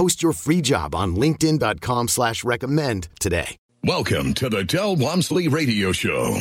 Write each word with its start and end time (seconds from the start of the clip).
Post 0.00 0.22
your 0.22 0.32
free 0.32 0.62
job 0.62 0.94
on 0.94 1.14
LinkedIn.com 1.14 2.08
slash 2.08 2.42
recommend 2.42 3.10
today. 3.20 3.58
Welcome 3.84 4.32
to 4.32 4.48
the 4.48 4.64
Del 4.64 4.96
Walmsley 4.96 5.46
Radio 5.46 5.92
Show. 5.92 6.38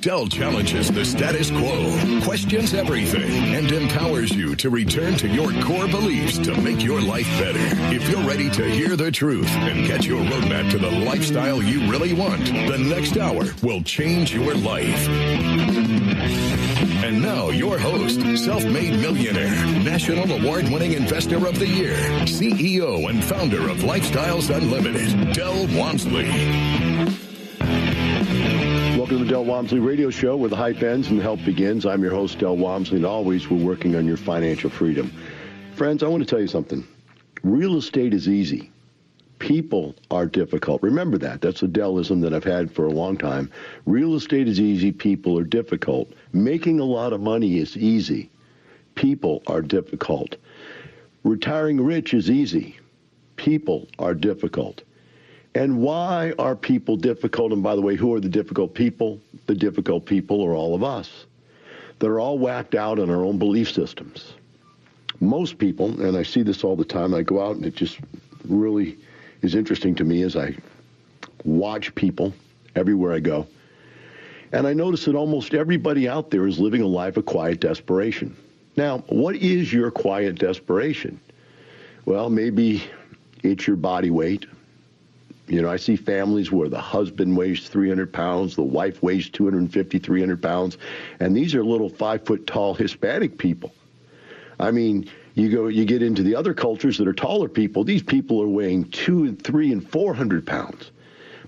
Del 0.00 0.26
challenges 0.28 0.90
the 0.90 1.04
status 1.04 1.50
quo, 1.50 2.22
questions 2.24 2.72
everything, 2.72 3.30
and 3.56 3.70
empowers 3.70 4.34
you 4.34 4.56
to 4.56 4.70
return 4.70 5.16
to 5.16 5.28
your 5.28 5.52
core 5.62 5.86
beliefs 5.86 6.38
to 6.38 6.58
make 6.62 6.82
your 6.82 7.02
life 7.02 7.28
better. 7.38 7.60
If 7.94 8.08
you're 8.08 8.26
ready 8.26 8.48
to 8.48 8.70
hear 8.70 8.96
the 8.96 9.10
truth 9.10 9.50
and 9.50 9.86
get 9.86 10.06
your 10.06 10.24
roadmap 10.24 10.70
to 10.70 10.78
the 10.78 10.90
lifestyle 10.90 11.62
you 11.62 11.80
really 11.92 12.14
want, 12.14 12.46
the 12.46 12.78
next 12.78 13.18
hour 13.18 13.44
will 13.62 13.82
change 13.82 14.32
your 14.32 14.54
life. 14.54 15.87
And 17.08 17.22
now, 17.22 17.48
your 17.48 17.78
host, 17.78 18.20
self 18.36 18.62
made 18.66 18.92
millionaire, 19.00 19.64
national 19.82 20.30
award 20.30 20.68
winning 20.68 20.92
investor 20.92 21.38
of 21.46 21.58
the 21.58 21.66
year, 21.66 21.96
CEO 22.26 23.08
and 23.08 23.24
founder 23.24 23.70
of 23.70 23.78
Lifestyles 23.78 24.54
Unlimited, 24.54 25.32
Del 25.32 25.66
Walmsley. 25.68 26.28
Welcome 28.98 29.20
to 29.20 29.24
the 29.24 29.30
Del 29.30 29.46
Walmsley 29.46 29.78
Radio 29.78 30.10
Show 30.10 30.36
where 30.36 30.50
the 30.50 30.56
hype 30.56 30.82
ends 30.82 31.08
and 31.08 31.18
the 31.18 31.22
help 31.22 31.42
begins. 31.46 31.86
I'm 31.86 32.02
your 32.02 32.12
host, 32.12 32.40
Del 32.40 32.58
Walmsley, 32.58 32.98
and 32.98 33.06
always 33.06 33.48
we're 33.48 33.56
working 33.56 33.96
on 33.96 34.04
your 34.04 34.18
financial 34.18 34.68
freedom. 34.68 35.10
Friends, 35.76 36.02
I 36.02 36.08
want 36.08 36.22
to 36.22 36.28
tell 36.28 36.42
you 36.42 36.46
something. 36.46 36.86
Real 37.42 37.78
estate 37.78 38.12
is 38.12 38.28
easy. 38.28 38.70
People 39.38 39.94
are 40.10 40.26
difficult. 40.26 40.82
Remember 40.82 41.16
that. 41.18 41.40
That's 41.40 41.62
a 41.62 41.68
Delism 41.68 42.20
that 42.22 42.34
I've 42.34 42.44
had 42.44 42.70
for 42.70 42.86
a 42.86 42.90
long 42.90 43.16
time. 43.16 43.50
Real 43.86 44.14
estate 44.14 44.48
is 44.48 44.60
easy. 44.60 44.90
People 44.90 45.38
are 45.38 45.44
difficult. 45.44 46.12
Making 46.32 46.80
a 46.80 46.84
lot 46.84 47.12
of 47.12 47.20
money 47.20 47.58
is 47.58 47.76
easy. 47.76 48.30
People 48.94 49.42
are 49.46 49.62
difficult. 49.62 50.36
Retiring 51.22 51.80
rich 51.80 52.14
is 52.14 52.30
easy. 52.30 52.78
People 53.36 53.86
are 53.98 54.14
difficult. 54.14 54.82
And 55.54 55.80
why 55.80 56.34
are 56.38 56.56
people 56.56 56.96
difficult? 56.96 57.52
And 57.52 57.62
by 57.62 57.74
the 57.74 57.80
way, 57.80 57.94
who 57.94 58.14
are 58.14 58.20
the 58.20 58.28
difficult 58.28 58.74
people? 58.74 59.20
The 59.46 59.54
difficult 59.54 60.04
people 60.04 60.44
are 60.44 60.54
all 60.54 60.74
of 60.74 60.82
us. 60.82 61.26
They're 62.00 62.20
all 62.20 62.38
whacked 62.38 62.74
out 62.74 62.98
in 62.98 63.10
our 63.10 63.24
own 63.24 63.38
belief 63.38 63.72
systems. 63.72 64.34
Most 65.20 65.58
people, 65.58 66.00
and 66.00 66.16
I 66.16 66.22
see 66.22 66.42
this 66.42 66.62
all 66.62 66.76
the 66.76 66.84
time, 66.84 67.12
I 67.14 67.22
go 67.22 67.44
out 67.44 67.56
and 67.56 67.66
it 67.66 67.74
just 67.74 67.98
really 68.44 68.98
is 69.42 69.54
interesting 69.54 69.94
to 69.96 70.04
me 70.04 70.22
as 70.22 70.36
I 70.36 70.56
watch 71.44 71.94
people 71.94 72.32
everywhere 72.74 73.12
I 73.12 73.20
go. 73.20 73.46
And 74.52 74.66
I 74.66 74.72
notice 74.72 75.04
that 75.04 75.14
almost 75.14 75.54
everybody 75.54 76.08
out 76.08 76.30
there 76.30 76.46
is 76.46 76.58
living 76.58 76.80
a 76.80 76.86
life 76.86 77.16
of 77.16 77.26
quiet 77.26 77.60
desperation. 77.60 78.36
Now, 78.76 78.98
what 79.08 79.36
is 79.36 79.72
your 79.72 79.90
quiet 79.90 80.36
desperation? 80.36 81.20
Well, 82.06 82.30
maybe 82.30 82.82
it's 83.42 83.66
your 83.66 83.76
body 83.76 84.10
weight. 84.10 84.46
You 85.48 85.62
know, 85.62 85.70
I 85.70 85.76
see 85.76 85.96
families 85.96 86.52
where 86.52 86.68
the 86.68 86.80
husband 86.80 87.36
weighs 87.36 87.68
300 87.68 88.12
pounds, 88.12 88.54
the 88.54 88.62
wife 88.62 89.02
weighs 89.02 89.28
250, 89.30 89.98
300 89.98 90.42
pounds, 90.42 90.78
and 91.20 91.36
these 91.36 91.54
are 91.54 91.64
little 91.64 91.88
five 91.88 92.24
foot 92.24 92.46
tall 92.46 92.74
Hispanic 92.74 93.38
people. 93.38 93.72
I 94.60 94.70
mean, 94.70 95.10
you 95.38 95.50
go, 95.50 95.68
you 95.68 95.84
get 95.84 96.02
into 96.02 96.22
the 96.22 96.34
other 96.34 96.52
cultures 96.52 96.98
that 96.98 97.06
are 97.06 97.12
taller 97.12 97.48
people. 97.48 97.84
These 97.84 98.02
people 98.02 98.42
are 98.42 98.48
weighing 98.48 98.84
two 98.90 99.24
and 99.24 99.40
three 99.40 99.72
and 99.72 99.88
400 99.88 100.46
pounds. 100.46 100.90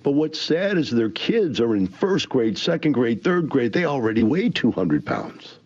But 0.03 0.12
what's 0.12 0.41
sad 0.41 0.78
is 0.78 0.91
their 0.91 1.11
kids 1.11 1.61
are 1.61 1.75
in 1.75 1.87
first 1.87 2.29
grade, 2.29 2.56
second 2.56 2.93
grade, 2.93 3.23
third 3.23 3.49
grade. 3.49 3.73
They 3.73 3.84
already 3.84 4.23
weigh 4.23 4.49
200 4.49 5.05
pounds. 5.05 5.59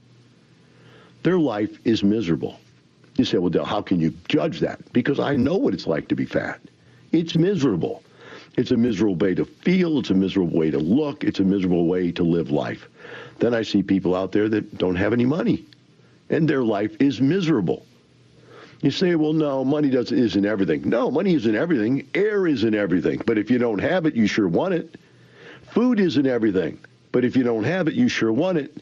Their 1.22 1.38
life 1.38 1.78
is 1.84 2.02
miserable. 2.02 2.58
You 3.16 3.24
say, 3.24 3.38
well, 3.38 3.50
Del, 3.50 3.64
how 3.64 3.80
can 3.80 4.00
you 4.00 4.12
judge 4.28 4.60
that? 4.60 4.92
Because 4.92 5.20
I 5.20 5.36
know 5.36 5.56
what 5.56 5.74
it's 5.74 5.86
like 5.86 6.08
to 6.08 6.16
be 6.16 6.24
fat. 6.24 6.60
It's 7.12 7.36
miserable. 7.36 8.02
It's 8.56 8.70
a 8.70 8.76
miserable 8.76 9.16
way 9.16 9.34
to 9.34 9.44
feel. 9.44 9.98
It's 9.98 10.10
a 10.10 10.14
miserable 10.14 10.56
way 10.56 10.70
to 10.70 10.78
look. 10.78 11.24
It's 11.24 11.40
a 11.40 11.44
miserable 11.44 11.86
way 11.86 12.10
to 12.12 12.22
live 12.24 12.50
life. 12.50 12.88
Then 13.38 13.54
I 13.54 13.62
see 13.62 13.82
people 13.82 14.14
out 14.14 14.32
there 14.32 14.48
that 14.48 14.78
don't 14.78 14.96
have 14.96 15.12
any 15.12 15.26
money, 15.26 15.64
and 16.30 16.48
their 16.48 16.64
life 16.64 16.96
is 17.00 17.20
miserable. 17.20 17.84
You 18.84 18.90
say, 18.90 19.14
well, 19.14 19.32
no, 19.32 19.64
money 19.64 19.88
doesn't 19.88 20.18
isn't 20.18 20.44
everything. 20.44 20.86
No, 20.86 21.10
money 21.10 21.32
isn't 21.32 21.54
everything. 21.54 22.06
Air 22.14 22.46
isn't 22.46 22.74
everything. 22.74 23.22
But 23.24 23.38
if 23.38 23.50
you 23.50 23.56
don't 23.56 23.78
have 23.78 24.04
it, 24.04 24.14
you 24.14 24.26
sure 24.26 24.46
want 24.46 24.74
it. 24.74 24.96
Food 25.70 25.98
isn't 25.98 26.26
everything. 26.26 26.78
But 27.10 27.24
if 27.24 27.34
you 27.34 27.44
don't 27.44 27.64
have 27.64 27.88
it, 27.88 27.94
you 27.94 28.10
sure 28.10 28.30
want 28.30 28.58
it. 28.58 28.76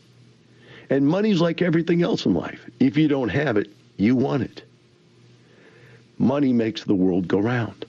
And 0.91 1.07
money's 1.07 1.41
like 1.41 1.63
everything 1.63 2.03
else 2.03 2.27
in 2.27 2.35
life. 2.35 2.69
If 2.81 2.97
you 2.97 3.07
don't 3.07 3.29
have 3.29 3.57
it, 3.57 3.71
you 3.97 4.17
want 4.17 4.43
it. 4.43 4.65
Money 6.19 6.53
makes 6.53 6.83
the 6.83 6.97
world 6.97 7.29
go 7.29 7.39
round. 7.39 7.85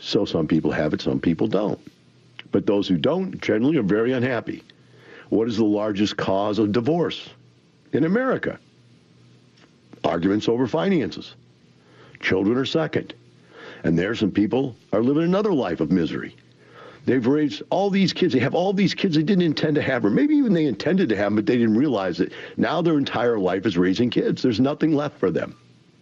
So 0.00 0.24
some 0.24 0.48
people 0.48 0.70
have 0.70 0.94
it, 0.94 1.02
some 1.02 1.20
people 1.20 1.46
don't. 1.46 1.78
But 2.52 2.64
those 2.64 2.88
who 2.88 2.96
don't 2.96 3.38
generally 3.38 3.76
are 3.76 3.82
very 3.82 4.12
unhappy. 4.12 4.62
What 5.28 5.46
is 5.46 5.58
the 5.58 5.64
largest 5.64 6.16
cause 6.16 6.58
of 6.58 6.72
divorce 6.72 7.28
in 7.92 8.04
America? 8.04 8.58
Arguments 10.04 10.48
over 10.48 10.66
finances. 10.66 11.34
Children 12.20 12.58
are 12.58 12.64
second. 12.64 13.14
And 13.84 13.98
there 13.98 14.14
some 14.14 14.30
people 14.30 14.76
are 14.92 15.02
living 15.02 15.24
another 15.24 15.52
life 15.52 15.80
of 15.80 15.90
misery. 15.90 16.36
They've 17.04 17.26
raised 17.26 17.62
all 17.70 17.90
these 17.90 18.12
kids. 18.12 18.32
They 18.32 18.38
have 18.40 18.54
all 18.54 18.72
these 18.72 18.94
kids 18.94 19.16
they 19.16 19.24
didn't 19.24 19.42
intend 19.42 19.74
to 19.74 19.82
have, 19.82 20.04
or 20.04 20.10
maybe 20.10 20.34
even 20.36 20.52
they 20.52 20.66
intended 20.66 21.08
to 21.08 21.16
have 21.16 21.26
them, 21.26 21.36
but 21.36 21.46
they 21.46 21.56
didn't 21.56 21.76
realize 21.76 22.20
it. 22.20 22.32
Now 22.56 22.80
their 22.80 22.96
entire 22.96 23.38
life 23.38 23.66
is 23.66 23.76
raising 23.76 24.10
kids. 24.10 24.42
There's 24.42 24.60
nothing 24.60 24.94
left 24.94 25.18
for 25.18 25.30
them. 25.30 25.56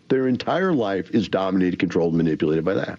Their 0.08 0.28
entire 0.28 0.72
life 0.72 1.10
is 1.12 1.28
dominated, 1.28 1.78
controlled, 1.78 2.14
manipulated 2.14 2.64
by 2.64 2.74
that. 2.74 2.98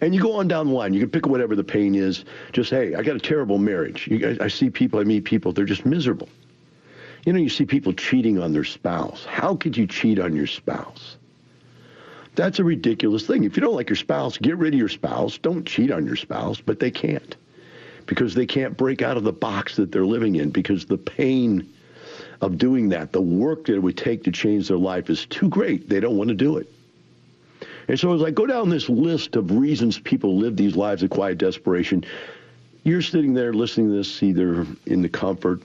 And 0.00 0.14
you 0.14 0.20
go 0.20 0.34
on 0.34 0.46
down 0.46 0.68
the 0.68 0.74
line. 0.74 0.94
You 0.94 1.00
can 1.00 1.10
pick 1.10 1.26
whatever 1.26 1.56
the 1.56 1.64
pain 1.64 1.96
is. 1.96 2.24
Just, 2.52 2.70
hey, 2.70 2.94
I 2.94 3.02
got 3.02 3.16
a 3.16 3.20
terrible 3.20 3.58
marriage. 3.58 4.06
You, 4.06 4.36
I, 4.40 4.44
I 4.44 4.48
see 4.48 4.70
people, 4.70 5.00
I 5.00 5.04
meet 5.04 5.24
people, 5.24 5.52
they're 5.52 5.64
just 5.64 5.84
miserable. 5.84 6.28
You 7.28 7.34
know, 7.34 7.40
you 7.40 7.50
see 7.50 7.66
people 7.66 7.92
cheating 7.92 8.38
on 8.38 8.54
their 8.54 8.64
spouse. 8.64 9.26
How 9.26 9.54
could 9.54 9.76
you 9.76 9.86
cheat 9.86 10.18
on 10.18 10.34
your 10.34 10.46
spouse? 10.46 11.18
That's 12.36 12.58
a 12.58 12.64
ridiculous 12.64 13.26
thing. 13.26 13.44
If 13.44 13.54
you 13.54 13.60
don't 13.60 13.74
like 13.74 13.90
your 13.90 13.96
spouse, 13.96 14.38
get 14.38 14.56
rid 14.56 14.72
of 14.72 14.80
your 14.80 14.88
spouse. 14.88 15.36
Don't 15.36 15.66
cheat 15.66 15.90
on 15.90 16.06
your 16.06 16.16
spouse, 16.16 16.62
but 16.62 16.80
they 16.80 16.90
can't 16.90 17.36
because 18.06 18.34
they 18.34 18.46
can't 18.46 18.78
break 18.78 19.02
out 19.02 19.18
of 19.18 19.24
the 19.24 19.32
box 19.32 19.76
that 19.76 19.92
they're 19.92 20.06
living 20.06 20.36
in 20.36 20.48
because 20.48 20.86
the 20.86 20.96
pain 20.96 21.70
of 22.40 22.56
doing 22.56 22.88
that, 22.88 23.12
the 23.12 23.20
work 23.20 23.66
that 23.66 23.74
it 23.74 23.82
would 23.82 23.98
take 23.98 24.24
to 24.24 24.32
change 24.32 24.68
their 24.68 24.78
life 24.78 25.10
is 25.10 25.26
too 25.26 25.50
great. 25.50 25.86
They 25.86 26.00
don't 26.00 26.16
want 26.16 26.28
to 26.28 26.34
do 26.34 26.56
it. 26.56 26.72
And 27.88 28.00
so 28.00 28.14
as 28.14 28.22
I 28.22 28.30
go 28.30 28.46
down 28.46 28.70
this 28.70 28.88
list 28.88 29.36
of 29.36 29.50
reasons 29.50 29.98
people 29.98 30.38
live 30.38 30.56
these 30.56 30.76
lives 30.76 31.02
of 31.02 31.10
quiet 31.10 31.36
desperation, 31.36 32.06
you're 32.84 33.02
sitting 33.02 33.34
there 33.34 33.52
listening 33.52 33.90
to 33.90 33.96
this 33.96 34.22
either 34.22 34.66
in 34.86 35.02
the 35.02 35.10
comfort 35.10 35.60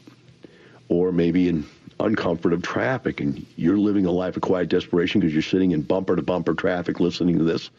or 0.94 1.12
maybe 1.12 1.50
in 1.50 1.66
uncomfort 2.00 2.54
of 2.54 2.62
traffic, 2.62 3.20
and 3.20 3.46
you're 3.56 3.78
living 3.78 4.06
a 4.06 4.12
life 4.12 4.36
of 4.36 4.42
quiet 4.42 4.70
desperation 4.70 5.20
because 5.20 5.34
you're 5.34 5.42
sitting 5.42 5.72
in 5.72 5.82
bumper 5.82 6.16
to 6.16 6.22
bumper 6.22 6.54
traffic 6.54 7.00
listening 7.00 7.38
to 7.38 7.44
this, 7.44 7.70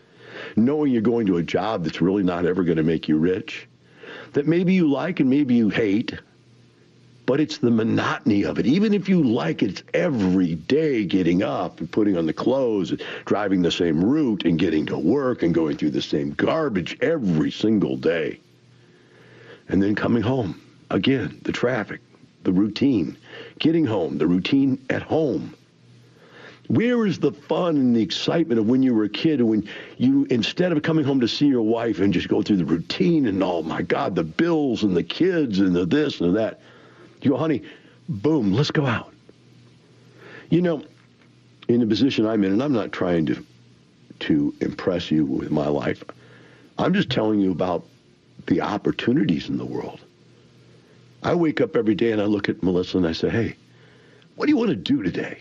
knowing 0.56 0.92
you're 0.92 1.02
going 1.02 1.26
to 1.26 1.36
a 1.36 1.42
job 1.42 1.84
that's 1.84 2.00
really 2.00 2.22
not 2.22 2.44
ever 2.44 2.64
going 2.64 2.76
to 2.76 2.82
make 2.82 3.08
you 3.08 3.16
rich, 3.16 3.68
that 4.32 4.46
maybe 4.46 4.74
you 4.74 4.90
like 4.90 5.20
and 5.20 5.30
maybe 5.30 5.54
you 5.54 5.68
hate, 5.68 6.14
but 7.26 7.40
it's 7.40 7.58
the 7.58 7.70
monotony 7.70 8.44
of 8.44 8.58
it. 8.58 8.66
Even 8.66 8.92
if 8.92 9.08
you 9.08 9.22
like 9.22 9.62
it, 9.62 9.70
it's 9.70 9.82
every 9.94 10.56
day 10.56 11.04
getting 11.04 11.42
up 11.42 11.80
and 11.80 11.90
putting 11.90 12.16
on 12.16 12.26
the 12.26 12.32
clothes, 12.32 12.90
and 12.90 13.02
driving 13.24 13.62
the 13.62 13.70
same 13.70 14.04
route 14.04 14.44
and 14.44 14.58
getting 14.58 14.86
to 14.86 14.98
work 14.98 15.42
and 15.42 15.54
going 15.54 15.76
through 15.76 15.90
the 15.90 16.02
same 16.02 16.32
garbage 16.32 16.98
every 17.00 17.50
single 17.50 17.96
day. 17.96 18.40
And 19.68 19.82
then 19.82 19.94
coming 19.94 20.22
home. 20.22 20.60
Again, 20.90 21.40
the 21.42 21.52
traffic, 21.52 22.00
the 22.44 22.52
routine. 22.52 23.16
Getting 23.58 23.84
home, 23.84 24.18
the 24.18 24.26
routine 24.26 24.84
at 24.90 25.02
home. 25.02 25.54
Where 26.68 27.06
is 27.06 27.18
the 27.18 27.32
fun 27.32 27.76
and 27.76 27.94
the 27.94 28.02
excitement 28.02 28.58
of 28.58 28.66
when 28.66 28.82
you 28.82 28.94
were 28.94 29.04
a 29.04 29.08
kid 29.08 29.42
when 29.42 29.68
you, 29.98 30.26
instead 30.30 30.72
of 30.72 30.82
coming 30.82 31.04
home 31.04 31.20
to 31.20 31.28
see 31.28 31.46
your 31.46 31.62
wife 31.62 31.98
and 31.98 32.12
just 32.12 32.28
go 32.28 32.40
through 32.40 32.56
the 32.56 32.64
routine 32.64 33.26
and, 33.26 33.42
oh 33.42 33.62
my 33.62 33.82
God, 33.82 34.14
the 34.14 34.24
bills 34.24 34.82
and 34.82 34.96
the 34.96 35.02
kids 35.02 35.58
and 35.60 35.76
the 35.76 35.84
this 35.84 36.20
and 36.20 36.30
the 36.30 36.38
that, 36.38 36.60
you 37.20 37.30
go, 37.30 37.36
honey, 37.36 37.62
boom, 38.08 38.54
let's 38.54 38.70
go 38.70 38.86
out. 38.86 39.12
You 40.48 40.62
know, 40.62 40.84
in 41.68 41.80
the 41.80 41.86
position 41.86 42.26
I'm 42.26 42.44
in, 42.44 42.52
and 42.52 42.62
I'm 42.62 42.72
not 42.72 42.92
trying 42.92 43.26
to 43.26 43.44
to 44.20 44.54
impress 44.60 45.10
you 45.10 45.24
with 45.24 45.50
my 45.50 45.66
life. 45.66 46.02
I'm 46.78 46.94
just 46.94 47.10
telling 47.10 47.40
you 47.40 47.50
about 47.50 47.84
the 48.46 48.60
opportunities 48.60 49.48
in 49.48 49.58
the 49.58 49.64
world. 49.64 50.00
I 51.24 51.34
wake 51.34 51.62
up 51.62 51.74
every 51.74 51.94
day 51.94 52.12
and 52.12 52.20
I 52.20 52.26
look 52.26 52.50
at 52.50 52.62
Melissa 52.62 52.98
and 52.98 53.06
I 53.06 53.12
say, 53.12 53.30
hey, 53.30 53.56
what 54.36 54.44
do 54.44 54.52
you 54.52 54.58
want 54.58 54.70
to 54.70 54.76
do 54.76 55.02
today? 55.02 55.38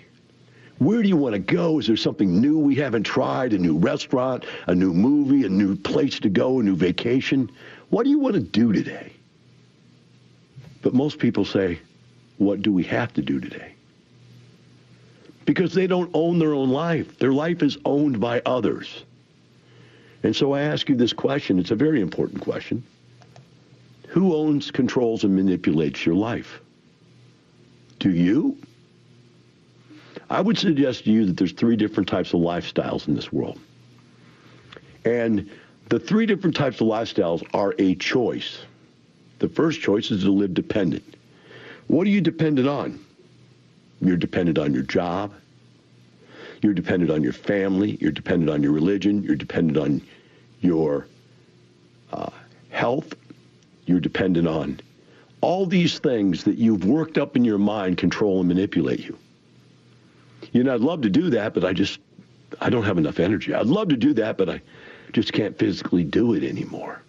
Where 0.80 1.04
do 1.04 1.10
you 1.10 1.18
want 1.18 1.34
to 1.34 1.40
go? 1.40 1.80
Is 1.80 1.88
there 1.88 1.98
something 1.98 2.40
new 2.42 2.58
we 2.58 2.76
haven't 2.76 3.04
tried? 3.04 3.54
A 3.54 3.58
new 3.58 3.78
restaurant, 3.78 4.46
a 4.68 4.74
new 4.74 4.94
movie, 4.94 5.46
a 5.46 5.50
new 5.50 5.76
place 5.76 6.20
to 6.22 6.30
go, 6.30 6.60
a 6.60 6.64
new 6.64 6.76
vacation? 6.76 7.52
What 7.90 8.06
do 8.06 8.10
you 8.10 8.18
want 8.18 8.36
to 8.36 8.40
do 8.40 8.72
today? 8.72 9.12
But 10.82 10.94
most 10.94 11.20
people 11.20 11.46
say, 11.46 11.80
what 12.38 12.62
do 12.62 12.72
we 12.72 12.84
have 12.84 13.14
to 13.14 13.22
do 13.22 13.40
today? 13.40 13.74
Because 15.46 15.74
they 15.74 15.88
don't 15.88 16.10
own 16.14 16.40
their 16.40 16.54
own 16.54 16.70
life. 16.70 17.18
Their 17.20 17.34
life 17.34 17.62
is 17.62 17.78
owned 17.84 18.20
by 18.20 18.42
others. 18.46 19.04
And 20.24 20.34
so 20.34 20.54
I 20.54 20.62
ask 20.62 20.88
you 20.88 20.96
this 20.96 21.12
question. 21.14 21.60
It's 21.60 21.72
a 21.72 21.76
very 21.76 22.00
important 22.00 22.42
question. 22.42 22.84
Who 24.14 24.36
owns, 24.36 24.70
controls, 24.70 25.24
and 25.24 25.36
manipulates 25.36 26.06
your 26.06 26.14
life? 26.14 26.62
Do 27.98 28.12
you? 28.12 28.56
I 30.30 30.40
would 30.40 30.56
suggest 30.56 31.06
to 31.06 31.12
you 31.12 31.26
that 31.26 31.36
there's 31.36 31.52
three 31.52 31.76
different 31.76 32.08
types 32.08 32.32
of 32.32 32.40
lifestyles 32.40 33.08
in 33.08 33.16
this 33.16 33.34
world. 33.34 33.60
And 35.04 35.50
the 35.90 35.98
three 35.98 36.28
different 36.28 36.56
types 36.56 36.80
of 36.80 36.86
lifestyles 36.86 37.44
are 37.56 37.74
a 37.80 37.96
choice. 37.96 38.60
The 39.40 39.50
first 39.50 39.82
choice 39.82 40.12
is 40.12 40.22
to 40.26 40.32
live 40.32 40.54
dependent. 40.54 41.16
What 41.88 42.06
are 42.06 42.12
you 42.12 42.22
dependent 42.22 42.68
on? 42.68 43.04
You're 44.00 44.18
dependent 44.18 44.60
on 44.60 44.76
your 44.76 44.84
job. 44.84 45.34
You're 46.62 46.76
dependent 46.76 47.10
on 47.10 47.24
your 47.24 47.34
family. 47.34 47.98
You're 48.00 48.12
dependent 48.12 48.52
on 48.52 48.62
your 48.62 48.74
religion. 48.74 49.24
You're 49.24 49.36
dependent 49.36 49.80
on 49.80 50.04
your 50.62 51.08
uh, 52.12 52.30
health. 52.70 53.16
You're 53.86 54.00
dependent 54.00 54.48
on 54.48 54.80
all 55.42 55.66
these 55.66 56.00
things 56.00 56.46
that 56.46 56.58
you've 56.58 56.86
worked 56.86 57.18
up 57.18 57.36
in 57.36 57.44
your 57.44 57.58
mind 57.58 57.98
control 57.98 58.40
and 58.40 58.48
manipulate 58.48 59.02
you. 59.02 59.18
You 60.54 60.64
know, 60.64 60.74
I'd 60.74 60.82
love 60.82 61.02
to 61.02 61.10
do 61.10 61.30
that, 61.32 61.54
but 61.54 61.66
I 61.66 61.74
just, 61.74 62.00
I 62.62 62.70
don't 62.70 62.84
have 62.84 62.98
enough 62.98 63.20
energy. 63.20 63.54
I'd 63.54 63.66
love 63.66 63.90
to 63.90 63.98
do 63.98 64.14
that, 64.14 64.38
but 64.38 64.50
I 64.50 64.62
just 65.12 65.34
can't 65.34 65.58
physically 65.58 66.04
do 66.04 66.34
it 66.34 66.44
anymore. 66.44 67.02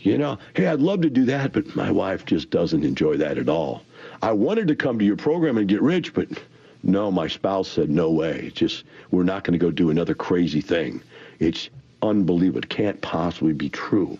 You 0.00 0.18
know, 0.18 0.38
hey, 0.54 0.66
I'd 0.66 0.80
love 0.80 1.02
to 1.02 1.10
do 1.10 1.24
that, 1.26 1.52
but 1.52 1.74
my 1.74 1.90
wife 1.90 2.24
just 2.24 2.50
doesn't 2.50 2.84
enjoy 2.84 3.16
that 3.16 3.38
at 3.38 3.48
all. 3.48 3.82
I 4.22 4.32
wanted 4.32 4.68
to 4.68 4.76
come 4.76 4.98
to 4.98 5.04
your 5.04 5.16
program 5.16 5.58
and 5.58 5.68
get 5.68 5.82
rich, 5.82 6.14
but 6.14 6.28
no, 6.82 7.10
my 7.10 7.26
spouse 7.26 7.68
said, 7.68 7.90
no 7.90 8.10
way. 8.10 8.44
It's 8.46 8.56
just, 8.56 8.84
we're 9.10 9.24
not 9.24 9.44
going 9.44 9.58
to 9.58 9.64
go 9.64 9.70
do 9.70 9.90
another 9.90 10.14
crazy 10.14 10.60
thing. 10.60 11.02
It's 11.40 11.68
unbelievable. 12.02 12.60
It 12.60 12.68
can't 12.68 13.00
possibly 13.00 13.52
be 13.52 13.68
true. 13.68 14.18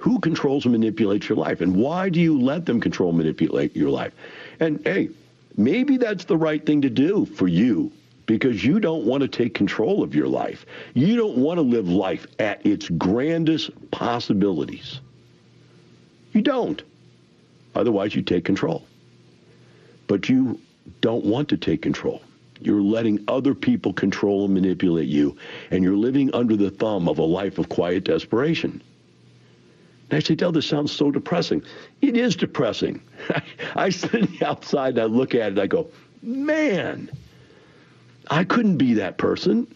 Who 0.00 0.18
controls 0.18 0.64
and 0.64 0.72
manipulates 0.72 1.28
your 1.28 1.36
life? 1.36 1.60
And 1.60 1.76
why 1.76 2.08
do 2.08 2.20
you 2.20 2.40
let 2.40 2.64
them 2.64 2.80
control 2.80 3.10
and 3.10 3.18
manipulate 3.18 3.76
your 3.76 3.90
life? 3.90 4.14
And 4.58 4.80
hey, 4.82 5.10
maybe 5.58 5.98
that's 5.98 6.24
the 6.24 6.38
right 6.38 6.64
thing 6.64 6.80
to 6.82 6.88
do 6.88 7.26
for 7.26 7.46
you 7.46 7.92
because 8.24 8.64
you 8.64 8.80
don't 8.80 9.04
want 9.04 9.20
to 9.20 9.28
take 9.28 9.52
control 9.52 10.02
of 10.02 10.14
your 10.14 10.26
life. 10.26 10.64
You 10.94 11.16
don't 11.16 11.36
want 11.36 11.58
to 11.58 11.62
live 11.62 11.86
life 11.86 12.26
at 12.38 12.64
its 12.64 12.88
grandest 12.88 13.70
possibilities. 13.90 15.00
You 16.32 16.40
don't. 16.40 16.82
Otherwise, 17.74 18.14
you 18.14 18.22
take 18.22 18.46
control. 18.46 18.86
But 20.06 20.30
you 20.30 20.58
don't 21.02 21.26
want 21.26 21.50
to 21.50 21.58
take 21.58 21.82
control. 21.82 22.22
You're 22.62 22.80
letting 22.80 23.22
other 23.28 23.54
people 23.54 23.92
control 23.92 24.46
and 24.46 24.54
manipulate 24.54 25.08
you, 25.08 25.36
and 25.70 25.84
you're 25.84 25.96
living 25.96 26.32
under 26.34 26.56
the 26.56 26.70
thumb 26.70 27.06
of 27.06 27.18
a 27.18 27.24
life 27.24 27.58
of 27.58 27.68
quiet 27.68 28.04
desperation. 28.04 28.82
And 30.10 30.16
I 30.16 30.20
say, 30.20 30.34
Del, 30.34 30.50
this 30.50 30.66
sounds 30.66 30.90
so 30.90 31.12
depressing. 31.12 31.62
It 32.02 32.16
is 32.16 32.34
depressing. 32.34 33.00
I 33.76 33.90
sit 33.90 34.42
outside 34.42 34.94
and 34.94 35.00
I 35.00 35.04
look 35.04 35.36
at 35.36 35.52
it 35.52 35.58
I 35.58 35.68
go, 35.68 35.88
man, 36.20 37.08
I 38.28 38.42
couldn't 38.42 38.76
be 38.76 38.94
that 38.94 39.18
person. 39.18 39.72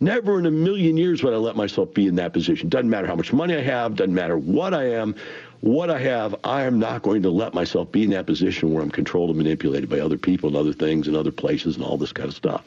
Never 0.00 0.38
in 0.38 0.44
a 0.44 0.50
million 0.50 0.98
years 0.98 1.22
would 1.22 1.32
I 1.32 1.38
let 1.38 1.56
myself 1.56 1.94
be 1.94 2.06
in 2.06 2.14
that 2.16 2.34
position. 2.34 2.68
Doesn't 2.68 2.90
matter 2.90 3.06
how 3.06 3.16
much 3.16 3.32
money 3.32 3.56
I 3.56 3.62
have, 3.62 3.96
doesn't 3.96 4.14
matter 4.14 4.36
what 4.36 4.74
I 4.74 4.90
am, 4.92 5.16
what 5.60 5.90
I 5.90 5.98
have, 5.98 6.36
I 6.44 6.64
am 6.64 6.78
not 6.78 7.00
going 7.00 7.22
to 7.22 7.30
let 7.30 7.54
myself 7.54 7.90
be 7.90 8.04
in 8.04 8.10
that 8.10 8.26
position 8.26 8.72
where 8.72 8.82
I'm 8.82 8.90
controlled 8.90 9.30
and 9.30 9.38
manipulated 9.38 9.88
by 9.88 10.00
other 10.00 10.18
people 10.18 10.48
and 10.48 10.56
other 10.56 10.74
things 10.74 11.08
and 11.08 11.16
other 11.16 11.32
places 11.32 11.76
and 11.76 11.84
all 11.84 11.96
this 11.96 12.12
kind 12.12 12.28
of 12.28 12.34
stuff. 12.34 12.64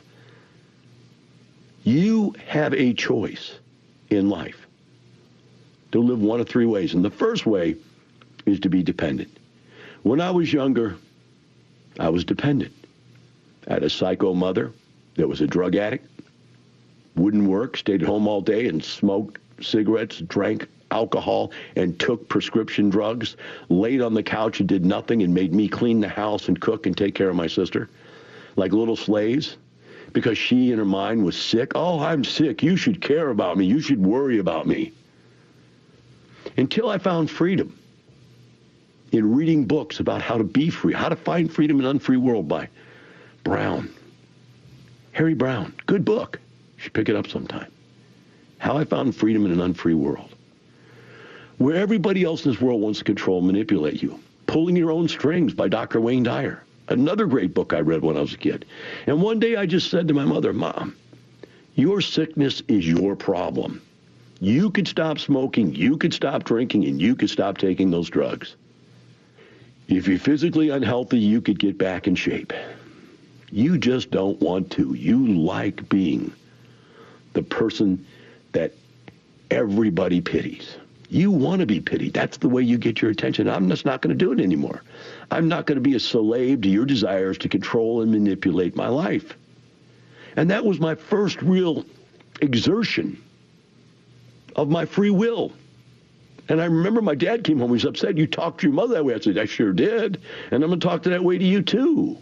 You 1.84 2.36
have 2.48 2.74
a 2.74 2.94
choice 2.94 3.54
in 4.10 4.30
life 4.30 4.61
to 5.92 6.00
live 6.00 6.22
one 6.22 6.40
of 6.40 6.48
three 6.48 6.66
ways. 6.66 6.94
And 6.94 7.04
the 7.04 7.12
first 7.12 7.46
way 7.46 7.76
is 8.46 8.60
to 8.62 8.70
be 8.70 8.84
dependent. 8.84 9.38
When 10.04 10.20
I 10.20 10.32
was 10.32 10.52
younger, 10.52 10.98
I 12.00 12.10
was 12.10 12.24
dependent. 12.24 12.74
I 13.68 13.74
had 13.74 13.84
a 13.84 13.90
psycho 13.90 14.34
mother 14.34 14.72
that 15.16 15.28
was 15.28 15.42
a 15.42 15.48
drug 15.48 15.76
addict, 15.76 16.08
wouldn't 17.16 17.48
work, 17.48 17.78
stayed 17.78 18.02
at 18.02 18.08
home 18.08 18.28
all 18.28 18.42
day 18.42 18.68
and 18.68 18.84
smoked 18.84 19.38
cigarettes, 19.62 20.18
drank 20.22 20.68
alcohol, 20.90 21.52
and 21.76 22.00
took 22.00 22.28
prescription 22.28 22.90
drugs, 22.90 23.38
laid 23.70 24.02
on 24.02 24.14
the 24.14 24.24
couch 24.24 24.60
and 24.60 24.68
did 24.68 24.86
nothing 24.86 25.22
and 25.22 25.34
made 25.34 25.54
me 25.54 25.68
clean 25.68 26.00
the 26.00 26.08
house 26.08 26.48
and 26.48 26.60
cook 26.60 26.86
and 26.86 26.98
take 26.98 27.14
care 27.14 27.30
of 27.30 27.36
my 27.36 27.48
sister 27.48 27.90
like 28.56 28.74
little 28.74 28.96
slaves 28.96 29.58
because 30.14 30.38
she 30.38 30.72
in 30.72 30.78
her 30.78 30.86
mind 30.86 31.24
was 31.24 31.38
sick. 31.38 31.72
Oh, 31.76 32.00
I'm 32.00 32.24
sick. 32.24 32.62
You 32.62 32.76
should 32.76 33.02
care 33.02 33.30
about 33.30 33.58
me. 33.58 33.66
You 33.66 33.80
should 33.80 34.04
worry 34.04 34.40
about 34.40 34.68
me. 34.68 34.92
Until 36.58 36.90
I 36.90 36.98
found 36.98 37.30
freedom 37.30 37.78
in 39.12 39.36
reading 39.36 39.66
books 39.66 40.00
about 40.00 40.22
how 40.22 40.38
to 40.38 40.44
be 40.44 40.70
free, 40.70 40.94
how 40.94 41.10
to 41.10 41.16
find 41.16 41.52
freedom 41.52 41.80
in 41.80 41.86
an 41.86 41.92
unfree 41.92 42.18
world 42.18 42.48
by 42.48 42.70
Browne. 43.44 43.90
Harry 45.12 45.34
Browne, 45.34 45.74
good 45.86 46.06
book. 46.06 46.40
You 46.78 46.84
should 46.84 46.94
pick 46.94 47.10
it 47.10 47.16
up 47.16 47.28
sometime. 47.28 47.72
How 48.58 48.78
I 48.78 48.86
Found 48.86 49.16
Freedom 49.16 49.46
in 49.46 49.52
an 49.52 49.60
Unfree 49.60 49.96
World. 49.96 50.36
Where 51.58 51.76
everybody 51.76 52.24
else 52.24 52.46
in 52.46 52.52
this 52.52 52.62
world 52.62 52.80
wants 52.80 53.00
to 53.00 53.06
control 53.06 53.40
and 53.40 53.48
manipulate 53.48 54.02
you. 54.02 54.20
Pulling 54.46 54.76
Your 54.76 54.92
Own 54.92 55.08
Strings 55.08 55.54
by 55.54 55.68
Dr. 55.68 56.00
Wayne 56.00 56.24
Dyer. 56.24 56.64
Another 56.88 57.26
great 57.26 57.54
book 57.54 57.74
I 57.74 57.80
read 57.80 58.02
when 58.02 58.18
I 58.18 58.22
was 58.22 58.34
a 58.34 58.38
kid. 58.38 58.66
And 59.08 59.22
one 59.22 59.40
day 59.40 59.56
I 59.56 59.66
just 59.66 59.90
said 59.90 60.08
to 60.08 60.14
my 60.14 60.26
mother, 60.26 60.54
Mom, 60.54 60.96
your 61.76 62.02
sickness 62.02 62.62
is 62.68 62.88
your 62.88 63.16
problem. 63.16 63.82
You 64.42 64.72
could 64.72 64.88
stop 64.88 65.20
smoking, 65.20 65.76
you 65.76 65.98
could 65.98 66.16
stop 66.16 66.46
drinking, 66.46 66.86
and 66.86 67.00
you 67.00 67.16
could 67.16 67.30
stop 67.30 67.60
taking 67.60 67.92
those 67.92 68.10
drugs. 68.10 68.56
If 69.88 70.08
you're 70.08 70.18
physically 70.18 70.70
unhealthy, 70.70 71.20
you 71.20 71.42
could 71.42 71.60
get 71.60 71.78
back 71.78 72.08
in 72.08 72.16
shape. 72.16 72.52
You 73.52 73.78
just 73.78 74.10
don't 74.10 74.40
want 74.42 74.72
to. 74.72 74.96
You 74.96 75.28
like 75.28 75.88
being 75.90 76.34
the 77.34 77.44
person 77.44 78.04
that 78.54 78.74
everybody 79.52 80.22
pities. 80.22 80.76
You 81.08 81.30
want 81.30 81.60
to 81.60 81.68
be 81.68 81.80
pitied. 81.80 82.14
That's 82.14 82.38
the 82.38 82.50
way 82.50 82.64
you 82.64 82.80
get 82.80 83.00
your 83.00 83.12
attention. 83.12 83.48
I'm 83.48 83.70
just 83.70 83.86
not 83.86 84.02
going 84.02 84.18
to 84.18 84.26
do 84.26 84.32
it 84.32 84.40
anymore. 84.40 84.82
I'm 85.30 85.50
not 85.50 85.68
going 85.68 85.76
to 85.76 85.88
be 85.88 85.94
a 85.94 86.00
slave 86.00 86.62
to 86.62 86.70
your 86.70 86.86
desires 86.86 87.38
to 87.40 87.50
control 87.50 88.02
and 88.02 88.12
manipulate 88.12 88.76
my 88.76 88.88
life. 88.88 89.38
And 90.36 90.50
that 90.50 90.66
was 90.66 90.80
my 90.80 90.96
first 90.96 91.40
real 91.44 91.86
exertion 92.42 93.22
of 94.56 94.70
my 94.70 94.86
free 94.86 95.10
will. 95.10 95.52
And 96.50 96.62
I 96.62 96.66
remember 96.66 97.02
my 97.02 97.16
dad 97.16 97.44
came 97.44 97.60
home. 97.60 97.70
He 97.70 97.74
was 97.74 97.86
upset. 97.86 98.18
You 98.18 98.28
talked 98.28 98.62
to 98.62 98.68
your 98.68 98.74
mother 98.74 98.96
that 98.96 99.06
way. 99.06 99.14
I 99.14 99.20
said, 99.20 99.38
I 99.38 99.46
sure 99.46 99.72
did. 99.72 100.22
And 100.52 100.64
I'm 100.64 100.70
going 100.70 100.80
to 100.80 100.88
talk 100.88 101.04
to 101.04 101.10
that 101.12 101.24
way 101.24 101.38
to 101.38 101.46
you 101.46 101.62
too 101.62 102.18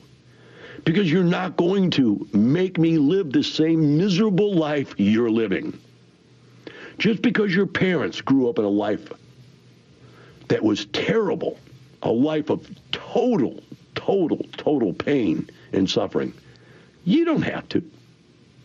because 0.86 1.12
you're 1.12 1.24
not 1.24 1.57
going 1.57 1.91
to 1.91 2.27
make 2.33 2.77
me 2.77 2.98
live 2.98 3.31
the 3.31 3.43
same 3.43 3.98
miserable 3.98 4.55
life 4.55 4.95
you're 4.98 5.29
living. 5.29 5.77
Just 6.98 7.21
because 7.21 7.53
your 7.53 7.65
parents 7.65 8.21
grew 8.21 8.50
up 8.50 8.59
in 8.59 8.65
a 8.65 8.69
life 8.69 9.12
that 10.48 10.63
was 10.63 10.86
terrible 10.86 11.59
a 12.01 12.12
life 12.12 12.50
of 12.50 12.69
total, 12.91 13.59
total, 13.95 14.45
total 14.57 14.93
pain 14.93 15.50
and 15.74 15.89
suffering. 15.89 16.33
You 17.03 17.25
don't 17.25 17.41
have 17.41 17.67
to. 17.69 17.83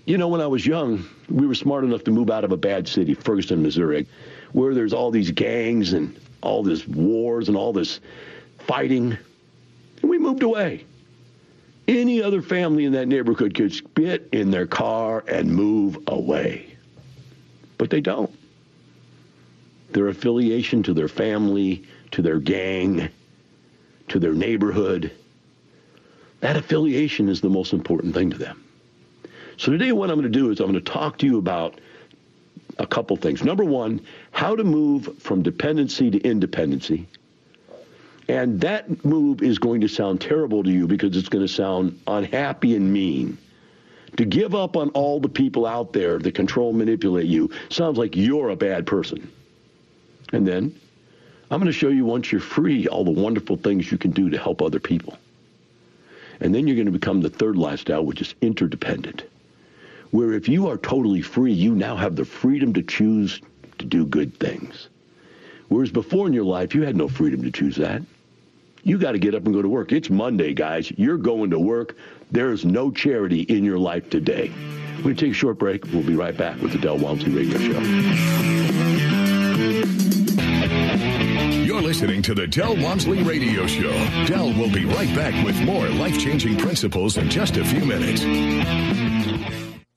You 0.06 0.18
know, 0.18 0.28
when 0.28 0.40
I 0.40 0.46
was 0.46 0.66
young, 0.66 1.04
we 1.30 1.46
were 1.46 1.54
smart 1.54 1.84
enough 1.84 2.04
to 2.04 2.10
move 2.10 2.30
out 2.30 2.44
of 2.44 2.52
a 2.52 2.56
bad 2.56 2.86
city, 2.86 3.14
Ferguson, 3.14 3.62
Missouri, 3.62 4.06
where 4.52 4.74
there's 4.74 4.92
all 4.92 5.10
these 5.10 5.30
gangs 5.30 5.94
and 5.94 6.18
all 6.42 6.62
this 6.62 6.86
wars 6.86 7.48
and 7.48 7.56
all 7.56 7.72
this 7.72 8.00
fighting. 8.58 9.16
And 10.02 10.10
we 10.10 10.18
moved 10.18 10.42
away. 10.42 10.84
Any 11.88 12.22
other 12.22 12.42
family 12.42 12.84
in 12.84 12.92
that 12.92 13.08
neighborhood 13.08 13.54
could 13.54 13.72
spit 13.72 14.28
in 14.32 14.50
their 14.50 14.66
car 14.66 15.24
and 15.26 15.50
move 15.50 15.98
away. 16.06 16.76
But 17.78 17.90
they 17.90 18.00
don't. 18.00 18.32
Their 19.90 20.08
affiliation 20.08 20.82
to 20.84 20.94
their 20.94 21.08
family, 21.08 21.84
to 22.10 22.20
their 22.20 22.40
gang, 22.40 23.08
to 24.08 24.18
their 24.18 24.34
neighborhood, 24.34 25.12
that 26.40 26.56
affiliation 26.56 27.30
is 27.30 27.40
the 27.40 27.48
most 27.48 27.72
important 27.72 28.14
thing 28.14 28.30
to 28.30 28.36
them. 28.36 28.63
So 29.56 29.70
today 29.70 29.92
what 29.92 30.10
I'm 30.10 30.16
going 30.16 30.30
to 30.30 30.38
do 30.38 30.50
is 30.50 30.60
I'm 30.60 30.70
going 30.70 30.82
to 30.82 30.92
talk 30.92 31.18
to 31.18 31.26
you 31.26 31.38
about 31.38 31.80
a 32.78 32.86
couple 32.86 33.16
things. 33.16 33.44
Number 33.44 33.64
one, 33.64 34.00
how 34.32 34.56
to 34.56 34.64
move 34.64 35.18
from 35.20 35.42
dependency 35.42 36.10
to 36.10 36.18
independency. 36.20 37.06
And 38.28 38.60
that 38.62 39.04
move 39.04 39.42
is 39.42 39.58
going 39.58 39.82
to 39.82 39.88
sound 39.88 40.20
terrible 40.20 40.64
to 40.64 40.70
you 40.70 40.86
because 40.86 41.16
it's 41.16 41.28
going 41.28 41.46
to 41.46 41.52
sound 41.52 42.00
unhappy 42.06 42.74
and 42.74 42.92
mean. 42.92 43.38
To 44.16 44.24
give 44.24 44.54
up 44.54 44.76
on 44.76 44.90
all 44.90 45.20
the 45.20 45.28
people 45.28 45.66
out 45.66 45.92
there 45.92 46.18
that 46.18 46.34
control 46.34 46.70
and 46.70 46.78
manipulate 46.78 47.26
you 47.26 47.50
sounds 47.68 47.98
like 47.98 48.16
you're 48.16 48.50
a 48.50 48.56
bad 48.56 48.86
person. 48.86 49.30
And 50.32 50.46
then 50.46 50.74
I'm 51.50 51.60
going 51.60 51.66
to 51.66 51.72
show 51.72 51.88
you 51.88 52.04
once 52.04 52.32
you're 52.32 52.40
free 52.40 52.88
all 52.88 53.04
the 53.04 53.10
wonderful 53.10 53.56
things 53.56 53.90
you 53.90 53.98
can 53.98 54.12
do 54.12 54.30
to 54.30 54.38
help 54.38 54.62
other 54.62 54.80
people. 54.80 55.18
And 56.40 56.54
then 56.54 56.66
you're 56.66 56.76
going 56.76 56.86
to 56.86 56.92
become 56.92 57.20
the 57.20 57.30
third 57.30 57.56
lifestyle, 57.56 58.04
which 58.04 58.20
is 58.20 58.34
interdependent 58.40 59.24
where 60.14 60.32
if 60.32 60.48
you 60.48 60.68
are 60.68 60.76
totally 60.76 61.20
free, 61.20 61.52
you 61.52 61.74
now 61.74 61.96
have 61.96 62.14
the 62.14 62.24
freedom 62.24 62.72
to 62.72 62.80
choose 62.84 63.40
to 63.78 63.84
do 63.84 64.06
good 64.06 64.32
things. 64.38 64.88
Whereas 65.66 65.90
before 65.90 66.28
in 66.28 66.32
your 66.32 66.44
life, 66.44 66.72
you 66.72 66.82
had 66.82 66.94
no 66.94 67.08
freedom 67.08 67.42
to 67.42 67.50
choose 67.50 67.74
that. 67.78 68.00
You 68.84 68.96
got 68.96 69.12
to 69.12 69.18
get 69.18 69.34
up 69.34 69.44
and 69.44 69.52
go 69.52 69.60
to 69.60 69.68
work. 69.68 69.90
It's 69.90 70.10
Monday, 70.10 70.54
guys. 70.54 70.92
You're 70.96 71.16
going 71.16 71.50
to 71.50 71.58
work. 71.58 71.96
There 72.30 72.52
is 72.52 72.64
no 72.64 72.92
charity 72.92 73.40
in 73.40 73.64
your 73.64 73.76
life 73.76 74.08
today. 74.08 74.52
We're 74.98 75.02
going 75.02 75.16
to 75.16 75.20
take 75.20 75.32
a 75.32 75.34
short 75.34 75.58
break. 75.58 75.84
We'll 75.86 76.04
be 76.04 76.14
right 76.14 76.36
back 76.36 76.62
with 76.62 76.70
the 76.70 76.78
Del 76.78 76.98
Walmsley 76.98 77.32
Radio 77.32 77.58
Show. 77.58 77.80
You're 81.64 81.82
listening 81.82 82.22
to 82.22 82.34
the 82.34 82.46
Del 82.46 82.76
Walmsley 82.76 83.24
Radio 83.24 83.66
Show. 83.66 83.90
Del 84.26 84.52
will 84.52 84.70
be 84.70 84.84
right 84.84 85.12
back 85.16 85.44
with 85.44 85.60
more 85.62 85.88
life 85.88 86.20
changing 86.20 86.56
principles 86.56 87.16
in 87.16 87.28
just 87.28 87.56
a 87.56 87.64
few 87.64 87.84
minutes. 87.84 88.22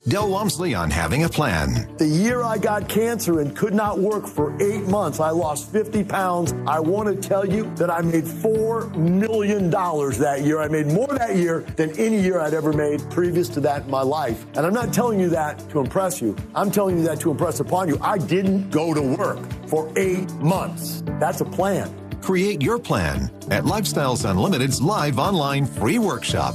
Del 0.08 0.30
Walmsley 0.30 0.74
on 0.74 0.90
having 0.90 1.24
a 1.24 1.28
plan. 1.28 1.86
The 1.98 2.06
year 2.06 2.42
I 2.42 2.56
got 2.56 2.88
cancer 2.88 3.40
and 3.40 3.54
could 3.54 3.74
not 3.74 3.98
work 3.98 4.26
for 4.26 4.56
eight 4.62 4.86
months, 4.88 5.20
I 5.20 5.28
lost 5.28 5.70
50 5.70 6.02
pounds. 6.04 6.54
I 6.66 6.80
want 6.80 7.08
to 7.10 7.28
tell 7.28 7.44
you 7.44 7.70
that 7.74 7.90
I 7.90 8.00
made 8.00 8.24
$4 8.24 8.96
million 8.96 9.68
that 9.68 10.40
year. 10.44 10.60
I 10.60 10.68
made 10.68 10.86
more 10.86 11.08
that 11.08 11.36
year 11.36 11.60
than 11.76 11.90
any 11.98 12.18
year 12.18 12.40
I'd 12.40 12.54
ever 12.54 12.72
made 12.72 13.02
previous 13.10 13.50
to 13.50 13.60
that 13.60 13.84
in 13.84 13.90
my 13.90 14.00
life. 14.00 14.46
And 14.56 14.64
I'm 14.64 14.72
not 14.72 14.94
telling 14.94 15.20
you 15.20 15.28
that 15.28 15.58
to 15.70 15.80
impress 15.80 16.22
you. 16.22 16.34
I'm 16.54 16.70
telling 16.70 16.96
you 16.96 17.04
that 17.04 17.20
to 17.20 17.30
impress 17.30 17.60
upon 17.60 17.88
you. 17.88 17.98
I 18.00 18.16
didn't 18.16 18.70
go 18.70 18.94
to 18.94 19.02
work 19.02 19.40
for 19.66 19.92
eight 19.98 20.32
months. 20.36 21.02
That's 21.20 21.42
a 21.42 21.44
plan. 21.44 21.92
Create 22.22 22.62
your 22.62 22.78
plan 22.78 23.30
at 23.50 23.64
Lifestyles 23.64 24.28
Unlimited's 24.28 24.80
live 24.80 25.18
online 25.18 25.66
free 25.66 25.98
workshop. 25.98 26.54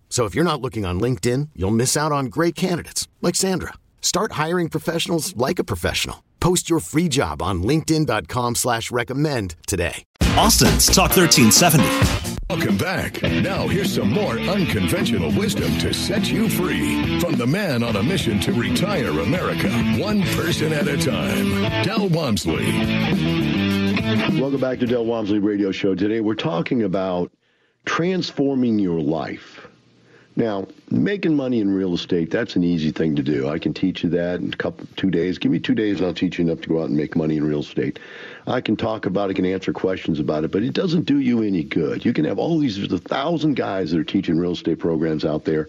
So 0.11 0.25
if 0.25 0.35
you're 0.35 0.43
not 0.51 0.59
looking 0.59 0.85
on 0.85 0.99
LinkedIn, 0.99 1.49
you'll 1.55 1.71
miss 1.71 1.95
out 1.95 2.11
on 2.11 2.25
great 2.25 2.53
candidates 2.53 3.07
like 3.21 3.33
Sandra. 3.33 3.73
Start 4.01 4.33
hiring 4.33 4.67
professionals 4.67 5.33
like 5.37 5.57
a 5.57 5.63
professional. 5.63 6.21
Post 6.41 6.69
your 6.69 6.81
free 6.81 7.07
job 7.07 7.41
on 7.41 7.63
LinkedIn.com 7.63 8.55
slash 8.55 8.91
recommend 8.91 9.55
today. 9.65 10.03
Austin's 10.35 10.87
Talk 10.87 11.15
1370. 11.15 11.87
Welcome 12.49 12.77
back. 12.77 13.21
Now 13.21 13.69
here's 13.69 13.95
some 13.95 14.11
more 14.11 14.37
unconventional 14.37 15.31
wisdom 15.31 15.77
to 15.77 15.93
set 15.93 16.29
you 16.29 16.49
free 16.49 17.21
from 17.21 17.37
the 17.37 17.47
man 17.47 17.81
on 17.81 17.95
a 17.95 18.03
mission 18.03 18.41
to 18.41 18.51
retire 18.51 19.11
America, 19.21 19.69
one 19.97 20.23
person 20.35 20.73
at 20.73 20.89
a 20.89 20.97
time. 20.97 21.85
Del 21.85 22.09
Walmsley. 22.09 22.65
Welcome 24.41 24.59
back 24.59 24.79
to 24.79 24.87
Del 24.87 25.05
Walmsley 25.05 25.39
Radio 25.39 25.71
Show. 25.71 25.95
Today 25.95 26.19
we're 26.19 26.35
talking 26.35 26.83
about 26.83 27.31
transforming 27.85 28.77
your 28.77 28.99
life. 28.99 29.70
Now, 30.37 30.65
making 30.89 31.35
money 31.35 31.59
in 31.59 31.69
real 31.69 31.93
estate, 31.93 32.31
that's 32.31 32.55
an 32.55 32.63
easy 32.63 32.91
thing 32.91 33.17
to 33.17 33.21
do. 33.21 33.49
I 33.49 33.59
can 33.59 33.73
teach 33.73 34.01
you 34.01 34.09
that 34.11 34.39
in 34.39 34.53
a 34.53 34.55
couple 34.55 34.87
two 34.95 35.11
days. 35.11 35.37
Give 35.37 35.51
me 35.51 35.59
two 35.59 35.75
days 35.75 35.97
and 35.97 36.07
I'll 36.07 36.13
teach 36.13 36.39
you 36.39 36.45
enough 36.45 36.61
to 36.61 36.69
go 36.69 36.81
out 36.81 36.87
and 36.87 36.95
make 36.95 37.17
money 37.17 37.35
in 37.35 37.43
real 37.43 37.59
estate. 37.59 37.99
I 38.47 38.61
can 38.61 38.77
talk 38.77 39.05
about 39.05 39.29
it, 39.29 39.33
I 39.33 39.35
can 39.35 39.45
answer 39.45 39.73
questions 39.73 40.21
about 40.21 40.45
it, 40.45 40.51
but 40.51 40.63
it 40.63 40.73
doesn't 40.73 41.03
do 41.03 41.19
you 41.19 41.43
any 41.43 41.63
good. 41.63 42.05
You 42.05 42.13
can 42.13 42.23
have 42.25 42.39
all 42.39 42.57
these, 42.59 42.77
there's 42.77 42.93
a 42.93 42.97
thousand 42.97 43.55
guys 43.55 43.91
that 43.91 43.99
are 43.99 44.05
teaching 44.05 44.37
real 44.37 44.53
estate 44.53 44.79
programs 44.79 45.25
out 45.25 45.43
there, 45.43 45.67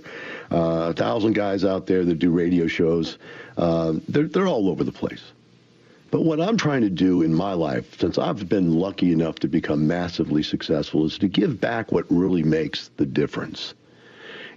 uh, 0.53 0.91
a 0.91 0.93
thousand 0.93 1.33
guys 1.33 1.65
out 1.65 1.87
there 1.87 2.05
that 2.05 2.21
do 2.21 2.31
radio 2.31 2.69
shows. 2.69 3.19
Uh, 3.57 3.95
they're, 4.09 4.29
they're 4.29 4.47
all 4.47 4.69
over 4.69 4.85
the 4.85 4.93
place. 4.93 5.33
But 6.13 6.23
what 6.23 6.41
I'm 6.41 6.57
trying 6.57 6.83
to 6.83 6.91
do 6.91 7.23
in 7.23 7.35
my 7.35 7.55
life, 7.55 7.99
since 7.99 8.17
I've 8.17 8.49
been 8.49 8.75
lucky 8.75 9.13
enough 9.13 9.37
to 9.41 9.49
become 9.49 9.89
massively 9.89 10.43
successful, 10.45 11.05
is 11.05 11.19
to 11.19 11.27
give 11.27 11.61
back 11.61 11.91
what 11.91 12.05
really 12.11 12.43
makes 12.45 12.91
the 12.97 13.07
difference. 13.07 13.75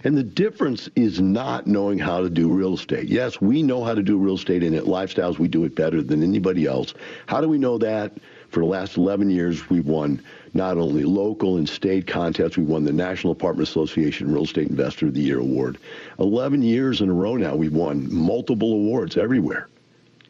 And 0.06 0.16
the 0.16 0.22
difference 0.22 0.88
is 0.94 1.20
not 1.20 1.66
knowing 1.66 1.98
how 1.98 2.20
to 2.20 2.30
do 2.30 2.48
real 2.48 2.74
estate. 2.74 3.08
Yes, 3.08 3.40
we 3.40 3.60
know 3.60 3.82
how 3.82 3.92
to 3.92 4.04
do 4.04 4.16
real 4.16 4.36
estate, 4.36 4.62
and 4.62 4.76
at 4.76 4.84
Lifestyles, 4.84 5.40
we 5.40 5.48
do 5.48 5.64
it 5.64 5.74
better 5.74 6.00
than 6.00 6.22
anybody 6.22 6.64
else. 6.64 6.94
How 7.26 7.40
do 7.40 7.48
we 7.48 7.58
know 7.58 7.76
that? 7.78 8.12
For 8.50 8.60
the 8.60 8.66
last 8.66 8.96
11 8.96 9.30
years, 9.30 9.68
we've 9.68 9.88
won 9.88 10.22
not 10.54 10.78
only 10.78 11.02
local 11.02 11.56
and 11.56 11.68
state 11.68 12.06
contests, 12.06 12.56
we 12.56 12.62
won 12.62 12.84
the 12.84 12.92
National 12.92 13.32
Apartment 13.32 13.68
Association 13.68 14.32
Real 14.32 14.44
Estate 14.44 14.68
Investor 14.68 15.06
of 15.06 15.14
the 15.14 15.22
Year 15.22 15.40
Award. 15.40 15.76
11 16.20 16.62
years 16.62 17.00
in 17.00 17.08
a 17.08 17.12
row 17.12 17.34
now, 17.34 17.56
we've 17.56 17.74
won 17.74 18.06
multiple 18.14 18.74
awards 18.74 19.16
everywhere, 19.16 19.66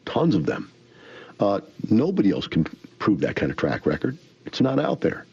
tons 0.05 0.33
of 0.33 0.47
them. 0.47 0.71
Uh, 1.39 1.59
nobody 1.91 2.31
else 2.31 2.47
can 2.47 2.63
prove 2.97 3.19
that 3.19 3.35
kind 3.35 3.51
of 3.51 3.57
track 3.59 3.85
record. 3.85 4.17
It's 4.47 4.59
not 4.59 4.79
out 4.79 5.01
there. 5.01 5.27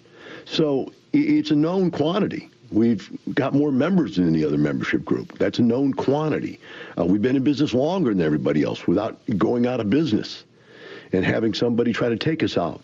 So 0.44 0.92
it's 1.14 1.50
a 1.50 1.56
known 1.56 1.90
quantity. 1.90 2.50
We've 2.70 3.10
got 3.34 3.54
more 3.54 3.70
members 3.70 4.16
than 4.16 4.28
any 4.28 4.44
other 4.44 4.58
membership 4.58 5.04
group. 5.04 5.38
That's 5.38 5.58
a 5.58 5.62
known 5.62 5.92
quantity. 5.92 6.60
Uh, 6.98 7.04
we've 7.04 7.22
been 7.22 7.36
in 7.36 7.44
business 7.44 7.74
longer 7.74 8.10
than 8.10 8.22
everybody 8.22 8.62
else 8.62 8.86
without 8.86 9.18
going 9.36 9.66
out 9.66 9.80
of 9.80 9.90
business 9.90 10.44
and 11.12 11.24
having 11.24 11.54
somebody 11.54 11.92
try 11.92 12.08
to 12.08 12.16
take 12.16 12.42
us 12.42 12.56
out. 12.56 12.80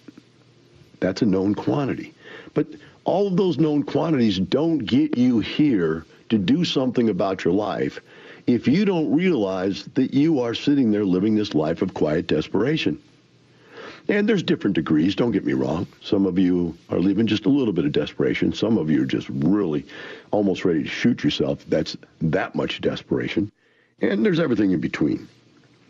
That's 1.00 1.22
a 1.22 1.26
known 1.26 1.54
quantity. 1.54 2.14
But 2.54 2.66
all 3.04 3.26
of 3.26 3.36
those 3.36 3.58
known 3.58 3.82
quantities 3.82 4.38
don't 4.38 4.78
get 4.78 5.16
you 5.16 5.40
here 5.40 6.04
to 6.28 6.38
do 6.38 6.64
something 6.64 7.08
about 7.08 7.44
your 7.44 7.54
life 7.54 8.00
if 8.46 8.68
you 8.68 8.84
don't 8.84 9.12
realize 9.14 9.84
that 9.94 10.14
you 10.14 10.40
are 10.40 10.54
sitting 10.54 10.90
there 10.90 11.04
living 11.04 11.34
this 11.34 11.54
life 11.54 11.82
of 11.82 11.94
quiet 11.94 12.26
desperation. 12.26 13.00
And 14.08 14.28
there's 14.28 14.42
different 14.42 14.74
degrees, 14.74 15.14
don't 15.14 15.30
get 15.30 15.44
me 15.44 15.52
wrong. 15.52 15.86
Some 16.02 16.26
of 16.26 16.38
you 16.38 16.76
are 16.88 16.98
leaving 16.98 17.26
just 17.26 17.46
a 17.46 17.48
little 17.48 17.72
bit 17.72 17.84
of 17.84 17.92
desperation. 17.92 18.52
Some 18.52 18.78
of 18.78 18.90
you 18.90 19.02
are 19.02 19.06
just 19.06 19.28
really 19.28 19.86
almost 20.30 20.64
ready 20.64 20.82
to 20.82 20.88
shoot 20.88 21.22
yourself. 21.22 21.64
That's 21.68 21.96
that 22.22 22.54
much 22.54 22.80
desperation. 22.80 23.52
And 24.00 24.24
there's 24.24 24.40
everything 24.40 24.72
in 24.72 24.80
between. 24.80 25.28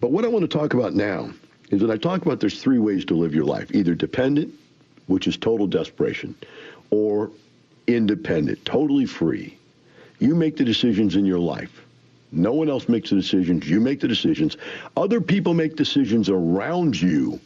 But 0.00 0.12
what 0.12 0.24
I 0.24 0.28
want 0.28 0.42
to 0.50 0.58
talk 0.58 0.74
about 0.74 0.94
now 0.94 1.30
is 1.70 1.80
that 1.80 1.90
I 1.90 1.96
talk 1.96 2.22
about 2.22 2.40
there's 2.40 2.60
three 2.60 2.78
ways 2.78 3.04
to 3.06 3.14
live 3.14 3.34
your 3.34 3.44
life 3.44 3.70
either 3.74 3.94
dependent, 3.94 4.52
which 5.06 5.26
is 5.26 5.36
total 5.36 5.66
desperation, 5.66 6.34
or 6.90 7.30
independent, 7.86 8.64
totally 8.64 9.06
free. 9.06 9.56
You 10.18 10.34
make 10.34 10.56
the 10.56 10.64
decisions 10.64 11.16
in 11.16 11.24
your 11.24 11.38
life. 11.38 11.84
No 12.32 12.52
one 12.52 12.68
else 12.68 12.88
makes 12.88 13.10
the 13.10 13.16
decisions. 13.16 13.68
You 13.68 13.80
make 13.80 14.00
the 14.00 14.08
decisions. 14.08 14.56
Other 14.96 15.20
people 15.20 15.54
make 15.54 15.76
decisions 15.76 16.28
around 16.28 17.00
you. 17.00 17.40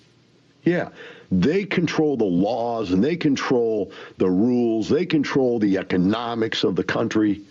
Yeah, 0.64 0.88
they 1.30 1.64
control 1.64 2.16
the 2.16 2.24
laws 2.24 2.92
and 2.92 3.02
they 3.02 3.16
control 3.16 3.92
the 4.18 4.30
rules. 4.30 4.88
They 4.88 5.04
control 5.04 5.58
the 5.58 5.78
economics 5.78 6.64
of 6.64 6.76
the 6.76 6.84
country, 6.84 7.42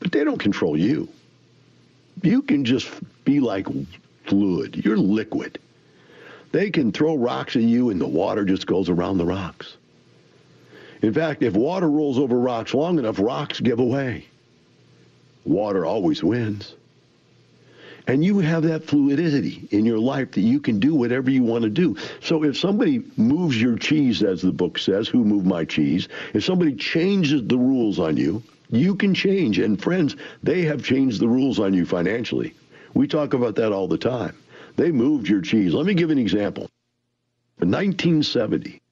but 0.00 0.10
they 0.10 0.24
don't 0.24 0.38
control 0.38 0.76
you. 0.76 1.08
You 2.22 2.42
can 2.42 2.64
just 2.64 2.90
be 3.24 3.40
like 3.40 3.66
fluid. 4.26 4.84
You're 4.84 4.96
liquid. 4.96 5.58
They 6.52 6.70
can 6.70 6.90
throw 6.90 7.14
rocks 7.14 7.54
at 7.56 7.62
you 7.62 7.90
and 7.90 8.00
the 8.00 8.08
water 8.08 8.44
just 8.44 8.66
goes 8.66 8.88
around 8.88 9.18
the 9.18 9.24
rocks. 9.24 9.76
In 11.02 11.14
fact, 11.14 11.42
if 11.42 11.54
water 11.54 11.88
rolls 11.88 12.18
over 12.18 12.38
rocks 12.38 12.74
long 12.74 12.98
enough, 12.98 13.18
rocks 13.18 13.60
give 13.60 13.78
away. 13.78 14.26
Water 15.44 15.86
always 15.86 16.22
wins. 16.22 16.74
And 18.10 18.24
you 18.24 18.40
have 18.40 18.64
that 18.64 18.82
fluidity 18.82 19.68
in 19.70 19.84
your 19.84 20.00
life 20.00 20.32
that 20.32 20.40
you 20.40 20.58
can 20.58 20.80
do 20.80 20.96
whatever 20.96 21.30
you 21.30 21.44
want 21.44 21.62
to 21.62 21.70
do. 21.70 21.96
So 22.20 22.42
if 22.42 22.58
somebody 22.58 23.04
moves 23.16 23.62
your 23.62 23.76
cheese, 23.76 24.24
as 24.24 24.42
the 24.42 24.50
book 24.50 24.78
says, 24.78 25.06
who 25.06 25.24
moved 25.24 25.46
my 25.46 25.64
cheese? 25.64 26.08
If 26.34 26.44
somebody 26.44 26.74
changes 26.74 27.46
the 27.46 27.56
rules 27.56 28.00
on 28.00 28.16
you, 28.16 28.42
you 28.68 28.96
can 28.96 29.14
change. 29.14 29.60
And 29.60 29.80
friends, 29.80 30.16
they 30.42 30.62
have 30.62 30.82
changed 30.82 31.20
the 31.20 31.28
rules 31.28 31.60
on 31.60 31.72
you 31.72 31.86
financially. 31.86 32.52
We 32.94 33.06
talk 33.06 33.32
about 33.32 33.54
that 33.54 33.70
all 33.70 33.86
the 33.86 33.96
time. 33.96 34.36
They 34.74 34.90
moved 34.90 35.28
your 35.28 35.40
cheese. 35.40 35.72
Let 35.72 35.86
me 35.86 35.94
give 35.94 36.10
an 36.10 36.18
example. 36.18 36.68
In 37.62 37.70
1970, 37.70 38.82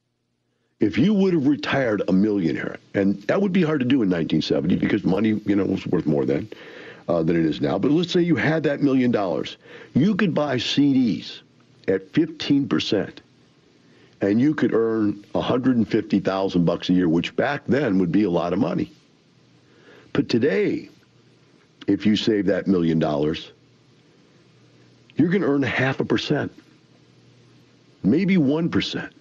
if 0.79 0.97
you 0.97 1.13
would 1.13 1.35
have 1.35 1.49
retired 1.49 2.03
a 2.07 2.13
millionaire, 2.13 2.77
and 2.95 3.21
that 3.23 3.43
would 3.43 3.53
be 3.53 3.65
hard 3.65 3.81
to 3.81 3.85
do 3.85 4.01
in 4.01 4.11
1970 4.11 4.77
because 4.77 5.03
money, 5.03 5.41
you 5.45 5.57
know, 5.57 5.65
was 5.65 5.85
worth 5.89 6.07
more 6.07 6.25
then 6.25 6.49
uh, 7.09 7.23
than 7.23 7.37
it 7.37 7.47
is 7.47 7.61
now. 7.61 7.79
But 7.79 7.91
let's 7.91 8.13
say 8.13 8.21
you 8.21 8.37
had 8.37 8.63
that 8.65 8.83
million 8.83 9.11
dollars, 9.11 9.57
you 9.95 10.15
could 10.15 10.35
buy 10.35 10.57
CDs 10.57 11.41
at 11.89 12.11
15 12.13 12.69
percent, 12.69 13.23
and 14.21 14.41
you 14.41 14.55
could 14.55 14.75
earn 14.75 15.25
150,000 15.33 16.65
bucks 16.65 16.89
a 16.91 16.93
year, 16.93 17.09
which 17.09 17.35
back 17.35 17.65
then 17.67 17.99
would 17.99 18.13
be 18.13 18.25
a 18.25 18.31
lot 18.31 18.53
of 18.53 18.59
money. 18.59 18.93
But 20.13 20.29
today, 20.29 20.91
if 21.87 22.05
you 22.05 22.17
save 22.17 22.47
that 22.47 22.67
million 22.67 22.99
dollars, 22.99 23.53
you're 25.17 25.31
going 25.31 25.43
to 25.43 25.49
earn 25.49 25.63
half 25.63 26.01
a 26.01 26.05
percent, 26.05 26.53
maybe 28.03 28.37
one 28.37 28.69
percent 28.69 29.13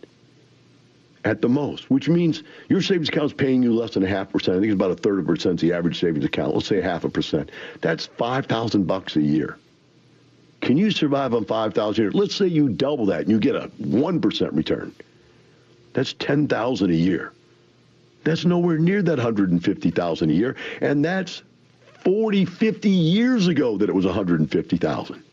at 1.27 1.41
the 1.41 1.49
most, 1.49 1.91
which 1.91 2.07
means 2.07 2.43
your 2.69 2.81
savings 2.81 3.09
account 3.09 3.25
is 3.25 3.33
paying 3.33 3.61
you 3.61 3.73
less 3.73 3.93
than 3.93 4.03
a 4.03 4.07
half 4.07 4.31
percent. 4.31 4.57
I 4.57 4.59
think 4.61 4.71
it's 4.71 4.75
about 4.75 4.91
a 4.91 4.95
third 4.95 5.19
of 5.19 5.25
a 5.25 5.27
percent 5.27 5.59
the 5.59 5.73
average 5.73 5.99
savings 5.99 6.23
account. 6.23 6.55
Let's 6.55 6.67
say 6.67 6.79
half 6.79 7.03
a 7.03 7.09
percent. 7.09 7.51
That's 7.81 8.05
five 8.05 8.45
thousand 8.45 8.85
bucks 8.85 9.17
a 9.17 9.21
year. 9.21 9.57
Can 10.61 10.77
you 10.77 10.89
survive 10.89 11.33
on 11.33 11.43
five 11.43 11.73
thousand 11.73 12.01
a 12.01 12.05
year? 12.05 12.11
Let's 12.11 12.33
say 12.33 12.47
you 12.47 12.69
double 12.69 13.05
that 13.07 13.21
and 13.21 13.29
you 13.29 13.39
get 13.39 13.55
a 13.55 13.69
one 13.77 14.21
percent 14.21 14.53
return. 14.53 14.95
That's 15.93 16.13
ten 16.13 16.47
thousand 16.47 16.91
a 16.91 16.95
year. 16.95 17.33
That's 18.23 18.45
nowhere 18.45 18.77
near 18.77 19.01
that 19.01 19.17
150,000 19.17 20.29
a 20.29 20.33
year. 20.33 20.57
And 20.81 21.05
that's 21.05 21.43
40, 22.03 22.43
50 22.43 22.89
years 22.89 23.47
ago 23.47 23.77
that 23.77 23.87
it 23.87 23.95
was 23.95 24.05
150,000. 24.05 25.23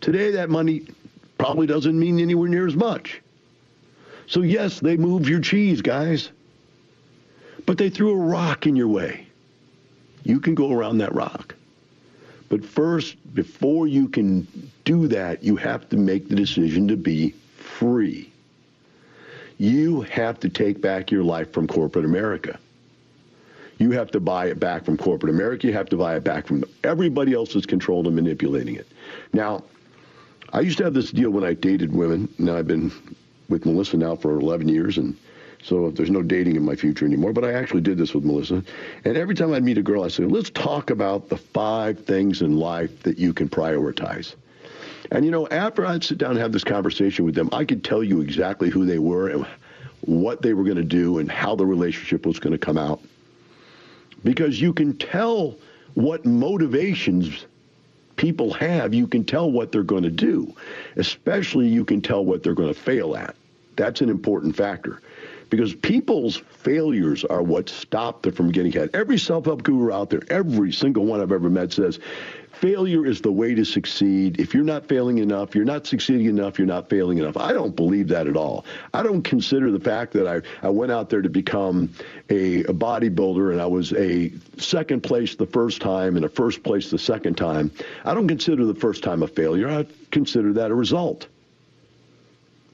Today 0.00 0.30
that 0.30 0.48
money 0.48 0.86
probably 1.38 1.66
doesn't 1.66 1.98
mean 1.98 2.20
anywhere 2.20 2.48
near 2.48 2.68
as 2.68 2.76
much. 2.76 3.20
So, 4.28 4.42
yes, 4.42 4.80
they 4.80 4.96
moved 4.96 5.26
your 5.26 5.40
cheese, 5.40 5.80
guys. 5.80 6.30
But 7.66 7.78
they 7.78 7.90
threw 7.90 8.12
a 8.12 8.26
rock 8.26 8.66
in 8.66 8.76
your 8.76 8.88
way. 8.88 9.26
You 10.22 10.38
can 10.38 10.54
go 10.54 10.70
around 10.70 10.98
that 10.98 11.14
rock. 11.14 11.54
But 12.48 12.64
first, 12.64 13.16
before 13.34 13.86
you 13.86 14.08
can 14.08 14.46
do 14.84 15.08
that, 15.08 15.42
you 15.42 15.56
have 15.56 15.88
to 15.90 15.96
make 15.96 16.28
the 16.28 16.34
decision 16.34 16.88
to 16.88 16.96
be 16.96 17.30
free. 17.56 18.30
You 19.58 20.02
have 20.02 20.38
to 20.40 20.48
take 20.48 20.80
back 20.80 21.10
your 21.10 21.24
life 21.24 21.52
from 21.52 21.66
corporate 21.66 22.04
America. 22.04 22.58
You 23.78 23.90
have 23.92 24.10
to 24.10 24.20
buy 24.20 24.46
it 24.46 24.60
back 24.60 24.84
from 24.84 24.96
corporate 24.96 25.32
America. 25.32 25.66
You 25.66 25.72
have 25.72 25.88
to 25.90 25.96
buy 25.96 26.16
it 26.16 26.24
back 26.24 26.46
from 26.46 26.64
everybody 26.84 27.32
else 27.32 27.54
that's 27.54 27.66
controlled 27.66 28.06
and 28.06 28.14
manipulating 28.14 28.74
it. 28.74 28.86
Now, 29.32 29.64
I 30.52 30.60
used 30.60 30.78
to 30.78 30.84
have 30.84 30.94
this 30.94 31.10
deal 31.10 31.30
when 31.30 31.44
I 31.44 31.54
dated 31.54 31.94
women. 31.94 32.28
Now 32.38 32.56
I've 32.56 32.66
been 32.66 32.92
with 33.48 33.66
Melissa 33.66 33.96
now 33.96 34.14
for 34.16 34.38
11 34.38 34.68
years, 34.68 34.98
and 34.98 35.16
so 35.62 35.90
there's 35.90 36.10
no 36.10 36.22
dating 36.22 36.56
in 36.56 36.64
my 36.64 36.76
future 36.76 37.04
anymore. 37.04 37.32
But 37.32 37.44
I 37.44 37.52
actually 37.52 37.80
did 37.80 37.98
this 37.98 38.14
with 38.14 38.24
Melissa, 38.24 38.62
and 39.04 39.16
every 39.16 39.34
time 39.34 39.52
I'd 39.52 39.64
meet 39.64 39.78
a 39.78 39.82
girl, 39.82 40.04
I'd 40.04 40.12
say, 40.12 40.24
"Let's 40.24 40.50
talk 40.50 40.90
about 40.90 41.28
the 41.28 41.36
five 41.36 41.98
things 42.00 42.42
in 42.42 42.58
life 42.58 43.02
that 43.02 43.18
you 43.18 43.32
can 43.32 43.48
prioritize." 43.48 44.34
And 45.10 45.24
you 45.24 45.30
know, 45.30 45.48
after 45.48 45.86
I'd 45.86 46.04
sit 46.04 46.18
down 46.18 46.32
and 46.32 46.40
have 46.40 46.52
this 46.52 46.64
conversation 46.64 47.24
with 47.24 47.34
them, 47.34 47.48
I 47.52 47.64
could 47.64 47.82
tell 47.82 48.04
you 48.04 48.20
exactly 48.20 48.68
who 48.68 48.84
they 48.84 48.98
were 48.98 49.28
and 49.28 49.46
what 50.02 50.42
they 50.42 50.54
were 50.54 50.64
going 50.64 50.76
to 50.76 50.84
do 50.84 51.18
and 51.18 51.30
how 51.30 51.54
the 51.56 51.66
relationship 51.66 52.26
was 52.26 52.38
going 52.38 52.52
to 52.52 52.58
come 52.58 52.78
out. 52.78 53.00
Because 54.22 54.60
you 54.60 54.72
can 54.72 54.96
tell 54.96 55.56
what 55.94 56.24
motivations 56.24 57.46
people 58.18 58.52
have, 58.52 58.92
you 58.92 59.06
can 59.06 59.24
tell 59.24 59.50
what 59.50 59.72
they're 59.72 59.82
going 59.82 60.02
to 60.02 60.10
do. 60.10 60.54
Especially, 60.96 61.66
you 61.66 61.84
can 61.84 62.02
tell 62.02 62.24
what 62.24 62.42
they're 62.42 62.54
going 62.54 62.72
to 62.72 62.78
fail 62.78 63.16
at. 63.16 63.34
That's 63.76 64.02
an 64.02 64.10
important 64.10 64.54
factor 64.54 65.00
because 65.50 65.74
people's 65.74 66.36
failures 66.36 67.24
are 67.24 67.42
what 67.42 67.68
stop 67.68 68.22
them 68.22 68.32
from 68.32 68.52
getting 68.52 68.76
ahead. 68.76 68.90
Every 68.94 69.18
self 69.18 69.46
help 69.46 69.62
guru 69.62 69.92
out 69.92 70.10
there, 70.10 70.22
every 70.28 70.72
single 70.72 71.06
one 71.06 71.20
I've 71.20 71.32
ever 71.32 71.50
met 71.50 71.72
says, 71.72 71.98
failure 72.52 73.06
is 73.06 73.20
the 73.20 73.30
way 73.30 73.54
to 73.54 73.64
succeed. 73.64 74.40
If 74.40 74.52
you're 74.52 74.64
not 74.64 74.86
failing 74.86 75.18
enough, 75.18 75.54
you're 75.54 75.64
not 75.64 75.86
succeeding 75.86 76.26
enough, 76.26 76.58
you're 76.58 76.66
not 76.66 76.90
failing 76.90 77.18
enough. 77.18 77.36
I 77.36 77.52
don't 77.52 77.74
believe 77.74 78.08
that 78.08 78.26
at 78.26 78.36
all. 78.36 78.64
I 78.92 79.02
don't 79.02 79.22
consider 79.22 79.70
the 79.70 79.80
fact 79.80 80.12
that 80.14 80.26
I, 80.26 80.66
I 80.66 80.70
went 80.70 80.90
out 80.92 81.08
there 81.08 81.22
to 81.22 81.28
become 81.28 81.92
a, 82.30 82.64
a 82.64 82.74
bodybuilder 82.74 83.52
and 83.52 83.60
I 83.60 83.66
was 83.66 83.92
a 83.92 84.32
second 84.56 85.02
place 85.02 85.36
the 85.36 85.46
first 85.46 85.80
time 85.80 86.16
and 86.16 86.24
a 86.24 86.28
first 86.28 86.62
place 86.62 86.90
the 86.90 86.98
second 86.98 87.36
time. 87.36 87.70
I 88.04 88.14
don't 88.14 88.28
consider 88.28 88.64
the 88.64 88.74
first 88.74 89.02
time 89.02 89.22
a 89.22 89.28
failure. 89.28 89.68
I 89.68 89.86
consider 90.10 90.52
that 90.54 90.70
a 90.70 90.74
result 90.74 91.28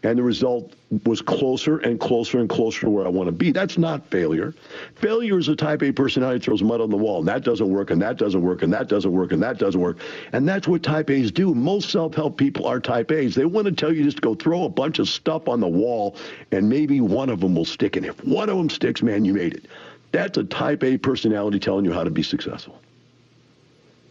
and 0.04 0.18
the 0.18 0.22
result 0.22 0.74
was 1.06 1.22
closer 1.22 1.78
and 1.78 1.98
closer 1.98 2.38
and 2.38 2.48
closer 2.48 2.82
to 2.82 2.90
where 2.90 3.06
I 3.06 3.08
want 3.08 3.26
to 3.28 3.32
be. 3.32 3.50
That's 3.52 3.78
not 3.78 4.06
failure. 4.10 4.54
Failure 4.96 5.38
is 5.38 5.48
a 5.48 5.56
type 5.56 5.82
A 5.82 5.92
personality 5.92 6.44
throws 6.44 6.62
mud 6.62 6.80
on 6.80 6.90
the 6.90 6.96
wall, 6.96 7.20
and 7.20 7.28
that 7.28 7.42
doesn't 7.42 7.68
work, 7.68 7.90
and 7.90 8.00
that 8.02 8.18
doesn't 8.18 8.42
work, 8.42 8.62
and 8.62 8.72
that 8.72 8.88
doesn't 8.88 9.10
work, 9.10 9.32
and 9.32 9.42
that 9.42 9.58
doesn't 9.58 9.80
work. 9.80 9.98
And 10.32 10.46
that's 10.46 10.68
what 10.68 10.82
type 10.82 11.08
A's 11.10 11.32
do. 11.32 11.54
Most 11.54 11.90
self-help 11.90 12.36
people 12.36 12.66
are 12.66 12.80
type 12.80 13.10
A's. 13.10 13.34
They 13.34 13.46
want 13.46 13.66
to 13.66 13.72
tell 13.72 13.92
you 13.92 14.04
just 14.04 14.18
to 14.18 14.20
go 14.20 14.34
throw 14.34 14.64
a 14.64 14.68
bunch 14.68 14.98
of 14.98 15.08
stuff 15.08 15.48
on 15.48 15.60
the 15.60 15.68
wall, 15.68 16.16
and 16.52 16.68
maybe 16.68 17.00
one 17.00 17.30
of 17.30 17.40
them 17.40 17.54
will 17.54 17.64
stick. 17.64 17.96
And 17.96 18.04
if 18.04 18.22
one 18.24 18.50
of 18.50 18.58
them 18.58 18.68
sticks, 18.68 19.02
man, 19.02 19.24
you 19.24 19.32
made 19.32 19.54
it. 19.54 19.66
That's 20.12 20.36
a 20.38 20.44
type 20.44 20.84
A 20.84 20.98
personality 20.98 21.58
telling 21.58 21.84
you 21.84 21.92
how 21.92 22.04
to 22.04 22.10
be 22.10 22.22
successful. 22.22 22.78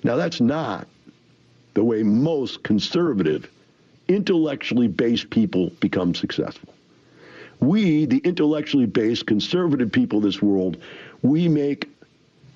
Now, 0.04 0.16
that's 0.16 0.42
not 0.42 0.88
the 1.76 1.84
way 1.84 2.04
most 2.04 2.64
conservative 2.64 3.50
intellectually 4.08 4.88
based 4.88 5.30
people 5.30 5.70
become 5.80 6.14
successful. 6.14 6.74
We, 7.60 8.06
the 8.06 8.18
intellectually 8.20 8.86
based 8.86 9.26
conservative 9.26 9.92
people 9.92 10.18
of 10.18 10.24
this 10.24 10.42
world, 10.42 10.78
we 11.22 11.48
make 11.48 11.90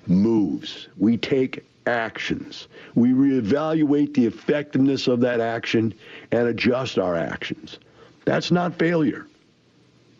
moves. 0.06 0.88
We 0.98 1.16
take 1.16 1.64
actions. 1.86 2.68
We 2.94 3.10
reevaluate 3.10 4.14
the 4.14 4.26
effectiveness 4.26 5.08
of 5.08 5.20
that 5.20 5.40
action 5.40 5.94
and 6.30 6.48
adjust 6.48 6.98
our 6.98 7.16
actions. 7.16 7.78
That's 8.24 8.50
not 8.50 8.78
failure. 8.78 9.26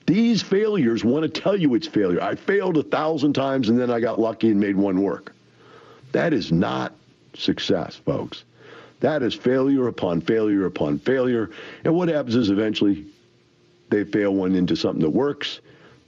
These 0.06 0.40
failures 0.40 1.04
want 1.04 1.22
to 1.22 1.40
tell 1.40 1.54
you 1.54 1.74
it's 1.74 1.86
failure. 1.86 2.22
I 2.22 2.34
failed 2.34 2.78
a 2.78 2.82
thousand 2.82 3.34
times 3.34 3.68
and 3.68 3.78
then 3.78 3.90
I 3.90 4.00
got 4.00 4.18
lucky 4.18 4.50
and 4.50 4.58
made 4.58 4.76
one 4.76 5.02
work. 5.02 5.34
That 6.12 6.32
is 6.32 6.50
not 6.50 6.94
success, 7.34 7.96
folks. 7.96 8.44
That 9.00 9.22
is 9.22 9.34
failure 9.34 9.88
upon 9.88 10.20
failure 10.20 10.66
upon 10.66 10.98
failure. 10.98 11.50
And 11.84 11.94
what 11.94 12.08
happens 12.08 12.34
is 12.34 12.50
eventually 12.50 13.06
they 13.90 14.04
fail 14.04 14.34
one 14.34 14.54
into 14.54 14.76
something 14.76 15.02
that 15.02 15.10
works. 15.10 15.60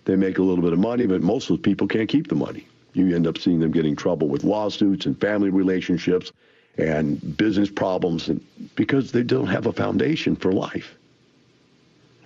They 0.05 0.17
make 0.17 0.39
a 0.39 0.43
little 0.43 0.63
bit 0.63 0.73
of 0.73 0.79
money, 0.79 1.07
but 1.07 1.23
most 1.23 1.51
of 1.51 1.57
the 1.57 1.63
people 1.63 1.87
can't 1.87 2.09
keep 2.09 2.29
the 2.29 2.35
money. 2.35 2.67
You 2.93 3.15
end 3.15 3.27
up 3.27 3.39
seeing 3.39 3.61
them 3.61 3.71
getting 3.71 3.95
trouble 3.95 4.29
with 4.29 4.43
lawsuits 4.43 5.07
and 5.07 5.21
family 5.21 5.51
relationships 5.51 6.33
and 6.79 7.37
business 7.37 7.71
problems 7.71 8.29
and 8.29 8.45
because 8.75 9.13
they 9.13 9.23
don't 9.23 9.47
have 9.47 9.67
a 9.67 9.73
foundation 9.73 10.35
for 10.35 10.53
life. 10.53 10.97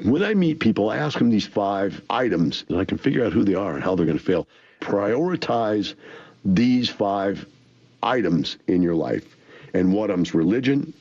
When 0.02 0.22
I 0.22 0.34
meet 0.34 0.60
people, 0.60 0.90
I 0.90 0.96
ask 0.96 1.18
them 1.18 1.30
these 1.30 1.46
five 1.46 2.02
items, 2.10 2.64
and 2.68 2.78
I 2.78 2.84
can 2.84 2.98
figure 2.98 3.24
out 3.24 3.32
who 3.32 3.44
they 3.44 3.54
are 3.54 3.74
and 3.74 3.84
how 3.84 3.94
they're 3.94 4.06
going 4.06 4.18
to 4.18 4.24
fail. 4.24 4.48
Prioritize 4.80 5.94
these 6.44 6.88
five 6.88 7.46
items 8.02 8.58
in 8.66 8.82
your 8.82 8.94
life. 8.94 9.36
And 9.74 9.92
one 9.92 10.10
of 10.10 10.16
them's 10.16 10.34
religion, 10.34 10.94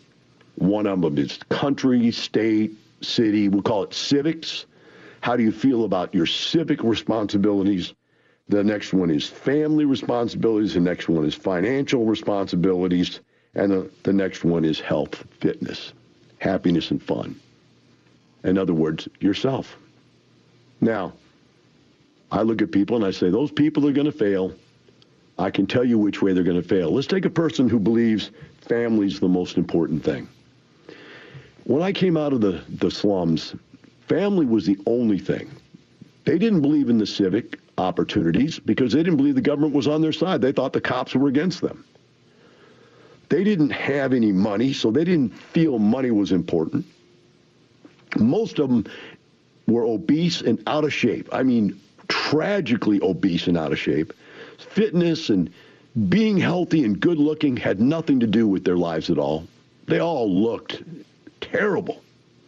one 0.56 0.88
of 0.88 1.02
them 1.02 1.18
is 1.18 1.40
country, 1.50 2.12
state, 2.12 2.74
city. 3.02 3.48
We 3.48 3.62
call 3.62 3.84
it 3.84 3.94
civics. 3.94 4.66
How 5.22 5.38
do 5.38 5.44
you 5.44 5.52
feel 5.52 5.86
about 5.86 6.14
your 6.14 6.26
civic 6.26 6.84
responsibilities? 6.84 7.94
The 8.50 8.64
next 8.64 8.94
one 8.94 9.10
is 9.10 9.28
family 9.28 9.86
responsibilities. 9.86 10.74
The 10.74 10.80
next 10.82 11.08
one 11.08 11.26
is 11.26 11.34
financial 11.34 12.06
responsibilities. 12.06 13.22
And 13.56 13.72
the, 13.72 13.92
the 14.04 14.12
next 14.12 14.44
one 14.44 14.66
is 14.66 14.80
health, 14.80 15.24
fitness, 15.40 15.94
happiness, 16.40 16.92
and 16.92 17.02
fun. 17.02 17.40
In 18.44 18.58
other 18.58 18.74
words, 18.74 19.08
yourself. 19.20 19.78
Now, 20.82 21.14
I 22.32 22.42
look 22.42 22.62
at 22.62 22.72
people 22.72 22.98
and 22.98 23.06
I 23.06 23.12
say, 23.12 23.30
those 23.30 23.52
people 23.52 23.88
are 23.88 23.94
going 23.94 24.12
to 24.12 24.12
fail. 24.12 24.54
I 25.38 25.50
can 25.50 25.66
tell 25.66 25.84
you 25.84 25.98
which 25.98 26.22
way 26.22 26.34
they're 26.34 26.44
going 26.44 26.62
to 26.62 26.68
fail. 26.68 26.92
Let's 26.92 27.08
take 27.08 27.26
a 27.26 27.30
person 27.30 27.70
who 27.70 27.80
believes 27.80 28.32
family's 28.68 29.20
the 29.20 29.28
most 29.28 29.58
important 29.58 30.04
thing. 30.04 30.28
When 31.66 31.82
I 31.82 31.92
came 31.92 32.18
out 32.18 32.34
of 32.34 32.42
the, 32.42 32.62
the 32.70 32.92
slums, 32.92 33.56
family 34.08 34.46
was 34.46 34.66
the 34.66 34.78
only 34.86 35.20
thing. 35.20 35.50
They 36.26 36.38
didn't 36.38 36.62
believe 36.62 36.90
in 36.90 36.98
the 36.98 37.06
civic 37.06 37.60
opportunities 37.78 38.60
because 38.60 38.94
they 38.94 39.00
didn't 39.00 39.18
believe 39.18 39.36
the 39.36 39.42
government 39.42 39.74
was 39.74 39.88
on 39.88 40.02
their 40.02 40.12
side. 40.12 40.42
They 40.42 40.52
thought 40.52 40.74
the 40.74 40.82
cops 40.82 41.16
were 41.16 41.28
against 41.28 41.62
them. 41.62 41.84
They 43.30 43.44
didn't 43.44 43.72
have 43.72 44.14
any 44.14 44.32
money, 44.32 44.74
so 44.74 44.92
they 44.92 45.04
didn't 45.04 45.30
feel 45.30 45.80
money 45.80 46.12
was 46.12 46.32
important. 46.32 46.86
Most 48.18 48.60
of 48.60 48.70
them 48.70 48.86
were 49.66 49.84
obese 49.84 50.42
and 50.42 50.62
out 50.68 50.84
of 50.84 50.94
shape. 50.94 51.30
I 51.32 51.44
mean, 51.44 51.80
tragically 52.08 53.02
obese 53.02 53.48
and 53.48 53.58
out 53.58 53.72
of 53.72 53.80
shape. 53.80 54.14
Fitness 54.58 55.30
and 55.30 55.52
being 56.10 56.38
healthy 56.38 56.84
and 56.84 57.00
good 57.00 57.18
looking 57.18 57.56
had 57.56 57.80
nothing 57.80 58.20
to 58.20 58.28
do 58.28 58.48
with 58.48 58.64
their 58.64 58.78
lives 58.78 59.10
at 59.10 59.18
all. 59.18 59.48
They 59.88 60.00
all 60.00 60.32
looked 60.32 60.82
terrible, 61.42 62.02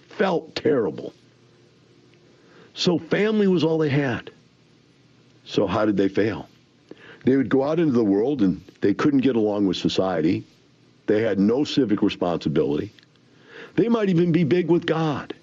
felt 0.10 0.56
terrible. 0.56 1.14
So 2.74 2.98
family 2.98 3.48
was 3.48 3.64
all 3.64 3.78
they 3.78 3.90
had. 3.90 4.32
So 5.46 5.68
how 5.68 5.86
did 5.86 5.96
they 5.96 6.10
fail? 6.10 6.50
They 7.24 7.38
would 7.38 7.50
go 7.50 7.64
out 7.64 7.80
into 7.80 7.94
the 7.94 8.04
world 8.04 8.42
and 8.42 8.62
they 8.82 8.94
couldn't 8.94 9.22
get 9.22 9.36
along 9.36 9.68
with 9.68 9.78
society. 9.78 10.44
They 11.08 11.22
had 11.22 11.40
no 11.40 11.64
civic 11.64 12.02
responsibility. 12.02 12.92
They 13.76 13.90
might 13.90 14.10
even 14.10 14.32
be 14.32 14.44
big 14.44 14.70
with 14.70 14.86
God. 14.86 15.34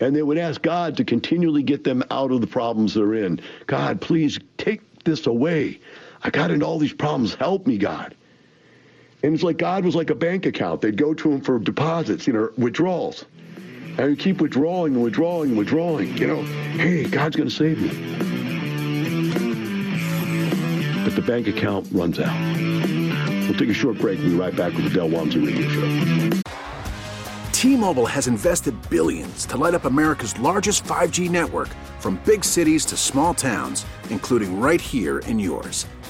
And 0.00 0.14
they 0.14 0.22
would 0.22 0.36
ask 0.36 0.60
God 0.60 0.98
to 0.98 1.04
continually 1.04 1.62
get 1.62 1.82
them 1.82 2.02
out 2.10 2.30
of 2.30 2.42
the 2.42 2.46
problems 2.46 2.94
they're 2.94 3.14
in. 3.14 3.40
God, 3.66 4.00
please 4.00 4.38
take 4.58 4.82
this 5.04 5.26
away. 5.26 5.80
I 6.22 6.30
got 6.30 6.50
into 6.50 6.66
all 6.66 6.78
these 6.78 6.92
problems. 6.92 7.34
Help 7.34 7.66
me, 7.66 7.78
God. 7.78 8.16
And 9.22 9.34
it's 9.34 9.42
like 9.42 9.58
God 9.58 9.84
was 9.84 9.94
like 9.94 10.10
a 10.10 10.14
bank 10.14 10.46
account. 10.46 10.80
They'd 10.80 10.96
go 10.96 11.14
to 11.14 11.32
him 11.32 11.40
for 11.40 11.58
deposits, 11.58 12.26
you 12.26 12.32
know, 12.32 12.50
withdrawals. 12.56 13.24
And 13.98 14.10
you 14.10 14.16
keep 14.16 14.40
withdrawing 14.40 14.94
and 14.94 15.02
withdrawing 15.02 15.50
and 15.50 15.58
withdrawing. 15.58 16.16
You 16.16 16.26
know, 16.26 16.42
hey, 16.42 17.04
God's 17.04 17.36
going 17.36 17.48
to 17.48 17.54
save 17.54 17.80
me. 17.80 17.88
But 21.04 21.16
the 21.16 21.22
bank 21.22 21.48
account 21.48 21.88
runs 21.92 22.20
out. 22.20 22.36
We'll 23.48 23.58
take 23.58 23.68
a 23.68 23.74
short 23.74 23.98
break 23.98 24.18
and 24.18 24.30
be 24.30 24.36
right 24.36 24.54
back 24.54 24.74
with 24.74 24.84
the 24.84 24.90
Del 24.90 25.08
Walmsley 25.08 25.46
Radio 25.46 25.68
Show. 25.68 26.40
T-Mobile 27.52 28.06
has 28.06 28.26
invested 28.28 28.74
billions 28.90 29.46
to 29.46 29.56
light 29.56 29.74
up 29.74 29.86
America's 29.86 30.38
largest 30.38 30.84
5G 30.84 31.30
network 31.30 31.68
from 32.00 32.20
big 32.26 32.44
cities 32.44 32.84
to 32.84 32.96
small 32.96 33.32
towns, 33.32 33.86
including 34.10 34.60
right 34.60 34.80
here 34.80 35.20
in 35.20 35.38
yours. 35.38 35.86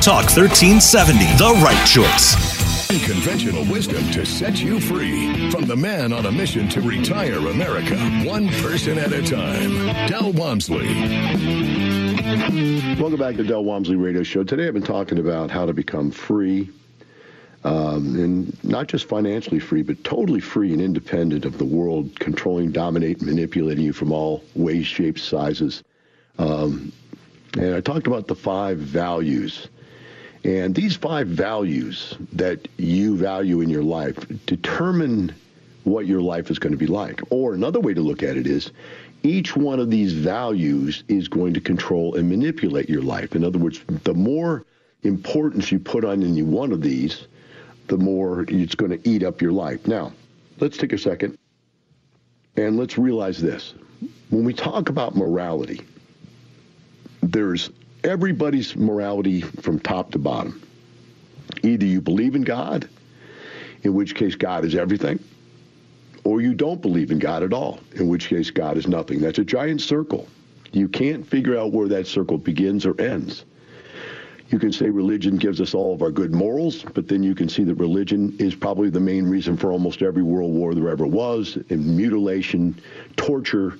Talk 0.00 0.34
1370, 0.34 1.26
the 1.36 1.60
right 1.62 1.86
choice. 1.86 2.88
Unconventional 2.88 3.70
wisdom 3.70 4.02
to 4.12 4.24
set 4.24 4.58
you 4.58 4.80
free 4.80 5.50
from 5.50 5.66
the 5.66 5.76
man 5.76 6.14
on 6.14 6.24
a 6.24 6.32
mission 6.32 6.70
to 6.70 6.80
retire 6.80 7.36
America, 7.36 7.98
one 8.24 8.48
person 8.62 8.96
at 8.96 9.12
a 9.12 9.20
time. 9.20 10.08
Del 10.08 10.32
Walmsley. 10.32 10.86
Welcome 12.98 13.18
back 13.18 13.36
to 13.36 13.42
the 13.42 13.48
Del 13.50 13.62
Walmsley 13.62 13.96
Radio 13.96 14.22
Show. 14.22 14.42
Today 14.42 14.68
I've 14.68 14.72
been 14.72 14.82
talking 14.82 15.18
about 15.18 15.50
how 15.50 15.66
to 15.66 15.74
become 15.74 16.10
free, 16.10 16.70
um, 17.64 18.18
and 18.18 18.64
not 18.64 18.86
just 18.86 19.06
financially 19.06 19.60
free, 19.60 19.82
but 19.82 20.02
totally 20.02 20.40
free 20.40 20.72
and 20.72 20.80
independent 20.80 21.44
of 21.44 21.58
the 21.58 21.66
world 21.66 22.18
controlling, 22.20 22.72
dominating, 22.72 23.26
manipulating 23.26 23.84
you 23.84 23.92
from 23.92 24.12
all 24.12 24.42
ways, 24.54 24.86
shapes, 24.86 25.22
sizes. 25.22 25.84
Um, 26.38 26.90
and 27.58 27.74
I 27.74 27.82
talked 27.82 28.06
about 28.06 28.28
the 28.28 28.34
five 28.34 28.78
values. 28.78 29.68
And 30.44 30.74
these 30.74 30.96
five 30.96 31.26
values 31.26 32.16
that 32.32 32.66
you 32.78 33.16
value 33.16 33.60
in 33.60 33.68
your 33.68 33.82
life 33.82 34.16
determine 34.46 35.34
what 35.84 36.06
your 36.06 36.22
life 36.22 36.50
is 36.50 36.58
going 36.58 36.72
to 36.72 36.78
be 36.78 36.86
like. 36.86 37.20
Or 37.30 37.54
another 37.54 37.80
way 37.80 37.94
to 37.94 38.00
look 38.00 38.22
at 38.22 38.36
it 38.36 38.46
is 38.46 38.70
each 39.22 39.54
one 39.54 39.80
of 39.80 39.90
these 39.90 40.12
values 40.14 41.04
is 41.08 41.28
going 41.28 41.54
to 41.54 41.60
control 41.60 42.14
and 42.14 42.28
manipulate 42.28 42.88
your 42.88 43.02
life. 43.02 43.34
In 43.34 43.44
other 43.44 43.58
words, 43.58 43.80
the 44.04 44.14
more 44.14 44.64
importance 45.02 45.70
you 45.70 45.78
put 45.78 46.04
on 46.04 46.22
any 46.22 46.42
one 46.42 46.72
of 46.72 46.80
these, 46.80 47.26
the 47.88 47.98
more 47.98 48.44
it's 48.48 48.74
going 48.74 48.90
to 48.90 49.08
eat 49.08 49.22
up 49.22 49.42
your 49.42 49.52
life. 49.52 49.86
Now, 49.86 50.12
let's 50.58 50.76
take 50.76 50.92
a 50.92 50.98
second 50.98 51.36
and 52.56 52.78
let's 52.78 52.96
realize 52.96 53.40
this. 53.40 53.74
When 54.30 54.44
we 54.44 54.54
talk 54.54 54.88
about 54.88 55.16
morality, 55.16 55.82
there's 57.22 57.70
everybody's 58.04 58.76
morality 58.76 59.40
from 59.40 59.78
top 59.78 60.12
to 60.12 60.18
bottom. 60.18 60.62
Either 61.62 61.84
you 61.84 62.00
believe 62.00 62.34
in 62.34 62.42
God, 62.42 62.88
in 63.82 63.94
which 63.94 64.14
case 64.14 64.34
God 64.34 64.64
is 64.64 64.74
everything, 64.74 65.22
or 66.24 66.40
you 66.40 66.54
don't 66.54 66.82
believe 66.82 67.10
in 67.10 67.18
God 67.18 67.42
at 67.42 67.52
all, 67.52 67.80
in 67.94 68.08
which 68.08 68.28
case 68.28 68.50
God 68.50 68.76
is 68.76 68.86
nothing. 68.86 69.20
That's 69.20 69.38
a 69.38 69.44
giant 69.44 69.80
circle. 69.80 70.28
You 70.72 70.88
can't 70.88 71.26
figure 71.26 71.58
out 71.58 71.72
where 71.72 71.88
that 71.88 72.06
circle 72.06 72.38
begins 72.38 72.86
or 72.86 72.98
ends. 73.00 73.44
You 74.50 74.58
can 74.58 74.72
say 74.72 74.90
religion 74.90 75.36
gives 75.36 75.60
us 75.60 75.74
all 75.74 75.94
of 75.94 76.02
our 76.02 76.10
good 76.10 76.34
morals, 76.34 76.82
but 76.82 77.06
then 77.06 77.22
you 77.22 77.34
can 77.34 77.48
see 77.48 77.62
that 77.64 77.74
religion 77.74 78.36
is 78.38 78.54
probably 78.54 78.90
the 78.90 79.00
main 79.00 79.28
reason 79.28 79.56
for 79.56 79.70
almost 79.70 80.02
every 80.02 80.24
world 80.24 80.52
war 80.52 80.74
there 80.74 80.88
ever 80.88 81.06
was, 81.06 81.56
and 81.70 81.96
mutilation, 81.96 82.78
torture, 83.16 83.78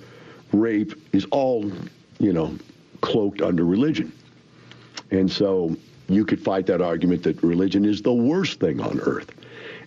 rape 0.53 0.95
is 1.13 1.27
all, 1.27 1.71
you 2.19 2.33
know, 2.33 2.57
cloaked 3.01 3.43
under 3.43 3.65
religion. 3.65 4.13
And 5.11 5.31
so 5.31 5.77
you 6.09 6.25
could 6.25 6.43
fight 6.43 6.67
that 6.67 6.81
argument 6.81 7.23
that 7.25 7.43
religion 7.43 7.85
is 7.85 8.03
the 8.03 8.13
worst 8.13 8.61
thing 8.61 8.81
on 8.81 9.01
earth. 9.01 9.33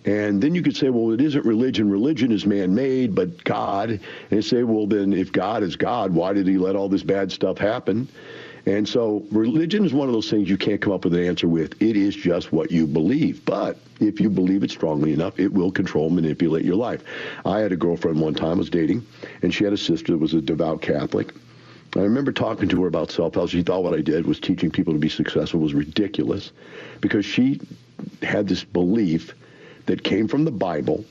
And 0.06 0.42
then 0.42 0.54
you 0.54 0.62
could 0.62 0.76
say, 0.76 0.90
well, 0.90 1.12
it 1.12 1.20
isn't 1.20 1.44
religion. 1.46 1.90
Religion 1.90 2.30
is 2.30 2.44
man 2.44 2.74
made, 2.74 3.14
but 3.14 3.42
God. 3.44 4.00
And 4.30 4.44
say, 4.44 4.62
well, 4.62 4.86
then 4.86 5.12
if 5.12 5.32
God 5.32 5.62
is 5.62 5.76
God, 5.76 6.12
why 6.12 6.32
did 6.34 6.46
he 6.46 6.58
let 6.58 6.76
all 6.76 6.88
this 6.88 7.02
bad 7.02 7.32
stuff 7.32 7.56
happen? 7.56 8.08
And 8.66 8.88
so 8.88 9.24
religion 9.30 9.84
is 9.84 9.92
one 9.92 10.08
of 10.08 10.14
those 10.14 10.30
things 10.30 10.48
you 10.48 10.56
can't 10.56 10.80
come 10.80 10.92
up 10.92 11.04
with 11.04 11.14
an 11.14 11.24
answer 11.24 11.48
with. 11.48 11.80
It 11.82 11.96
is 11.96 12.14
just 12.16 12.52
what 12.52 12.70
you 12.70 12.86
believe. 12.86 13.44
But 13.44 13.78
if 14.00 14.20
you 14.20 14.30
believe 14.30 14.62
it 14.62 14.70
strongly 14.70 15.12
enough, 15.12 15.38
it 15.38 15.52
will 15.52 15.70
control, 15.70 16.08
manipulate 16.08 16.64
your 16.64 16.76
life. 16.76 17.02
I 17.44 17.60
had 17.60 17.72
a 17.72 17.76
girlfriend 17.76 18.20
one 18.20 18.34
time, 18.34 18.52
I 18.52 18.54
was 18.54 18.70
dating, 18.70 19.06
and 19.42 19.52
she 19.52 19.64
had 19.64 19.74
a 19.74 19.78
sister 19.78 20.12
that 20.12 20.18
was 20.18 20.32
a 20.32 20.40
devout 20.40 20.80
Catholic. 20.80 21.34
I 21.96 22.00
remember 22.00 22.32
talking 22.32 22.68
to 22.70 22.82
her 22.82 22.88
about 22.88 23.10
self-help. 23.12 23.50
She 23.50 23.62
thought 23.62 23.84
what 23.84 23.94
I 23.94 24.00
did 24.00 24.26
was 24.26 24.40
teaching 24.40 24.70
people 24.70 24.92
to 24.92 24.98
be 24.98 25.08
successful 25.08 25.60
was 25.60 25.74
ridiculous 25.74 26.52
because 27.00 27.24
she 27.24 27.60
had 28.22 28.48
this 28.48 28.64
belief 28.64 29.34
that 29.86 30.02
came 30.02 30.26
from 30.26 30.44
the 30.44 30.50
Bible 30.50 31.04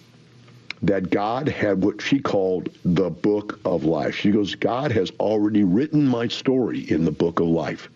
that 0.82 1.10
God 1.10 1.48
had 1.48 1.82
what 1.82 2.02
she 2.02 2.20
called 2.20 2.70
the 2.84 3.10
book 3.10 3.60
of 3.64 3.86
life. 3.86 4.16
She 4.16 4.32
goes, 4.32 4.56
God 4.56 4.92
has 4.92 5.12
already 5.20 5.64
written 5.64 6.06
my 6.06 6.28
story 6.28 6.80
in 6.92 7.06
the 7.06 7.12
book 7.12 7.40
of 7.40 7.48
life. 7.48 7.90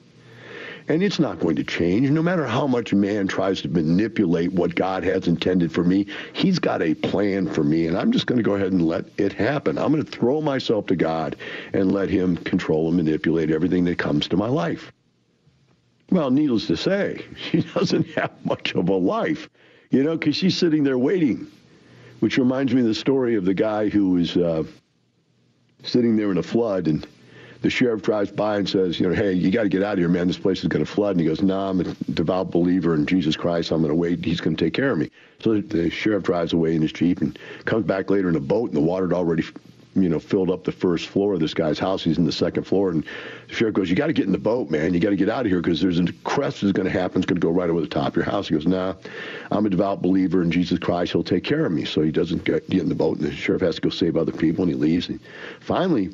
And 0.89 1.03
it's 1.03 1.19
not 1.19 1.39
going 1.39 1.57
to 1.57 1.63
change. 1.63 2.09
No 2.09 2.23
matter 2.23 2.45
how 2.45 2.65
much 2.65 2.93
man 2.93 3.27
tries 3.27 3.61
to 3.61 3.67
manipulate 3.67 4.53
what 4.53 4.75
God 4.75 5.03
has 5.03 5.27
intended 5.27 5.71
for 5.71 5.83
me, 5.83 6.07
he's 6.33 6.59
got 6.59 6.81
a 6.81 6.93
plan 6.93 7.47
for 7.47 7.63
me. 7.63 7.87
And 7.87 7.97
I'm 7.97 8.11
just 8.11 8.25
going 8.25 8.37
to 8.37 8.43
go 8.43 8.55
ahead 8.55 8.71
and 8.71 8.85
let 8.85 9.05
it 9.17 9.33
happen. 9.33 9.77
I'm 9.77 9.91
going 9.91 10.03
to 10.03 10.09
throw 10.11 10.39
myself 10.39 10.85
to 10.87 10.95
God 10.95 11.35
and 11.73 11.91
let 11.91 12.09
him 12.09 12.37
control 12.37 12.87
and 12.87 12.97
manipulate 12.97 13.51
everything 13.51 13.83
that 13.85 13.97
comes 13.97 14.27
to 14.29 14.37
my 14.37 14.47
life. 14.47 14.93
Well, 16.09 16.31
needless 16.31 16.67
to 16.67 16.77
say, 16.77 17.25
she 17.35 17.61
doesn't 17.61 18.07
have 18.11 18.31
much 18.45 18.73
of 18.73 18.87
a 18.87 18.95
life, 18.95 19.49
you 19.89 20.03
know, 20.03 20.15
because 20.15 20.37
she's 20.37 20.57
sitting 20.57 20.83
there 20.85 20.97
waiting 20.97 21.47
which 22.19 22.37
reminds 22.37 22.73
me 22.73 22.81
of 22.81 22.87
the 22.87 22.95
story 22.95 23.35
of 23.35 23.45
the 23.45 23.53
guy 23.53 23.89
who 23.89 24.11
was 24.11 24.35
uh, 24.37 24.63
sitting 25.83 26.15
there 26.15 26.31
in 26.31 26.37
a 26.37 26.43
flood 26.43 26.87
and 26.87 27.07
the 27.61 27.69
sheriff 27.69 28.01
drives 28.01 28.31
by 28.31 28.57
and 28.57 28.67
says, 28.69 28.99
you 28.99 29.07
know, 29.07 29.13
hey, 29.13 29.33
you 29.33 29.51
got 29.51 29.63
to 29.63 29.69
get 29.69 29.83
out 29.83 29.93
of 29.93 29.99
here, 29.99 30.09
man. 30.09 30.27
This 30.27 30.37
place 30.37 30.61
is 30.61 30.67
going 30.67 30.85
to 30.85 30.91
flood. 30.91 31.11
And 31.11 31.21
he 31.21 31.27
goes, 31.27 31.41
no, 31.41 31.55
nah, 31.55 31.69
I'm 31.69 31.79
a 31.79 31.83
devout 31.83 32.51
believer 32.51 32.93
in 32.95 33.05
Jesus 33.05 33.35
Christ. 33.35 33.71
I'm 33.71 33.81
going 33.81 33.89
to 33.89 33.95
wait. 33.95 34.23
He's 34.23 34.41
going 34.41 34.55
to 34.55 34.63
take 34.63 34.73
care 34.73 34.91
of 34.91 34.97
me. 34.97 35.09
So 35.39 35.61
the 35.61 35.89
sheriff 35.89 36.23
drives 36.23 36.53
away 36.53 36.75
in 36.75 36.81
his 36.81 36.91
Jeep 36.91 37.21
and 37.21 37.37
comes 37.65 37.85
back 37.85 38.09
later 38.09 38.29
in 38.29 38.35
a 38.35 38.39
boat, 38.39 38.69
and 38.69 38.77
the 38.77 38.81
water 38.81 39.07
had 39.07 39.13
already 39.13 39.43
you 39.95 40.09
know, 40.09 40.19
filled 40.19 40.51
up 40.51 40.63
the 40.63 40.71
first 40.71 41.07
floor 41.07 41.33
of 41.33 41.39
this 41.39 41.53
guy's 41.53 41.79
house. 41.79 42.03
He's 42.03 42.19
in 42.19 42.25
the 42.25 42.31
second 42.31 42.65
floor, 42.65 42.91
and 42.91 43.03
the 43.47 43.53
sheriff 43.53 43.73
goes, 43.73 43.89
"You 43.89 43.95
got 43.95 44.07
to 44.07 44.13
get 44.13 44.27
in 44.27 44.31
the 44.31 44.37
boat, 44.37 44.69
man. 44.69 44.93
You 44.93 44.99
got 44.99 45.09
to 45.09 45.15
get 45.15 45.29
out 45.29 45.41
of 45.41 45.47
here 45.47 45.59
because 45.59 45.81
there's 45.81 45.99
a 45.99 46.11
crest 46.23 46.61
is 46.63 46.71
going 46.71 46.85
to 46.85 46.91
happen. 46.91 47.19
It's 47.19 47.25
going 47.25 47.41
to 47.41 47.45
go 47.45 47.51
right 47.51 47.69
over 47.69 47.81
the 47.81 47.87
top 47.87 48.09
of 48.09 48.15
your 48.15 48.25
house." 48.25 48.47
He 48.47 48.53
goes, 48.53 48.67
"Nah, 48.67 48.93
I'm 49.51 49.65
a 49.65 49.69
devout 49.69 50.01
believer 50.01 50.43
in 50.43 50.51
Jesus 50.51 50.77
Christ. 50.77 51.13
He'll 51.13 51.23
take 51.23 51.43
care 51.43 51.65
of 51.65 51.71
me." 51.71 51.83
So 51.85 52.01
he 52.01 52.11
doesn't 52.11 52.45
get 52.45 52.63
in 52.69 52.89
the 52.89 52.95
boat, 52.95 53.17
and 53.17 53.27
the 53.27 53.31
sheriff 53.31 53.61
has 53.63 53.75
to 53.75 53.81
go 53.81 53.89
save 53.89 54.17
other 54.17 54.31
people, 54.31 54.63
and 54.63 54.71
he 54.71 54.77
leaves. 54.77 55.09
And 55.09 55.19
finally, 55.61 56.13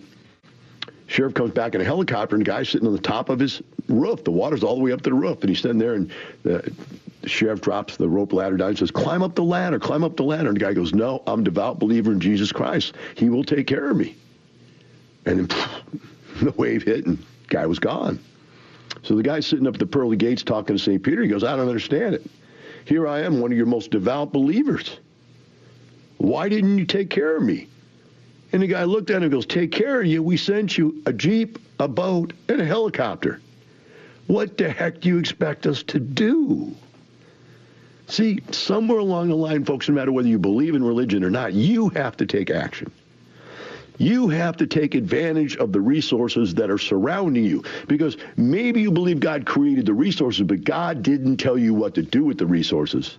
sheriff 1.13 1.35
comes 1.35 1.51
back 1.51 1.75
in 1.75 1.81
a 1.81 1.83
helicopter, 1.83 2.35
and 2.35 2.43
the 2.43 2.49
guy's 2.49 2.69
sitting 2.69 2.87
on 2.87 2.93
the 2.93 3.01
top 3.01 3.29
of 3.29 3.39
his 3.39 3.61
roof. 3.87 4.23
The 4.23 4.31
water's 4.31 4.63
all 4.63 4.75
the 4.75 4.81
way 4.81 4.91
up 4.91 5.01
to 5.03 5.11
the 5.11 5.15
roof, 5.15 5.41
and 5.41 5.49
he's 5.49 5.61
sitting 5.61 5.77
there, 5.77 5.93
and 5.93 6.11
the, 6.41 6.73
sheriff 7.25 7.61
drops 7.61 7.95
the 7.95 8.09
rope 8.09 8.33
ladder 8.33 8.57
down 8.57 8.69
and 8.69 8.79
says, 8.79 8.91
"Climb 8.91 9.21
up 9.21 9.35
the 9.35 9.43
ladder, 9.43 9.79
climb 9.79 10.03
up 10.03 10.17
the 10.17 10.23
ladder." 10.23 10.49
And 10.49 10.57
the 10.57 10.59
guy 10.59 10.73
goes, 10.73 10.93
"No, 10.93 11.21
I'm 11.27 11.41
a 11.41 11.43
devout 11.43 11.79
believer 11.79 12.11
in 12.11 12.19
Jesus 12.19 12.51
Christ. 12.51 12.95
He 13.15 13.29
will 13.29 13.43
take 13.43 13.67
care 13.67 13.91
of 13.91 13.95
me." 13.95 14.15
And 15.25 15.39
then 15.39 15.47
pff, 15.47 15.81
the 16.41 16.51
wave 16.51 16.83
hit, 16.83 17.05
and 17.05 17.19
the 17.19 17.23
guy 17.47 17.67
was 17.67 17.79
gone. 17.79 18.19
So 19.03 19.15
the 19.15 19.23
guy's 19.23 19.45
sitting 19.45 19.67
up 19.67 19.75
at 19.75 19.79
the 19.79 19.85
pearly 19.85 20.17
gates 20.17 20.43
talking 20.43 20.75
to 20.75 20.81
St. 20.81 21.01
Peter. 21.01 21.21
He 21.21 21.29
goes, 21.29 21.43
"I 21.43 21.55
don't 21.55 21.67
understand 21.67 22.15
it. 22.15 22.25
Here 22.85 23.07
I 23.07 23.21
am, 23.21 23.39
one 23.39 23.51
of 23.51 23.57
your 23.57 23.67
most 23.67 23.91
devout 23.91 24.33
believers. 24.33 24.97
Why 26.17 26.49
didn't 26.49 26.79
you 26.79 26.85
take 26.85 27.11
care 27.11 27.37
of 27.37 27.43
me?" 27.43 27.67
And 28.53 28.61
the 28.61 28.67
guy 28.67 28.83
looked 28.83 29.09
at 29.09 29.17
him 29.17 29.23
and 29.23 29.31
goes, 29.31 29.47
Take 29.47 29.71
care 29.71 29.99
of 29.99 30.05
you. 30.05 30.21
We 30.21 30.37
sent 30.37 30.77
you 30.77 31.01
a 31.07 31.11
Jeep, 31.11 31.57
a 31.79 31.87
boat, 31.87 32.33
and 32.47 32.61
a 32.61 32.65
helicopter. 32.65 33.41
What 34.27 34.57
the 34.57 34.69
heck 34.69 35.01
do 35.01 35.09
you 35.09 35.17
expect 35.17 35.65
us 35.65 35.83
to 35.83 35.99
do? 35.99 36.73
See, 38.07 38.39
somewhere 38.51 38.99
along 38.99 39.29
the 39.29 39.35
line, 39.35 39.65
folks, 39.65 39.89
no 39.89 39.95
matter 39.95 40.11
whether 40.11 40.27
you 40.27 40.37
believe 40.37 40.75
in 40.75 40.83
religion 40.83 41.23
or 41.23 41.31
not, 41.31 41.53
you 41.53 41.89
have 41.89 42.15
to 42.17 42.25
take 42.25 42.51
action. 42.51 42.91
You 43.97 44.29
have 44.29 44.57
to 44.57 44.67
take 44.67 44.95
advantage 44.95 45.57
of 45.57 45.71
the 45.71 45.81
resources 45.81 46.53
that 46.55 46.69
are 46.69 46.77
surrounding 46.77 47.43
you 47.43 47.63
because 47.87 48.17
maybe 48.37 48.81
you 48.81 48.91
believe 48.91 49.19
God 49.19 49.45
created 49.45 49.85
the 49.85 49.93
resources, 49.93 50.43
but 50.43 50.63
God 50.63 51.03
didn't 51.03 51.37
tell 51.37 51.57
you 51.57 51.73
what 51.73 51.95
to 51.95 52.01
do 52.01 52.23
with 52.23 52.37
the 52.37 52.45
resources. 52.45 53.17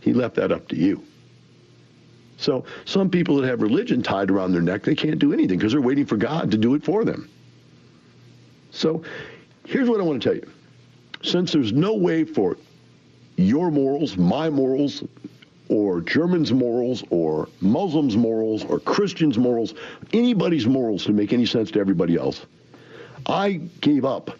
He 0.00 0.12
left 0.12 0.36
that 0.36 0.52
up 0.52 0.68
to 0.68 0.76
you. 0.76 1.02
So 2.36 2.64
some 2.84 3.10
people 3.10 3.36
that 3.36 3.48
have 3.48 3.62
religion 3.62 4.02
tied 4.02 4.30
around 4.30 4.52
their 4.52 4.62
neck, 4.62 4.82
they 4.82 4.94
can't 4.94 5.18
do 5.18 5.32
anything 5.32 5.58
because 5.58 5.72
they're 5.72 5.80
waiting 5.80 6.06
for 6.06 6.16
God 6.16 6.50
to 6.50 6.58
do 6.58 6.74
it 6.74 6.84
for 6.84 7.04
them. 7.04 7.30
So 8.70 9.02
here's 9.64 9.88
what 9.88 10.00
I 10.00 10.02
want 10.02 10.22
to 10.22 10.28
tell 10.28 10.36
you. 10.36 10.52
Since 11.22 11.52
there's 11.52 11.72
no 11.72 11.94
way 11.94 12.24
for 12.24 12.56
your 13.36 13.70
morals, 13.70 14.16
my 14.16 14.50
morals, 14.50 15.02
or 15.68 16.00
Germans' 16.00 16.52
morals, 16.52 17.02
or 17.10 17.48
Muslims' 17.60 18.16
morals, 18.16 18.64
or 18.64 18.78
Christians' 18.78 19.38
morals, 19.38 19.74
anybody's 20.12 20.66
morals 20.66 21.04
to 21.04 21.12
make 21.12 21.32
any 21.32 21.46
sense 21.46 21.70
to 21.72 21.80
everybody 21.80 22.16
else, 22.16 22.46
I 23.26 23.60
gave 23.80 24.04
up 24.04 24.30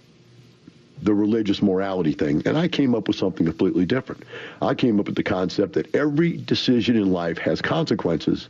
the 1.02 1.14
religious 1.14 1.60
morality 1.60 2.12
thing, 2.12 2.42
and 2.46 2.56
I 2.56 2.68
came 2.68 2.94
up 2.94 3.08
with 3.08 3.16
something 3.16 3.44
completely 3.44 3.84
different. 3.84 4.22
I 4.62 4.74
came 4.74 4.98
up 4.98 5.06
with 5.06 5.16
the 5.16 5.22
concept 5.22 5.74
that 5.74 5.94
every 5.94 6.36
decision 6.38 6.96
in 6.96 7.12
life 7.12 7.38
has 7.38 7.60
consequences, 7.60 8.48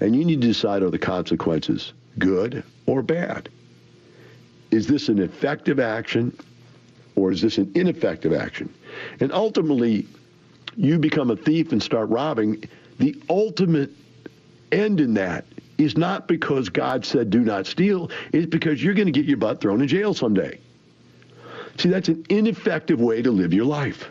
and 0.00 0.14
you 0.14 0.24
need 0.24 0.40
to 0.42 0.46
decide 0.46 0.82
are 0.82 0.90
the 0.90 0.98
consequences 0.98 1.92
good 2.18 2.62
or 2.86 3.02
bad? 3.02 3.48
Is 4.70 4.86
this 4.86 5.08
an 5.08 5.20
effective 5.20 5.78
action 5.78 6.36
or 7.14 7.32
is 7.32 7.40
this 7.40 7.58
an 7.58 7.70
ineffective 7.74 8.32
action? 8.32 8.72
And 9.20 9.32
ultimately, 9.32 10.06
you 10.76 10.98
become 10.98 11.30
a 11.30 11.36
thief 11.36 11.72
and 11.72 11.82
start 11.82 12.08
robbing. 12.08 12.64
The 12.98 13.16
ultimate 13.30 13.90
end 14.72 15.00
in 15.00 15.14
that 15.14 15.44
is 15.78 15.96
not 15.96 16.26
because 16.26 16.68
God 16.68 17.04
said 17.04 17.30
do 17.30 17.40
not 17.40 17.66
steal, 17.66 18.10
it's 18.32 18.46
because 18.46 18.82
you're 18.82 18.94
going 18.94 19.06
to 19.06 19.12
get 19.12 19.26
your 19.26 19.36
butt 19.36 19.60
thrown 19.60 19.80
in 19.80 19.88
jail 19.88 20.14
someday. 20.14 20.58
See, 21.78 21.88
that's 21.88 22.08
an 22.08 22.24
ineffective 22.28 23.00
way 23.00 23.22
to 23.22 23.30
live 23.30 23.52
your 23.52 23.64
life. 23.64 24.08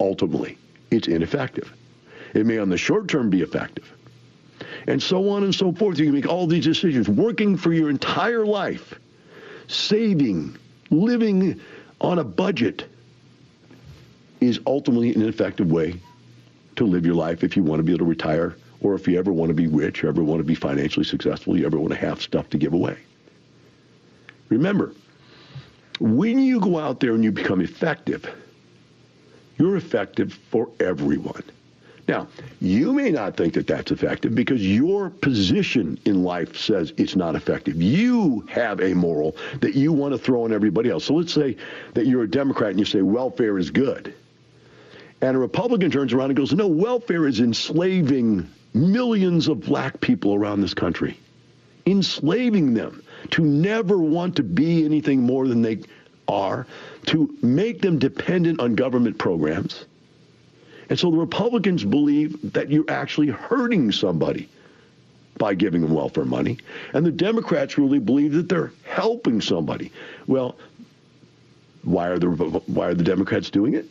Ultimately, 0.00 0.58
it's 0.90 1.08
ineffective. 1.08 1.72
It 2.34 2.46
may 2.46 2.58
on 2.58 2.68
the 2.68 2.76
short 2.76 3.08
term 3.08 3.30
be 3.30 3.42
effective. 3.42 3.92
And 4.86 5.02
so 5.02 5.28
on 5.30 5.44
and 5.44 5.54
so 5.54 5.72
forth. 5.72 5.98
You 5.98 6.06
can 6.06 6.14
make 6.14 6.26
all 6.26 6.46
these 6.46 6.64
decisions, 6.64 7.08
working 7.08 7.56
for 7.56 7.72
your 7.72 7.90
entire 7.90 8.44
life, 8.44 8.94
saving, 9.68 10.56
living 10.90 11.60
on 12.00 12.18
a 12.18 12.24
budget 12.24 12.86
is 14.40 14.60
ultimately 14.66 15.14
an 15.14 15.28
effective 15.28 15.70
way 15.70 16.00
to 16.76 16.84
live 16.84 17.04
your 17.04 17.14
life 17.14 17.42
if 17.42 17.56
you 17.56 17.62
want 17.62 17.80
to 17.80 17.82
be 17.82 17.92
able 17.92 17.98
to 17.98 18.04
retire 18.04 18.56
or 18.80 18.94
if 18.94 19.08
you 19.08 19.18
ever 19.18 19.32
want 19.32 19.48
to 19.48 19.54
be 19.54 19.66
rich, 19.66 20.04
or 20.04 20.08
ever 20.08 20.22
want 20.22 20.40
to 20.40 20.44
be 20.44 20.54
financially 20.54 21.04
successful, 21.04 21.56
you 21.56 21.66
ever 21.66 21.78
want 21.78 21.92
to 21.92 21.98
have 21.98 22.22
stuff 22.22 22.48
to 22.50 22.58
give 22.58 22.72
away. 22.72 22.96
Remember, 24.48 24.92
when 26.00 26.38
you 26.38 26.60
go 26.60 26.78
out 26.78 27.00
there 27.00 27.14
and 27.14 27.24
you 27.24 27.32
become 27.32 27.60
effective, 27.60 28.28
you're 29.58 29.76
effective 29.76 30.38
for 30.50 30.68
everyone. 30.80 31.42
Now, 32.06 32.26
you 32.60 32.94
may 32.94 33.10
not 33.10 33.36
think 33.36 33.52
that 33.54 33.66
that's 33.66 33.90
effective 33.90 34.34
because 34.34 34.66
your 34.66 35.10
position 35.10 35.98
in 36.06 36.24
life 36.24 36.56
says 36.56 36.94
it's 36.96 37.16
not 37.16 37.34
effective. 37.34 37.82
You 37.82 38.46
have 38.48 38.80
a 38.80 38.94
moral 38.94 39.36
that 39.60 39.74
you 39.74 39.92
want 39.92 40.12
to 40.12 40.18
throw 40.18 40.44
on 40.44 40.52
everybody 40.52 40.88
else. 40.88 41.04
So 41.04 41.14
let's 41.14 41.34
say 41.34 41.58
that 41.92 42.06
you're 42.06 42.22
a 42.22 42.30
Democrat 42.30 42.70
and 42.70 42.78
you 42.78 42.86
say 42.86 43.02
welfare 43.02 43.58
is 43.58 43.70
good. 43.70 44.14
And 45.20 45.36
a 45.36 45.38
Republican 45.38 45.90
turns 45.90 46.14
around 46.14 46.30
and 46.30 46.36
goes, 46.36 46.52
no, 46.54 46.66
welfare 46.66 47.26
is 47.26 47.40
enslaving 47.40 48.48
millions 48.72 49.48
of 49.48 49.60
black 49.60 50.00
people 50.00 50.34
around 50.34 50.62
this 50.62 50.74
country, 50.74 51.18
enslaving 51.84 52.72
them 52.72 53.02
to 53.30 53.42
never 53.42 53.98
want 53.98 54.36
to 54.36 54.42
be 54.42 54.84
anything 54.84 55.22
more 55.22 55.46
than 55.46 55.62
they 55.62 55.80
are, 56.26 56.66
to 57.06 57.34
make 57.42 57.80
them 57.80 57.98
dependent 57.98 58.60
on 58.60 58.74
government 58.74 59.18
programs. 59.18 59.86
And 60.90 60.98
so 60.98 61.10
the 61.10 61.18
Republicans 61.18 61.84
believe 61.84 62.52
that 62.52 62.70
you're 62.70 62.90
actually 62.90 63.28
hurting 63.28 63.92
somebody 63.92 64.48
by 65.36 65.54
giving 65.54 65.82
them 65.82 65.94
welfare 65.94 66.24
money. 66.24 66.58
And 66.92 67.06
the 67.06 67.12
Democrats 67.12 67.78
really 67.78 67.98
believe 67.98 68.32
that 68.32 68.48
they're 68.48 68.72
helping 68.84 69.40
somebody. 69.40 69.92
Well, 70.26 70.56
why 71.82 72.08
are 72.08 72.18
the 72.18 72.28
why 72.28 72.88
are 72.88 72.94
the 72.94 73.04
Democrats 73.04 73.50
doing 73.50 73.74
it? 73.74 73.86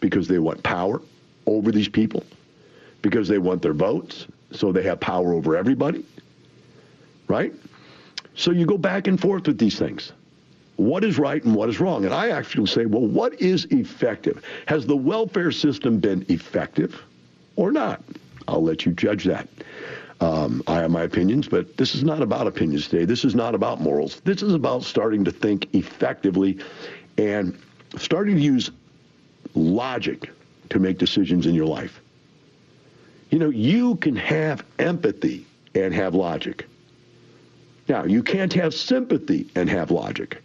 Because 0.00 0.28
they 0.28 0.38
want 0.38 0.62
power 0.62 1.02
over 1.46 1.72
these 1.72 1.88
people. 1.88 2.24
Because 3.02 3.26
they 3.26 3.38
want 3.38 3.62
their 3.62 3.72
votes, 3.72 4.26
so 4.52 4.70
they 4.70 4.84
have 4.84 5.00
power 5.00 5.32
over 5.32 5.56
everybody. 5.56 6.04
Right? 7.26 7.52
So 8.34 8.50
you 8.50 8.66
go 8.66 8.78
back 8.78 9.06
and 9.06 9.20
forth 9.20 9.46
with 9.46 9.58
these 9.58 9.78
things. 9.78 10.12
what 10.76 11.04
is 11.04 11.18
right 11.18 11.42
and 11.44 11.54
what 11.54 11.68
is 11.68 11.80
wrong. 11.80 12.04
And 12.04 12.14
I 12.14 12.30
actually 12.30 12.66
say, 12.66 12.86
well, 12.86 13.06
what 13.06 13.40
is 13.40 13.66
effective? 13.66 14.42
Has 14.66 14.86
the 14.86 14.96
welfare 14.96 15.52
system 15.52 15.98
been 15.98 16.24
effective 16.28 17.00
or 17.56 17.70
not? 17.72 18.02
I'll 18.48 18.62
let 18.62 18.84
you 18.84 18.92
judge 18.92 19.24
that. 19.24 19.48
Um, 20.20 20.62
I 20.66 20.76
have 20.80 20.90
my 20.90 21.02
opinions, 21.02 21.48
but 21.48 21.76
this 21.76 21.94
is 21.94 22.04
not 22.04 22.22
about 22.22 22.46
opinions 22.46 22.88
today. 22.88 23.04
This 23.04 23.24
is 23.24 23.34
not 23.34 23.54
about 23.54 23.80
morals. 23.80 24.20
This 24.20 24.42
is 24.42 24.54
about 24.54 24.82
starting 24.84 25.24
to 25.24 25.30
think 25.32 25.68
effectively 25.74 26.58
and 27.18 27.56
starting 27.98 28.36
to 28.36 28.42
use 28.42 28.70
logic 29.54 30.30
to 30.70 30.78
make 30.78 30.98
decisions 30.98 31.46
in 31.46 31.54
your 31.54 31.66
life. 31.66 32.00
You 33.30 33.38
know, 33.38 33.50
you 33.50 33.96
can 33.96 34.16
have 34.16 34.64
empathy 34.78 35.46
and 35.74 35.92
have 35.94 36.14
logic. 36.14 36.66
Now, 37.88 38.04
you 38.04 38.22
can't 38.22 38.52
have 38.54 38.74
sympathy 38.74 39.48
and 39.54 39.68
have 39.68 39.90
logic. 39.90 40.42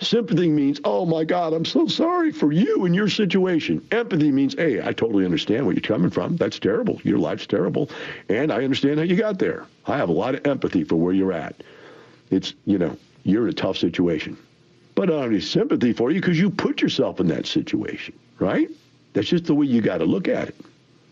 Sympathy 0.00 0.48
means, 0.48 0.80
oh 0.84 1.04
my 1.04 1.24
God, 1.24 1.52
I'm 1.52 1.64
so 1.64 1.88
sorry 1.88 2.30
for 2.30 2.52
you 2.52 2.84
and 2.84 2.94
your 2.94 3.08
situation. 3.08 3.84
Empathy 3.90 4.30
means, 4.30 4.54
hey, 4.54 4.80
I 4.80 4.92
totally 4.92 5.24
understand 5.24 5.66
where 5.66 5.74
you're 5.74 5.80
coming 5.80 6.10
from. 6.10 6.36
That's 6.36 6.58
terrible. 6.58 7.00
Your 7.02 7.18
life's 7.18 7.46
terrible. 7.46 7.90
And 8.28 8.52
I 8.52 8.62
understand 8.62 8.98
how 8.98 9.04
you 9.04 9.16
got 9.16 9.40
there. 9.40 9.66
I 9.86 9.96
have 9.96 10.08
a 10.08 10.12
lot 10.12 10.36
of 10.36 10.46
empathy 10.46 10.84
for 10.84 10.94
where 10.96 11.12
you're 11.12 11.32
at. 11.32 11.62
It's, 12.30 12.54
you 12.64 12.78
know, 12.78 12.96
you're 13.24 13.44
in 13.44 13.50
a 13.50 13.52
tough 13.54 13.76
situation. 13.76 14.36
But 14.94 15.08
I 15.08 15.12
don't 15.12 15.22
have 15.22 15.30
any 15.32 15.40
sympathy 15.40 15.92
for 15.92 16.10
you 16.10 16.20
because 16.20 16.38
you 16.38 16.50
put 16.50 16.80
yourself 16.80 17.18
in 17.18 17.26
that 17.28 17.46
situation, 17.46 18.14
right? 18.38 18.68
That's 19.14 19.28
just 19.28 19.46
the 19.46 19.54
way 19.54 19.66
you 19.66 19.80
got 19.80 19.98
to 19.98 20.04
look 20.04 20.28
at 20.28 20.48
it. 20.48 20.56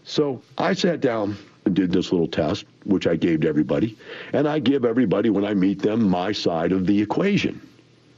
So 0.04 0.42
I 0.58 0.74
sat 0.74 1.00
down 1.00 1.36
and 1.64 1.74
did 1.74 1.90
this 1.90 2.12
little 2.12 2.28
test, 2.28 2.66
which 2.86 3.06
I 3.06 3.16
gave 3.16 3.40
to 3.42 3.48
everybody. 3.48 3.96
And 4.32 4.48
I 4.48 4.58
give 4.58 4.84
everybody, 4.84 5.30
when 5.30 5.44
I 5.44 5.54
meet 5.54 5.82
them, 5.82 6.08
my 6.08 6.32
side 6.32 6.72
of 6.72 6.86
the 6.86 7.00
equation 7.00 7.60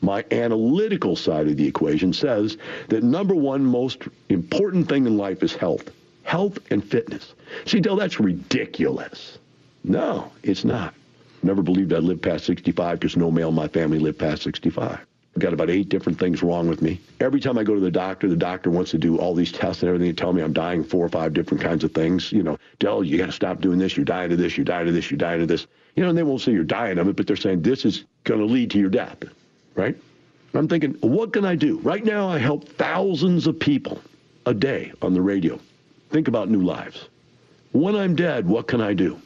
my 0.01 0.25
analytical 0.31 1.17
side 1.17 1.49
of 1.49 1.57
the 1.57 1.67
equation 1.67 2.13
says 2.13 2.57
that 2.89 3.03
number 3.03 3.35
one 3.35 3.65
most 3.65 4.03
important 4.29 4.89
thing 4.89 5.07
in 5.07 5.17
life 5.17 5.43
is 5.43 5.55
health. 5.55 5.91
Health 6.23 6.59
and 6.71 6.85
fitness. 6.85 7.35
See, 7.65 7.81
Del, 7.81 7.97
that's 7.97 8.21
ridiculous. 8.21 9.39
No, 9.83 10.31
it's 10.43 10.65
not. 10.65 10.95
Never 11.43 11.63
believed 11.63 11.93
I'd 11.93 12.03
live 12.03 12.21
past 12.21 12.45
65 12.45 13.01
because 13.01 13.17
no 13.17 13.31
male 13.31 13.49
in 13.49 13.55
my 13.55 13.69
family 13.69 13.99
lived 13.99 14.19
past 14.19 14.43
65. 14.43 15.08
I've 15.39 15.43
got 15.43 15.53
about 15.53 15.71
eight 15.71 15.89
different 15.89 16.19
things 16.19 16.43
wrong 16.43 16.69
with 16.69 16.83
me. 16.83 17.01
Every 17.21 17.39
time 17.39 17.59
I 17.59 17.63
go 17.63 17.75
to 17.75 17.81
the 17.81 17.91
doctor, 17.91 18.29
the 18.29 18.37
doctor 18.37 18.71
wants 18.71 18.91
to 18.91 18.99
do 18.99 19.19
all 19.19 19.35
these 19.35 19.53
tests 19.53 19.83
and 19.83 19.89
everything 19.89 20.09
and 20.09 20.19
tell 20.19 20.33
me 20.33 20.43
I'm 20.43 20.53
dying 20.53 20.83
four 20.83 21.07
or 21.07 21.09
five 21.09 21.33
different 21.33 21.63
kinds 21.63 21.85
of 21.85 21.93
things. 21.93 22.33
You 22.33 22.43
know, 22.43 22.59
Del, 22.81 23.05
you 23.05 23.17
got 23.17 23.27
to 23.27 23.33
stop 23.33 23.61
doing 23.61 23.79
this. 23.79 23.97
You're 23.97 24.05
dying 24.05 24.33
of 24.33 24.39
this. 24.39 24.57
You're 24.57 24.65
dying 24.65 24.89
of 24.89 24.95
this. 24.95 25.11
You're 25.11 25.19
dying 25.19 25.41
of 25.41 25.49
this. 25.49 25.67
You 25.95 26.03
know, 26.03 26.09
and 26.09 26.19
they 26.19 26.25
won't 26.25 26.41
say 26.41 26.53
you're 26.53 26.65
dying 26.65 26.99
of 26.99 27.09
it, 27.09 27.17
but 27.17 27.27
they're 27.27 27.37
saying 27.37 27.63
this 27.63 27.85
is 27.85 28.05
going 28.25 28.41
to 28.41 28.47
lead 28.47 28.71
to 28.73 28.79
your 28.79 28.91
death 28.91 29.19
right? 29.79 29.97
I'm 30.55 30.69
thinking, 30.69 30.95
what 31.01 31.33
can 31.33 31.45
I 31.45 31.55
do? 31.55 31.79
Right 31.79 32.05
now, 32.05 32.29
I 32.29 32.39
help 32.39 32.69
thousands 32.69 33.47
of 33.47 33.59
people 33.61 34.03
a 34.45 34.53
day 34.53 34.93
on 35.01 35.15
the 35.15 35.23
radio. 35.23 35.59
Think 36.11 36.27
about 36.27 36.51
new 36.51 36.63
lives. 36.63 37.09
When 37.73 37.95
I'm 37.95 38.17
dead, 38.17 38.47
what 38.49 38.67
can 38.67 38.81
I 38.81 38.93
do? 38.93 39.21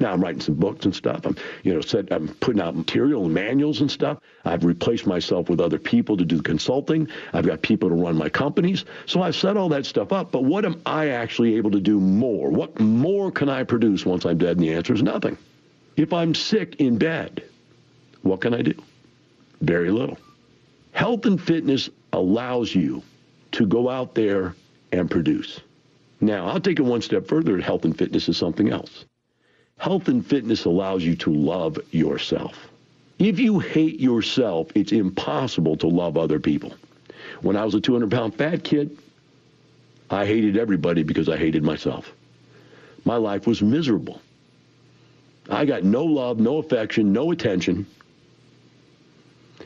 Now 0.00 0.12
I'm 0.12 0.22
writing 0.22 0.40
some 0.40 0.54
books 0.54 0.84
and 0.84 0.94
stuff. 0.94 1.26
I'm, 1.26 1.36
you 1.62 1.74
know, 1.74 1.80
said 1.80 2.08
I'm 2.10 2.28
putting 2.28 2.60
out 2.60 2.76
material 2.76 3.24
and 3.24 3.34
manuals 3.34 3.80
and 3.80 3.90
stuff. 3.90 4.18
I've 4.44 4.64
replaced 4.64 5.06
myself 5.06 5.48
with 5.48 5.60
other 5.60 5.78
people 5.78 6.16
to 6.16 6.24
do 6.24 6.40
consulting. 6.40 7.08
I've 7.32 7.46
got 7.46 7.62
people 7.62 7.88
to 7.88 7.94
run 7.94 8.16
my 8.16 8.28
companies. 8.28 8.84
So 9.06 9.22
I've 9.22 9.36
set 9.36 9.56
all 9.56 9.68
that 9.70 9.86
stuff 9.86 10.12
up. 10.12 10.30
But 10.30 10.44
what 10.44 10.64
am 10.64 10.80
I 10.86 11.08
actually 11.08 11.56
able 11.56 11.70
to 11.72 11.80
do 11.80 12.00
more? 12.00 12.50
What 12.50 12.78
more 12.78 13.30
can 13.32 13.48
I 13.48 13.64
produce 13.64 14.06
once 14.06 14.24
I'm 14.24 14.38
dead? 14.38 14.56
And 14.56 14.60
the 14.60 14.72
answer 14.74 14.94
is 14.94 15.02
nothing. 15.02 15.36
If 15.96 16.12
I'm 16.12 16.34
sick 16.34 16.76
in 16.76 16.98
bed, 16.98 17.42
what 18.22 18.40
can 18.40 18.54
I 18.54 18.62
do? 18.62 18.74
Very 19.60 19.90
little. 19.90 20.18
Health 20.92 21.26
and 21.26 21.40
fitness 21.40 21.90
allows 22.12 22.74
you 22.74 23.02
to 23.52 23.66
go 23.66 23.88
out 23.88 24.14
there 24.14 24.54
and 24.92 25.10
produce. 25.10 25.60
Now, 26.20 26.46
I'll 26.46 26.60
take 26.60 26.78
it 26.78 26.82
one 26.82 27.02
step 27.02 27.26
further. 27.26 27.60
Health 27.60 27.84
and 27.84 27.96
fitness 27.96 28.28
is 28.28 28.36
something 28.36 28.70
else. 28.70 29.04
Health 29.78 30.08
and 30.08 30.26
fitness 30.26 30.64
allows 30.64 31.04
you 31.04 31.14
to 31.16 31.32
love 31.32 31.78
yourself. 31.92 32.68
If 33.18 33.38
you 33.38 33.58
hate 33.58 33.98
yourself, 33.98 34.70
it's 34.74 34.92
impossible 34.92 35.76
to 35.78 35.88
love 35.88 36.16
other 36.16 36.38
people. 36.38 36.74
When 37.40 37.56
I 37.56 37.64
was 37.64 37.74
a 37.74 37.80
200 37.80 38.10
pound 38.10 38.34
fat 38.34 38.62
kid, 38.64 38.96
I 40.10 40.26
hated 40.26 40.56
everybody 40.56 41.02
because 41.02 41.28
I 41.28 41.36
hated 41.36 41.62
myself. 41.62 42.12
My 43.04 43.16
life 43.16 43.46
was 43.46 43.62
miserable. 43.62 44.20
I 45.48 45.64
got 45.64 45.84
no 45.84 46.04
love, 46.04 46.38
no 46.38 46.58
affection, 46.58 47.12
no 47.12 47.30
attention. 47.30 47.86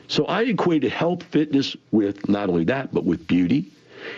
So 0.07 0.25
I 0.25 0.43
equated 0.43 0.91
health, 0.91 1.23
fitness 1.23 1.75
with 1.91 2.29
not 2.29 2.49
only 2.49 2.65
that, 2.65 2.93
but 2.93 3.03
with 3.03 3.27
beauty. 3.27 3.71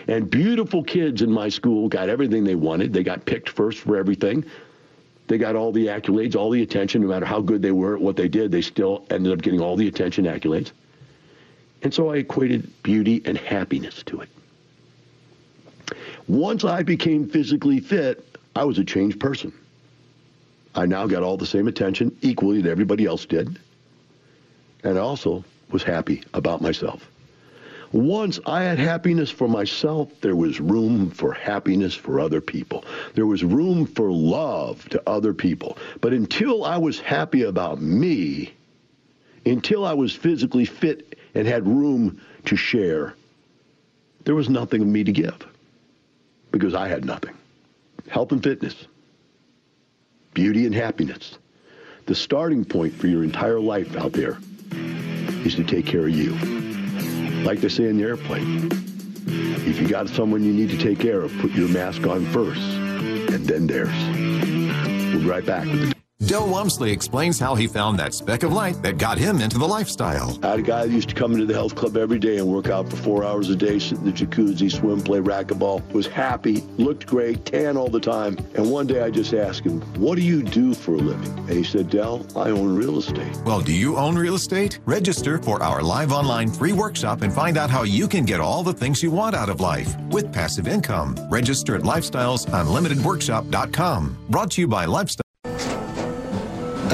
And 0.07 0.29
beautiful 0.29 0.83
kids 0.83 1.21
in 1.21 1.31
my 1.31 1.49
school 1.49 1.87
got 1.87 2.09
everything 2.09 2.43
they 2.43 2.55
wanted. 2.55 2.93
They 2.93 3.03
got 3.03 3.25
picked 3.25 3.49
first 3.49 3.79
for 3.79 3.97
everything. 3.97 4.45
They 5.27 5.37
got 5.37 5.55
all 5.55 5.71
the 5.71 5.87
accolades, 5.87 6.35
all 6.35 6.51
the 6.51 6.61
attention, 6.61 7.01
no 7.01 7.07
matter 7.07 7.25
how 7.25 7.41
good 7.41 7.61
they 7.61 7.71
were 7.71 7.95
at 7.95 8.01
what 8.01 8.15
they 8.15 8.27
did, 8.27 8.51
they 8.51 8.61
still 8.61 9.05
ended 9.09 9.33
up 9.33 9.41
getting 9.41 9.59
all 9.59 9.75
the 9.75 9.87
attention, 9.87 10.25
accolades. 10.25 10.71
And 11.81 11.93
so 11.93 12.11
I 12.11 12.17
equated 12.17 12.71
beauty 12.83 13.21
and 13.25 13.37
happiness 13.37 14.03
to 14.03 14.21
it. 14.21 14.29
Once 16.27 16.63
I 16.63 16.83
became 16.83 17.27
physically 17.27 17.79
fit, 17.79 18.37
I 18.55 18.63
was 18.63 18.79
a 18.79 18.83
changed 18.83 19.19
person. 19.19 19.53
I 20.73 20.85
now 20.85 21.07
got 21.07 21.23
all 21.23 21.37
the 21.37 21.45
same 21.45 21.67
attention 21.67 22.15
equally 22.21 22.61
that 22.61 22.69
everybody 22.69 23.05
else 23.05 23.25
did. 23.25 23.59
And 24.83 24.97
I 24.97 25.01
also 25.01 25.43
was 25.71 25.83
happy 25.83 26.23
about 26.33 26.61
myself. 26.61 27.09
Once 27.95 28.41
I 28.45 28.63
had 28.63 28.77
happiness 28.77 29.31
for 29.31 29.47
myself, 29.47 30.11
there 30.19 30.35
was 30.35 30.59
room 30.59 31.09
for 31.11 31.31
happiness 31.31 31.95
for 31.95 32.19
other 32.19 32.41
people. 32.41 32.83
There 33.13 33.25
was 33.25 33.41
room 33.41 33.85
for 33.85 34.11
love 34.11 34.89
to 34.89 35.01
other 35.07 35.33
people. 35.33 35.77
But 36.01 36.11
until 36.11 36.65
I 36.65 36.75
was 36.75 36.99
happy 36.99 37.43
about 37.43 37.81
me, 37.81 38.53
until 39.45 39.85
I 39.85 39.93
was 39.93 40.11
physically 40.11 40.65
fit 40.65 41.17
and 41.35 41.47
had 41.47 41.65
room 41.65 42.19
to 42.47 42.57
share, 42.57 43.15
there 44.25 44.35
was 44.35 44.49
nothing 44.49 44.81
of 44.81 44.87
me 44.89 45.05
to 45.05 45.13
give 45.13 45.47
because 46.51 46.75
I 46.75 46.89
had 46.89 47.05
nothing. 47.05 47.33
Health 48.09 48.33
and 48.33 48.43
fitness, 48.43 48.75
beauty 50.33 50.65
and 50.65 50.75
happiness. 50.75 51.37
The 52.07 52.15
starting 52.15 52.65
point 52.65 52.93
for 52.93 53.07
your 53.07 53.23
entire 53.23 53.61
life 53.61 53.95
out 53.95 54.11
there 54.11 54.37
is 55.45 55.55
to 55.55 55.63
take 55.63 55.85
care 55.85 56.07
of 56.07 56.09
you. 56.09 56.64
Like 57.45 57.61
they 57.61 57.69
say 57.69 57.83
in 57.83 57.97
the 57.97 58.03
airplane, 58.03 58.69
if 59.67 59.79
you 59.79 59.87
got 59.87 60.09
someone 60.09 60.43
you 60.43 60.51
need 60.51 60.71
to 60.71 60.77
take 60.79 60.99
care 60.99 61.21
of, 61.21 61.31
put 61.37 61.51
your 61.51 61.69
mask 61.69 62.07
on 62.07 62.25
first, 62.31 62.59
and 62.59 63.45
then 63.45 63.67
theirs. 63.67 63.93
We'll 65.13 65.21
be 65.21 65.29
right 65.29 65.45
back 65.45 65.65
with 65.65 65.89
the 65.89 65.94
Del 66.35 66.49
Walmsley 66.49 66.91
explains 66.91 67.39
how 67.39 67.55
he 67.55 67.65
found 67.65 67.97
that 67.97 68.13
speck 68.13 68.43
of 68.43 68.51
light 68.51 68.81
that 68.81 68.97
got 68.97 69.17
him 69.17 69.39
into 69.39 69.57
the 69.57 69.65
lifestyle. 69.65 70.37
I 70.43 70.49
had 70.49 70.59
a 70.59 70.63
guy 70.63 70.85
that 70.85 70.91
used 70.91 71.07
to 71.07 71.15
come 71.15 71.31
into 71.31 71.45
the 71.45 71.53
health 71.53 71.75
club 71.75 71.95
every 71.95 72.19
day 72.19 72.39
and 72.39 72.45
work 72.45 72.67
out 72.67 72.89
for 72.89 72.97
four 72.97 73.23
hours 73.23 73.49
a 73.49 73.55
day, 73.55 73.79
sit 73.79 73.99
in 73.99 74.03
the 74.03 74.11
jacuzzi, 74.11 74.69
swim, 74.69 74.99
play 74.99 75.19
racquetball, 75.19 75.89
was 75.93 76.07
happy, 76.07 76.55
looked 76.77 77.07
great, 77.07 77.45
tan 77.45 77.77
all 77.77 77.87
the 77.87 78.01
time. 78.01 78.37
And 78.55 78.69
one 78.69 78.85
day 78.85 79.01
I 79.01 79.11
just 79.11 79.33
asked 79.33 79.61
him, 79.61 79.79
What 79.97 80.17
do 80.17 80.23
you 80.23 80.43
do 80.43 80.73
for 80.73 80.95
a 80.95 80.97
living? 80.97 81.31
And 81.37 81.51
he 81.51 81.63
said, 81.63 81.89
Del, 81.89 82.27
I 82.35 82.49
own 82.49 82.75
real 82.75 82.99
estate. 82.99 83.33
Well, 83.45 83.61
do 83.61 83.71
you 83.71 83.95
own 83.95 84.17
real 84.17 84.35
estate? 84.35 84.79
Register 84.83 85.37
for 85.37 85.63
our 85.63 85.81
live 85.81 86.11
online 86.11 86.51
free 86.51 86.73
workshop 86.73 87.21
and 87.21 87.33
find 87.33 87.57
out 87.57 87.69
how 87.69 87.83
you 87.83 88.09
can 88.09 88.25
get 88.25 88.41
all 88.41 88.61
the 88.61 88.73
things 88.73 89.01
you 89.01 89.09
want 89.09 89.37
out 89.37 89.47
of 89.47 89.61
life 89.61 89.97
with 90.09 90.33
passive 90.33 90.67
income. 90.67 91.15
Register 91.31 91.77
at 91.77 91.83
lifestylesunlimitedworkshop.com. 91.83 94.17
Brought 94.27 94.51
to 94.51 94.59
you 94.59 94.67
by 94.67 94.83
Lifestyle. 94.83 95.24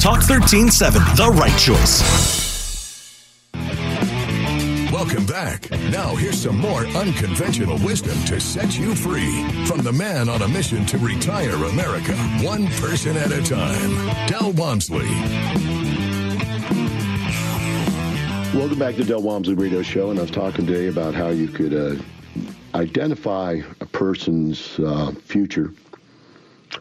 Talk 0.00 0.20
1370, 0.28 0.98
the 1.16 1.30
right 1.30 1.58
choice. 1.58 2.34
Welcome 4.92 5.26
back. 5.26 5.70
Now, 5.90 6.14
here's 6.14 6.40
some 6.40 6.58
more 6.58 6.86
unconventional 6.86 7.78
wisdom 7.78 8.16
to 8.24 8.40
set 8.40 8.78
you 8.78 8.94
free 8.94 9.44
from 9.66 9.80
the 9.80 9.92
man 9.92 10.28
on 10.28 10.42
a 10.42 10.48
mission 10.48 10.86
to 10.86 10.98
retire 10.98 11.54
America, 11.54 12.14
one 12.42 12.66
person 12.68 13.16
at 13.16 13.32
a 13.32 13.42
time, 13.42 14.28
Del 14.28 14.52
Walmsley. 14.52 15.08
Welcome 18.54 18.78
back 18.78 18.94
to 18.96 19.04
Del 19.04 19.22
Walmsley 19.22 19.54
Radio 19.54 19.82
Show, 19.82 20.10
and 20.10 20.18
I 20.18 20.22
was 20.22 20.30
talking 20.30 20.66
today 20.66 20.86
about 20.86 21.14
how 21.14 21.28
you 21.28 21.48
could 21.48 21.74
uh, 21.74 22.00
identify 22.74 23.60
a 23.80 23.86
person's 23.86 24.78
uh, 24.78 25.12
future 25.22 25.72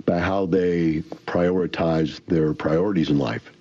by 0.05 0.19
how 0.19 0.45
they 0.45 1.01
prioritize 1.25 2.19
their 2.27 2.53
priorities 2.53 3.09
in 3.09 3.17
life. 3.17 3.51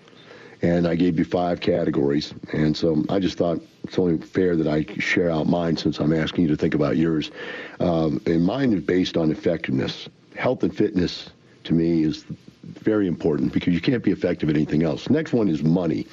And 0.63 0.87
I 0.87 0.95
gave 0.95 1.19
you 1.19 1.25
five 1.25 1.61
categories, 1.61 2.33
and 2.53 2.77
so 2.77 3.05
I 3.09 3.19
just 3.19 3.37
thought 3.37 3.61
it's 3.83 3.99
only 3.99 4.19
fair 4.19 4.55
that 4.55 4.69
I 4.69 4.85
share 5.01 5.29
out 5.29 5.49
mine 5.49 5.77
since 5.77 5.99
I'm 5.99 6.13
asking 6.13 6.45
you 6.45 6.51
to 6.51 6.57
think 6.57 6.75
about 6.75 6.97
yours. 6.97 7.33
Um, 7.81 8.21
and 8.27 8.45
mine 8.45 8.73
is 8.73 8.81
based 8.81 9.17
on 9.17 9.33
effectiveness. 9.33 10.09
Health 10.37 10.63
and 10.63 10.75
fitness, 10.75 11.31
to 11.65 11.75
me, 11.75 12.05
is 12.05 12.25
very 12.63 13.09
important 13.09 13.53
because 13.53 13.75
you 13.75 13.81
can't 13.81 14.05
be 14.05 14.13
effective 14.13 14.49
at 14.49 14.55
anything 14.55 14.85
else. 14.85 15.11
Next 15.11 15.33
one 15.33 15.49
is 15.49 15.65
money, 15.65 16.07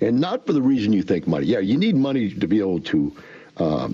and 0.00 0.20
not 0.20 0.46
for 0.46 0.52
the 0.52 0.62
reason 0.62 0.92
you 0.92 1.02
think 1.02 1.28
money. 1.28 1.46
Yeah, 1.46 1.60
you 1.60 1.76
need 1.76 1.94
money 1.94 2.30
to 2.34 2.48
be 2.48 2.58
able 2.58 2.80
to. 2.80 3.16
Uh, 3.58 3.90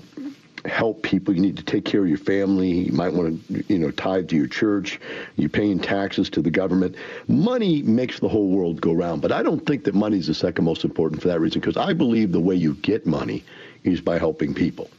help 0.65 1.03
people. 1.03 1.33
You 1.33 1.41
need 1.41 1.57
to 1.57 1.63
take 1.63 1.85
care 1.85 2.01
of 2.01 2.09
your 2.09 2.17
family. 2.17 2.69
You 2.69 2.91
might 2.91 3.13
want 3.13 3.47
to, 3.47 3.63
you 3.67 3.79
know, 3.79 3.91
tithe 3.91 4.29
to 4.29 4.35
your 4.35 4.47
church. 4.47 4.99
You're 5.35 5.49
paying 5.49 5.79
taxes 5.79 6.29
to 6.31 6.41
the 6.41 6.51
government. 6.51 6.95
Money 7.27 7.81
makes 7.83 8.19
the 8.19 8.27
whole 8.27 8.49
world 8.49 8.81
go 8.81 8.93
round. 8.93 9.21
But 9.21 9.31
I 9.31 9.43
don't 9.43 9.65
think 9.65 9.83
that 9.85 9.95
money 9.95 10.17
is 10.17 10.27
the 10.27 10.33
second 10.33 10.65
most 10.65 10.83
important 10.83 11.21
for 11.21 11.27
that 11.29 11.39
reason 11.39 11.61
because 11.61 11.77
I 11.77 11.93
believe 11.93 12.31
the 12.31 12.39
way 12.39 12.55
you 12.55 12.75
get 12.75 13.05
money 13.05 13.43
is 13.83 14.01
by 14.01 14.17
helping 14.17 14.53
people. 14.53 14.89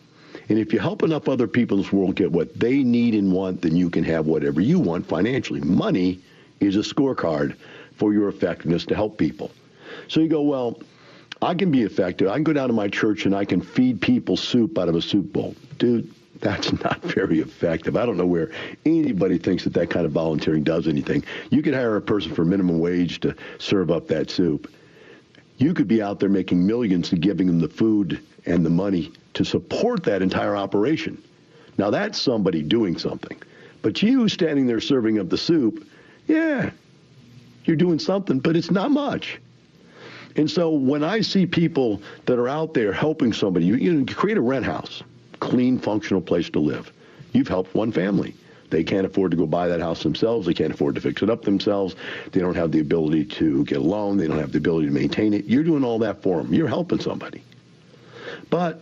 And 0.48 0.58
if 0.58 0.72
you 0.72 0.80
help 0.80 1.02
enough 1.02 1.28
other 1.28 1.46
people 1.46 1.76
in 1.78 1.84
this 1.84 1.92
world 1.92 2.16
get 2.16 2.32
what 2.32 2.58
they 2.58 2.82
need 2.82 3.14
and 3.14 3.32
want, 3.32 3.62
then 3.62 3.76
you 3.76 3.88
can 3.88 4.02
have 4.04 4.26
whatever 4.26 4.60
you 4.60 4.80
want 4.80 5.06
financially. 5.06 5.60
Money 5.60 6.18
is 6.58 6.76
a 6.76 6.80
scorecard 6.80 7.56
for 7.94 8.12
your 8.12 8.28
effectiveness 8.28 8.84
to 8.86 8.94
help 8.94 9.16
people. 9.16 9.50
So 10.08 10.20
you 10.20 10.28
go, 10.28 10.42
well, 10.42 10.80
I 11.42 11.54
can 11.54 11.70
be 11.70 11.82
effective. 11.82 12.28
I 12.28 12.34
can 12.34 12.44
go 12.44 12.52
down 12.52 12.68
to 12.68 12.74
my 12.74 12.88
church 12.88 13.24
and 13.24 13.34
I 13.34 13.44
can 13.44 13.60
feed 13.60 14.00
people 14.00 14.36
soup 14.36 14.78
out 14.78 14.88
of 14.88 14.94
a 14.94 15.02
soup 15.02 15.32
bowl. 15.32 15.54
Dude, 15.78 16.12
that's 16.40 16.72
not 16.84 17.00
very 17.02 17.40
effective. 17.40 17.96
I 17.96 18.04
don't 18.04 18.16
know 18.16 18.26
where 18.26 18.50
anybody 18.84 19.38
thinks 19.38 19.64
that 19.64 19.72
that 19.74 19.90
kind 19.90 20.04
of 20.04 20.12
volunteering 20.12 20.62
does 20.62 20.86
anything. 20.86 21.24
You 21.50 21.62
could 21.62 21.74
hire 21.74 21.96
a 21.96 22.02
person 22.02 22.34
for 22.34 22.44
minimum 22.44 22.78
wage 22.78 23.20
to 23.20 23.34
serve 23.58 23.90
up 23.90 24.08
that 24.08 24.30
soup. 24.30 24.70
You 25.56 25.74
could 25.74 25.88
be 25.88 26.02
out 26.02 26.20
there 26.20 26.28
making 26.28 26.66
millions 26.66 27.12
and 27.12 27.20
giving 27.20 27.46
them 27.46 27.60
the 27.60 27.68
food 27.68 28.20
and 28.46 28.64
the 28.64 28.70
money 28.70 29.12
to 29.34 29.44
support 29.44 30.02
that 30.04 30.22
entire 30.22 30.56
operation. 30.56 31.22
Now 31.78 31.90
that's 31.90 32.20
somebody 32.20 32.62
doing 32.62 32.98
something. 32.98 33.40
But 33.82 34.02
you 34.02 34.28
standing 34.28 34.66
there 34.66 34.80
serving 34.80 35.18
up 35.18 35.28
the 35.28 35.38
soup, 35.38 35.86
yeah, 36.26 36.70
you're 37.64 37.76
doing 37.76 37.98
something, 37.98 38.38
but 38.38 38.56
it's 38.56 38.70
not 38.70 38.90
much. 38.90 39.38
And 40.36 40.50
so 40.50 40.70
when 40.70 41.02
I 41.02 41.20
see 41.20 41.46
people 41.46 42.00
that 42.26 42.38
are 42.38 42.48
out 42.48 42.74
there 42.74 42.92
helping 42.92 43.32
somebody, 43.32 43.66
you, 43.66 43.74
you 43.76 44.04
create 44.06 44.36
a 44.36 44.40
rent 44.40 44.64
house, 44.64 45.02
clean, 45.40 45.78
functional 45.78 46.20
place 46.20 46.48
to 46.50 46.60
live. 46.60 46.92
You've 47.32 47.48
helped 47.48 47.74
one 47.74 47.92
family. 47.92 48.34
They 48.70 48.84
can't 48.84 49.04
afford 49.04 49.32
to 49.32 49.36
go 49.36 49.46
buy 49.46 49.66
that 49.66 49.80
house 49.80 50.02
themselves. 50.02 50.46
They 50.46 50.54
can't 50.54 50.72
afford 50.72 50.94
to 50.94 51.00
fix 51.00 51.22
it 51.22 51.30
up 51.30 51.42
themselves. 51.42 51.96
They 52.30 52.40
don't 52.40 52.54
have 52.54 52.70
the 52.70 52.78
ability 52.78 53.24
to 53.24 53.64
get 53.64 53.78
a 53.78 53.82
loan. 53.82 54.16
They 54.16 54.28
don't 54.28 54.38
have 54.38 54.52
the 54.52 54.58
ability 54.58 54.86
to 54.86 54.92
maintain 54.92 55.34
it. 55.34 55.46
You're 55.46 55.64
doing 55.64 55.82
all 55.82 55.98
that 55.98 56.22
for 56.22 56.40
them. 56.40 56.54
You're 56.54 56.68
helping 56.68 57.00
somebody. 57.00 57.42
But 58.48 58.80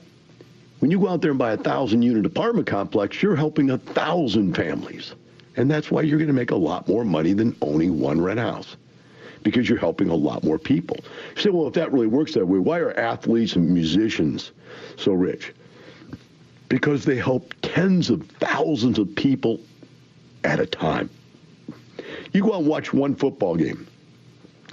when 0.80 0.90
you 0.90 1.00
go 1.00 1.08
out 1.08 1.22
there 1.22 1.30
and 1.30 1.38
buy 1.38 1.52
a 1.52 1.56
thousand 1.56 2.02
unit 2.02 2.26
apartment 2.26 2.66
complex, 2.66 3.22
you're 3.22 3.36
helping 3.36 3.70
a 3.70 3.78
thousand 3.78 4.54
families. 4.54 5.14
And 5.56 5.70
that's 5.70 5.90
why 5.90 6.02
you're 6.02 6.18
going 6.18 6.28
to 6.28 6.34
make 6.34 6.50
a 6.50 6.56
lot 6.56 6.86
more 6.86 7.04
money 7.04 7.32
than 7.32 7.56
owning 7.62 7.98
one 7.98 8.20
rent 8.20 8.38
house 8.38 8.76
because 9.42 9.68
you're 9.68 9.78
helping 9.78 10.10
a 10.10 10.14
lot 10.14 10.44
more 10.44 10.58
people. 10.58 10.96
You 11.36 11.42
say, 11.42 11.50
well, 11.50 11.66
if 11.66 11.74
that 11.74 11.92
really 11.92 12.06
works 12.06 12.34
that 12.34 12.46
way, 12.46 12.58
why 12.58 12.78
are 12.78 12.92
athletes 12.92 13.56
and 13.56 13.68
musicians 13.70 14.52
so 14.96 15.12
rich? 15.12 15.54
Because 16.68 17.04
they 17.04 17.16
help 17.16 17.54
tens 17.62 18.10
of 18.10 18.26
thousands 18.40 18.98
of 18.98 19.14
people 19.14 19.60
at 20.44 20.60
a 20.60 20.66
time. 20.66 21.10
You 22.32 22.42
go 22.42 22.54
out 22.54 22.60
and 22.60 22.68
watch 22.68 22.92
one 22.92 23.14
football 23.14 23.56
game, 23.56 23.86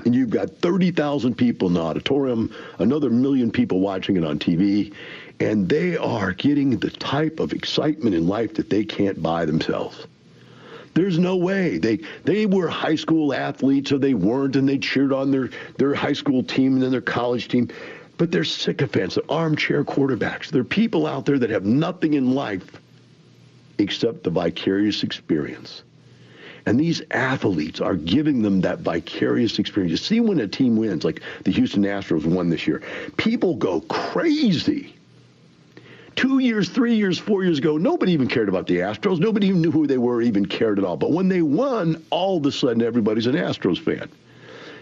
and 0.03 0.13
you've 0.13 0.30
got 0.30 0.49
30,000 0.49 1.36
people 1.36 1.68
in 1.70 1.76
the 1.76 1.82
auditorium, 1.82 2.53
another 2.80 3.09
million 3.09 3.49
people 3.49 3.80
watching 3.80 4.18
it 4.18 4.26
on 4.26 4.39
TV, 4.39 4.93
and 5.39 5.70
they 5.70 5.95
are 5.97 6.34
getting 6.34 6.78
the 6.80 6.89
type 6.89 7.39
of 7.39 7.53
excitement 7.53 8.16
in 8.16 8.28
life 8.28 8.53
that 8.55 8.70
they 8.70 8.84
can't 8.84 9.22
buy 9.22 9.45
themselves. 9.45 10.05
There's 10.95 11.19
no 11.19 11.35
way. 11.35 11.77
They 11.77 11.99
they 12.23 12.45
were 12.45 12.69
high 12.69 12.95
school 12.95 13.33
athletes 13.33 13.91
or 13.91 13.97
they 13.97 14.13
weren't 14.13 14.55
and 14.55 14.67
they 14.67 14.77
cheered 14.77 15.11
on 15.11 15.29
their, 15.29 15.49
their 15.77 15.93
high 15.93 16.13
school 16.13 16.41
team 16.41 16.73
and 16.73 16.81
then 16.81 16.89
their 16.89 17.01
college 17.01 17.49
team. 17.49 17.69
But 18.17 18.31
they're 18.31 18.45
sycophants, 18.45 19.15
they're 19.15 19.29
armchair 19.29 19.83
quarterbacks. 19.83 20.47
They're 20.47 20.63
people 20.63 21.05
out 21.05 21.25
there 21.25 21.37
that 21.37 21.49
have 21.49 21.65
nothing 21.65 22.13
in 22.13 22.33
life 22.33 22.81
except 23.77 24.23
the 24.23 24.29
vicarious 24.29 25.03
experience. 25.03 25.83
And 26.65 26.79
these 26.79 27.01
athletes 27.11 27.81
are 27.81 27.95
giving 27.95 28.41
them 28.41 28.61
that 28.61 28.79
vicarious 28.79 29.59
experience. 29.59 29.91
You 29.91 29.97
see 29.97 30.19
when 30.21 30.39
a 30.39 30.47
team 30.47 30.77
wins, 30.77 31.03
like 31.03 31.21
the 31.43 31.51
Houston 31.51 31.83
Astros 31.83 32.25
won 32.25 32.49
this 32.49 32.65
year, 32.65 32.81
people 33.17 33.55
go 33.55 33.81
crazy 33.81 34.94
two 36.16 36.39
years, 36.39 36.70
three 36.70 36.95
years, 36.95 37.20
four 37.20 37.43
years 37.43 37.59
ago, 37.59 37.78
nobody 37.78 38.13
even 38.13 38.28
cared 38.28 38.49
about 38.49 38.68
the 38.68 38.78
Astros. 38.78 39.20
Nobody 39.20 39.47
even 39.47 39.61
knew 39.61 39.72
who 39.72 39.88
they 39.88 39.97
were, 39.97 40.22
even 40.22 40.45
cared 40.45 40.80
at 40.80 40.86
all. 40.86 40.97
But 40.97 41.11
when 41.11 41.28
they 41.28 41.41
won, 41.41 42.03
all 42.09 42.38
of 42.38 42.45
a 42.45 42.51
sudden 42.51 42.82
everybody's 42.82 43.28
an 43.28 43.36
Astros 43.36 43.80
fan. 43.80 44.09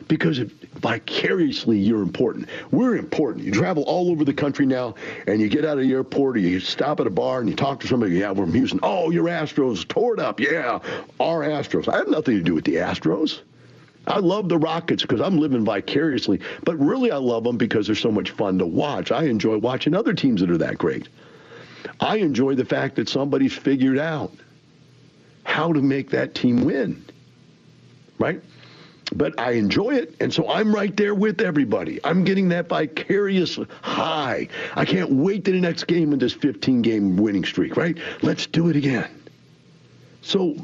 Because 0.08 0.38
vicariously 0.38 1.78
you're 1.78 2.02
important. 2.02 2.50
We're 2.72 2.98
important. 2.98 3.46
You 3.46 3.54
travel 3.54 3.84
all 3.84 4.12
over 4.12 4.26
the 4.26 4.34
country 4.34 4.66
now, 4.66 4.96
and 5.28 5.40
you 5.40 5.48
get 5.48 5.64
out 5.64 5.78
of 5.78 5.86
the 5.86 5.94
airport, 5.94 6.36
or 6.36 6.40
you 6.40 6.60
stop 6.60 7.00
at 7.00 7.08
a 7.08 7.10
bar, 7.10 7.40
and 7.40 7.50
you 7.50 7.56
talk 7.56 7.80
to 7.80 7.88
somebody. 7.88 8.18
Yeah, 8.18 8.32
we're 8.32 8.46
from 8.46 8.54
Houston. 8.54 8.82
Oh, 8.84 9.12
your 9.12 9.26
Astros 9.26 9.88
tore 9.88 10.14
it 10.14 10.20
up. 10.20 10.42
Yeah, 10.42 10.80
our 11.22 11.40
Astros. 11.42 11.88
I 11.88 11.98
have 11.98 12.10
nothing 12.10 12.36
to 12.36 12.44
do 12.44 12.54
with 12.54 12.66
the 12.66 12.76
Astros. 12.76 13.42
I 14.06 14.20
love 14.20 14.50
the 14.50 14.58
Rockets 14.58 15.04
because 15.04 15.22
I'm 15.22 15.40
living 15.40 15.64
vicariously, 15.64 16.42
but 16.64 16.78
really 16.78 17.12
I 17.12 17.18
love 17.18 17.46
them 17.46 17.58
because 17.58 17.88
they're 17.88 17.96
so 17.96 18.12
much 18.12 18.32
fun 18.32 18.60
to 18.60 18.66
watch. 18.66 19.12
I 19.12 19.24
enjoy 19.24 19.58
watching 19.58 19.96
other 19.96 20.14
teams 20.14 20.42
that 20.42 20.52
are 20.52 20.58
that 20.58 20.78
great. 20.78 21.08
I 22.00 22.18
enjoy 22.18 22.56
the 22.56 22.66
fact 22.66 22.96
that 22.96 23.10
somebody's 23.10 23.54
figured 23.54 23.98
out 23.98 24.32
how 25.44 25.74
to 25.74 25.82
make 25.82 26.10
that 26.12 26.36
team 26.36 26.64
win, 26.64 27.04
right? 28.18 28.42
But 29.16 29.40
I 29.40 29.52
enjoy 29.52 29.96
it, 29.96 30.16
and 30.20 30.34
so 30.34 30.50
I'm 30.50 30.74
right 30.74 30.96
there 30.96 31.14
with 31.14 31.42
everybody. 31.42 32.00
I'm 32.04 32.24
getting 32.24 32.50
that 32.50 32.68
vicarious 32.68 33.60
high. 33.82 34.48
I 34.76 34.86
can't 34.86 35.12
wait 35.12 35.46
to 35.46 35.52
the 35.52 35.60
next 35.60 35.86
game 35.86 36.14
in 36.14 36.20
this 36.20 36.34
15 36.34 36.82
game 36.82 37.18
winning 37.18 37.44
streak, 37.44 37.78
right? 37.78 37.98
Let's 38.22 38.48
do 38.48 38.70
it 38.70 38.76
again. 38.76 39.12
So 40.22 40.56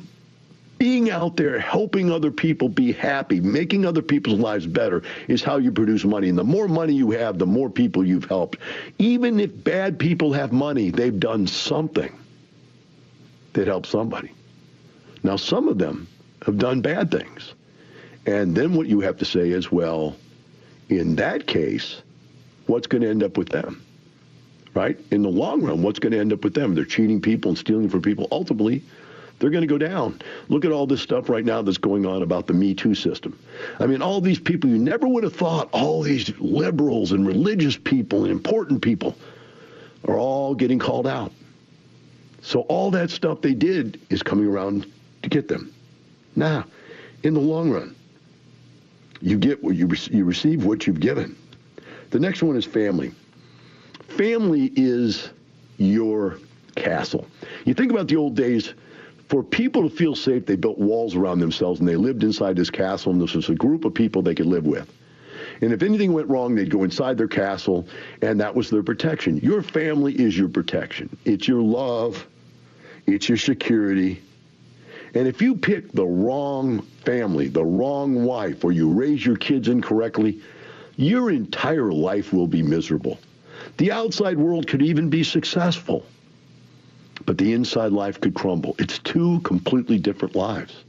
being 0.79 1.11
out 1.11 1.35
there 1.35 1.59
helping 1.59 2.09
other 2.09 2.31
people 2.31 2.69
be 2.69 2.93
happy, 2.93 3.41
making 3.41 3.85
other 3.85 4.01
people's 4.01 4.39
lives 4.39 4.65
better 4.65 5.03
is 5.27 5.43
how 5.43 5.57
you 5.57 5.71
produce 5.71 6.05
money. 6.05 6.29
And 6.29 6.37
the 6.37 6.43
more 6.43 6.67
money 6.67 6.93
you 6.93 7.11
have, 7.11 7.37
the 7.37 7.45
more 7.45 7.69
people 7.69 8.03
you've 8.03 8.25
helped. 8.25 8.57
Even 8.97 9.39
if 9.39 9.63
bad 9.63 9.99
people 9.99 10.33
have 10.33 10.51
money, 10.53 10.89
they've 10.89 11.19
done 11.19 11.45
something 11.45 12.17
that 13.53 13.67
helps 13.67 13.89
somebody. 13.89 14.31
Now, 15.21 15.35
some 15.35 15.67
of 15.67 15.77
them 15.77 16.07
have 16.45 16.57
done 16.57 16.81
bad 16.81 17.11
things. 17.11 17.53
And 18.25 18.55
then 18.55 18.73
what 18.73 18.87
you 18.87 19.01
have 19.01 19.17
to 19.17 19.25
say 19.25 19.49
is, 19.49 19.71
well, 19.71 20.15
in 20.87 21.17
that 21.17 21.45
case, 21.45 22.01
what's 22.67 22.87
going 22.87 23.01
to 23.01 23.09
end 23.09 23.21
up 23.21 23.37
with 23.37 23.49
them? 23.49 23.83
Right? 24.73 24.97
In 25.11 25.23
the 25.23 25.29
long 25.29 25.61
run, 25.61 25.81
what's 25.81 25.99
going 25.99 26.13
to 26.13 26.19
end 26.19 26.31
up 26.31 26.43
with 26.43 26.53
them? 26.53 26.73
They're 26.73 26.85
cheating 26.85 27.19
people 27.19 27.49
and 27.49 27.57
stealing 27.57 27.89
from 27.89 28.01
people. 28.01 28.27
Ultimately, 28.31 28.83
they're 29.39 29.49
going 29.49 29.61
to 29.61 29.67
go 29.67 29.77
down. 29.77 30.21
Look 30.49 30.65
at 30.65 30.71
all 30.71 30.85
this 30.85 31.01
stuff 31.01 31.29
right 31.29 31.45
now 31.45 31.61
that's 31.61 31.77
going 31.77 32.05
on 32.05 32.21
about 32.21 32.47
the 32.47 32.53
Me 32.53 32.73
Too 32.73 32.93
system. 32.93 33.39
I 33.79 33.87
mean, 33.87 34.01
all 34.01 34.21
these 34.21 34.39
people 34.39 34.69
you 34.69 34.77
never 34.77 35.07
would 35.07 35.23
have 35.23 35.35
thought, 35.35 35.69
all 35.71 36.01
these 36.01 36.37
liberals 36.39 37.11
and 37.11 37.25
religious 37.25 37.77
people 37.77 38.23
and 38.23 38.31
important 38.31 38.81
people 38.81 39.15
are 40.07 40.17
all 40.17 40.53
getting 40.55 40.79
called 40.79 41.07
out. 41.07 41.31
So 42.41 42.61
all 42.61 42.91
that 42.91 43.09
stuff 43.09 43.41
they 43.41 43.53
did 43.53 43.99
is 44.09 44.23
coming 44.23 44.45
around 44.45 44.85
to 45.23 45.29
get 45.29 45.47
them. 45.47 45.73
Now, 46.35 46.65
in 47.23 47.33
the 47.33 47.39
long 47.39 47.69
run, 47.69 47.95
you 49.21 49.37
get 49.37 49.61
what 49.63 49.75
you, 49.75 49.87
re- 49.87 49.97
you 50.11 50.23
receive 50.23 50.65
what 50.65 50.87
you've 50.87 50.99
given. 50.99 51.35
The 52.11 52.19
next 52.19 52.41
one 52.41 52.55
is 52.55 52.65
family. 52.65 53.11
Family 54.07 54.71
is 54.75 55.29
your 55.77 56.39
castle. 56.75 57.27
You 57.65 57.73
think 57.73 57.91
about 57.91 58.07
the 58.07 58.15
old 58.15 58.35
days. 58.35 58.73
For 59.29 59.43
people 59.43 59.87
to 59.87 59.95
feel 59.95 60.15
safe, 60.15 60.47
they 60.47 60.55
built 60.55 60.79
walls 60.79 61.15
around 61.15 61.39
themselves 61.39 61.79
and 61.79 61.87
they 61.87 61.95
lived 61.95 62.23
inside 62.23 62.55
this 62.55 62.71
castle, 62.71 63.11
and 63.11 63.21
this 63.21 63.35
was 63.35 63.47
a 63.49 63.55
group 63.55 63.85
of 63.85 63.93
people 63.93 64.23
they 64.23 64.33
could 64.33 64.47
live 64.47 64.65
with. 64.65 64.91
And 65.61 65.71
if 65.71 65.83
anything 65.83 66.13
went 66.13 66.27
wrong, 66.27 66.55
they'd 66.55 66.71
go 66.71 66.83
inside 66.83 67.15
their 67.15 67.27
castle, 67.27 67.87
and 68.23 68.39
that 68.41 68.55
was 68.55 68.71
their 68.71 68.81
protection. 68.81 69.37
Your 69.37 69.61
family 69.61 70.13
is 70.13 70.35
your 70.35 70.49
protection. 70.49 71.15
It's 71.25 71.47
your 71.47 71.61
love, 71.61 72.25
it's 73.05 73.29
your 73.29 73.37
security. 73.37 74.19
And 75.13 75.27
if 75.27 75.43
you 75.43 75.55
pick 75.55 75.91
the 75.91 76.05
wrong 76.05 76.81
family, 77.05 77.49
the 77.49 77.63
wrong 77.63 78.25
wife, 78.25 78.63
or 78.63 78.71
you 78.71 78.89
raise 78.89 79.23
your 79.23 79.35
kids 79.35 79.67
incorrectly, 79.67 80.41
your 80.95 81.29
entire 81.29 81.91
life 81.91 82.33
will 82.33 82.47
be 82.47 82.63
miserable. 82.63 83.19
The 83.77 83.91
outside 83.91 84.39
world 84.39 84.67
could 84.67 84.81
even 84.81 85.09
be 85.09 85.23
successful 85.23 86.03
but 87.29 87.37
the 87.37 87.53
inside 87.53 87.91
life 87.91 88.19
could 88.19 88.33
crumble. 88.33 88.75
It's 88.79 88.97
two 88.97 89.39
completely 89.41 89.99
different 89.99 90.35
lives. 90.35 90.83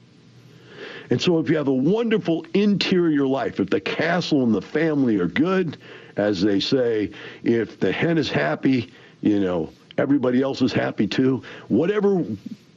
And 1.11 1.21
so 1.21 1.39
if 1.39 1.51
you 1.51 1.57
have 1.59 1.69
a 1.69 1.75
wonderful 1.75 2.47
interior 2.55 3.27
life, 3.27 3.61
if 3.61 3.69
the 3.69 3.79
castle 3.79 4.43
and 4.45 4.55
the 4.55 4.63
family 4.63 5.19
are 5.19 5.27
good, 5.27 5.77
as 6.17 6.41
they 6.41 6.59
say, 6.59 7.11
if 7.45 7.79
the 7.79 7.93
hen 7.93 8.17
is 8.17 8.31
happy, 8.31 8.91
you 9.21 9.39
know, 9.39 9.69
everybody 9.99 10.41
else 10.41 10.63
is 10.63 10.73
happy 10.73 11.07
too. 11.07 11.43
Whatever 11.69 12.25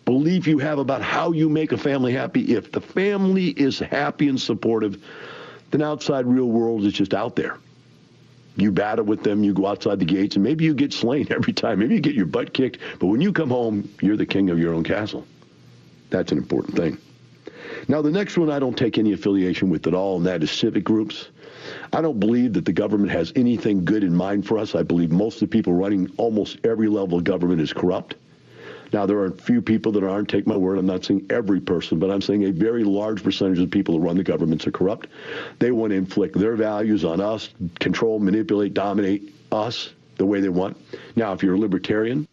belief 0.03 0.45
you 0.45 0.57
have 0.57 0.77
about 0.77 1.01
how 1.01 1.31
you 1.31 1.47
make 1.47 1.71
a 1.71 1.77
family 1.77 2.11
happy, 2.11 2.53
if 2.53 2.69
the 2.69 2.81
family 2.81 3.51
is 3.51 3.79
happy 3.79 4.27
and 4.27 4.41
supportive, 4.41 5.01
then 5.71 5.81
outside 5.81 6.25
real 6.25 6.49
world 6.49 6.83
is 6.83 6.91
just 6.91 7.13
out 7.13 7.37
there 7.37 7.59
you 8.55 8.71
battle 8.71 9.05
with 9.05 9.23
them, 9.23 9.43
you 9.43 9.53
go 9.53 9.67
outside 9.67 9.99
the 9.99 10.05
gates, 10.05 10.35
and 10.35 10.43
maybe 10.43 10.65
you 10.65 10.73
get 10.73 10.93
slain 10.93 11.27
every 11.31 11.53
time. 11.53 11.79
Maybe 11.79 11.95
you 11.95 12.01
get 12.01 12.15
your 12.15 12.25
butt 12.25 12.53
kicked, 12.53 12.79
but 12.99 13.07
when 13.07 13.21
you 13.21 13.33
come 13.33 13.49
home, 13.49 13.89
you're 14.01 14.17
the 14.17 14.25
king 14.25 14.49
of 14.49 14.59
your 14.59 14.73
own 14.73 14.83
castle. 14.83 15.25
That's 16.09 16.31
an 16.31 16.37
important 16.37 16.75
thing. 16.75 16.97
Now, 17.87 18.01
the 18.01 18.11
next 18.11 18.37
one 18.37 18.49
I 18.49 18.59
don't 18.59 18.77
take 18.77 18.97
any 18.97 19.13
affiliation 19.13 19.69
with 19.69 19.87
at 19.87 19.93
all, 19.93 20.17
and 20.17 20.25
that 20.25 20.43
is 20.43 20.51
civic 20.51 20.83
groups. 20.83 21.29
I 21.91 22.01
don't 22.01 22.19
believe 22.19 22.53
that 22.53 22.65
the 22.65 22.73
government 22.73 23.11
has 23.11 23.33
anything 23.35 23.83
good 23.85 24.03
in 24.03 24.15
mind 24.15 24.45
for 24.45 24.57
us. 24.57 24.75
I 24.75 24.83
believe 24.83 25.11
most 25.11 25.35
of 25.35 25.41
the 25.41 25.47
people 25.47 25.73
running 25.73 26.11
almost 26.17 26.59
every 26.63 26.87
level 26.87 27.17
of 27.17 27.23
government 27.23 27.61
is 27.61 27.73
corrupt. 27.73 28.15
Now, 28.93 29.07
there 29.07 29.17
are 29.17 29.25
a 29.25 29.31
few 29.31 29.61
people 29.61 29.91
that 29.93 30.03
aren't, 30.03 30.29
take 30.29 30.45
my 30.45 30.55
word, 30.55 30.77
I'm 30.77 30.85
not 30.85 31.03
saying 31.03 31.25
every 31.31 31.59
person, 31.59 31.97
but 31.97 32.11
I'm 32.11 32.21
saying 32.21 32.43
a 32.43 32.51
very 32.51 32.83
large 32.83 33.23
percentage 33.23 33.57
of 33.57 33.69
the 33.69 33.75
people 33.75 33.95
who 33.95 34.01
run 34.01 34.17
the 34.17 34.23
governments 34.23 34.67
are 34.67 34.71
corrupt. 34.71 35.07
They 35.57 35.71
want 35.71 35.89
to 35.91 35.97
inflict 35.97 36.37
their 36.37 36.55
values 36.55 37.03
on 37.03 37.19
us, 37.19 37.49
control, 37.79 38.19
manipulate, 38.19 38.75
dominate 38.75 39.33
us 39.51 39.89
the 40.17 40.27
way 40.27 40.41
they 40.41 40.49
want. 40.49 40.77
Now, 41.15 41.33
if 41.33 41.41
you're 41.41 41.55
a 41.55 41.59
libertarian, 41.59 42.27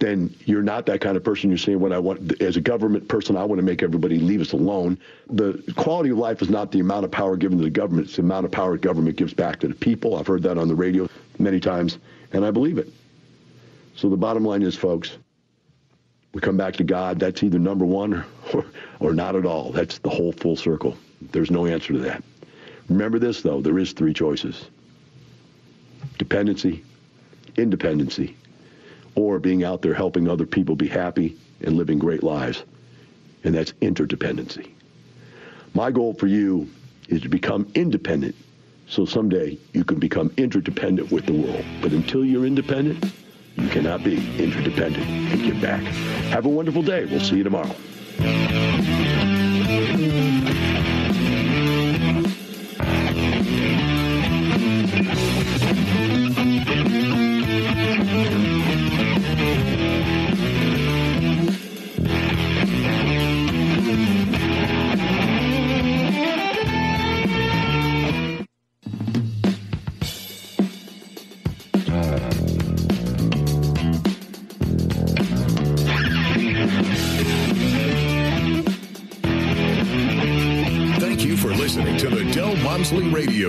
then 0.00 0.34
you're 0.46 0.64
not 0.64 0.86
that 0.86 1.00
kind 1.00 1.16
of 1.16 1.22
person. 1.22 1.48
You're 1.48 1.58
saying 1.58 1.78
what 1.78 1.92
I 1.92 1.98
want 2.00 2.42
as 2.42 2.56
a 2.56 2.60
government 2.60 3.06
person. 3.06 3.36
I 3.36 3.44
want 3.44 3.60
to 3.60 3.64
make 3.64 3.84
everybody 3.84 4.18
leave 4.18 4.40
us 4.40 4.52
alone. 4.52 4.98
The 5.30 5.62
quality 5.76 6.10
of 6.10 6.18
life 6.18 6.42
is 6.42 6.50
not 6.50 6.72
the 6.72 6.80
amount 6.80 7.04
of 7.04 7.12
power 7.12 7.36
given 7.36 7.58
to 7.58 7.64
the 7.64 7.70
government; 7.70 8.08
it's 8.08 8.16
the 8.16 8.22
amount 8.22 8.44
of 8.44 8.50
power 8.50 8.76
government 8.76 9.16
gives 9.16 9.32
back 9.32 9.60
to 9.60 9.68
the 9.68 9.76
people. 9.76 10.16
I've 10.16 10.26
heard 10.26 10.42
that 10.42 10.58
on 10.58 10.66
the 10.66 10.74
radio 10.74 11.08
many 11.38 11.60
times, 11.60 11.98
and 12.32 12.44
I 12.44 12.50
believe 12.50 12.78
it. 12.78 12.88
So 13.94 14.08
the 14.08 14.16
bottom 14.16 14.44
line 14.44 14.62
is, 14.62 14.74
folks, 14.74 15.18
we 16.32 16.40
come 16.40 16.56
back 16.56 16.74
to 16.74 16.84
God, 16.84 17.18
that's 17.18 17.42
either 17.42 17.58
number 17.58 17.84
one 17.84 18.24
or, 18.52 18.64
or 19.00 19.12
not 19.12 19.36
at 19.36 19.44
all. 19.44 19.70
That's 19.70 19.98
the 19.98 20.08
whole 20.10 20.32
full 20.32 20.56
circle. 20.56 20.96
There's 21.20 21.50
no 21.50 21.66
answer 21.66 21.92
to 21.92 21.98
that. 22.00 22.22
Remember 22.88 23.18
this, 23.18 23.42
though, 23.42 23.60
there 23.60 23.78
is 23.78 23.92
three 23.92 24.14
choices. 24.14 24.66
Dependency, 26.18 26.84
independency, 27.56 28.36
or 29.14 29.38
being 29.38 29.62
out 29.62 29.82
there 29.82 29.94
helping 29.94 30.28
other 30.28 30.46
people 30.46 30.74
be 30.74 30.88
happy 30.88 31.36
and 31.60 31.76
living 31.76 31.98
great 31.98 32.22
lives. 32.22 32.62
And 33.44 33.54
that's 33.54 33.72
interdependency. 33.82 34.70
My 35.74 35.90
goal 35.90 36.14
for 36.14 36.26
you 36.26 36.68
is 37.08 37.22
to 37.22 37.28
become 37.28 37.70
independent 37.74 38.34
so 38.88 39.04
someday 39.04 39.58
you 39.72 39.84
can 39.84 39.98
become 39.98 40.30
interdependent 40.36 41.10
with 41.10 41.26
the 41.26 41.32
world. 41.32 41.64
But 41.80 41.92
until 41.92 42.24
you're 42.24 42.46
independent, 42.46 43.04
you 43.56 43.68
cannot 43.68 44.02
be 44.02 44.16
interdependent 44.42 45.06
and 45.06 45.42
give 45.42 45.60
back. 45.60 45.82
Have 46.32 46.46
a 46.46 46.48
wonderful 46.48 46.82
day. 46.82 47.04
We'll 47.04 47.20
see 47.20 47.36
you 47.36 47.44
tomorrow. 47.44 47.74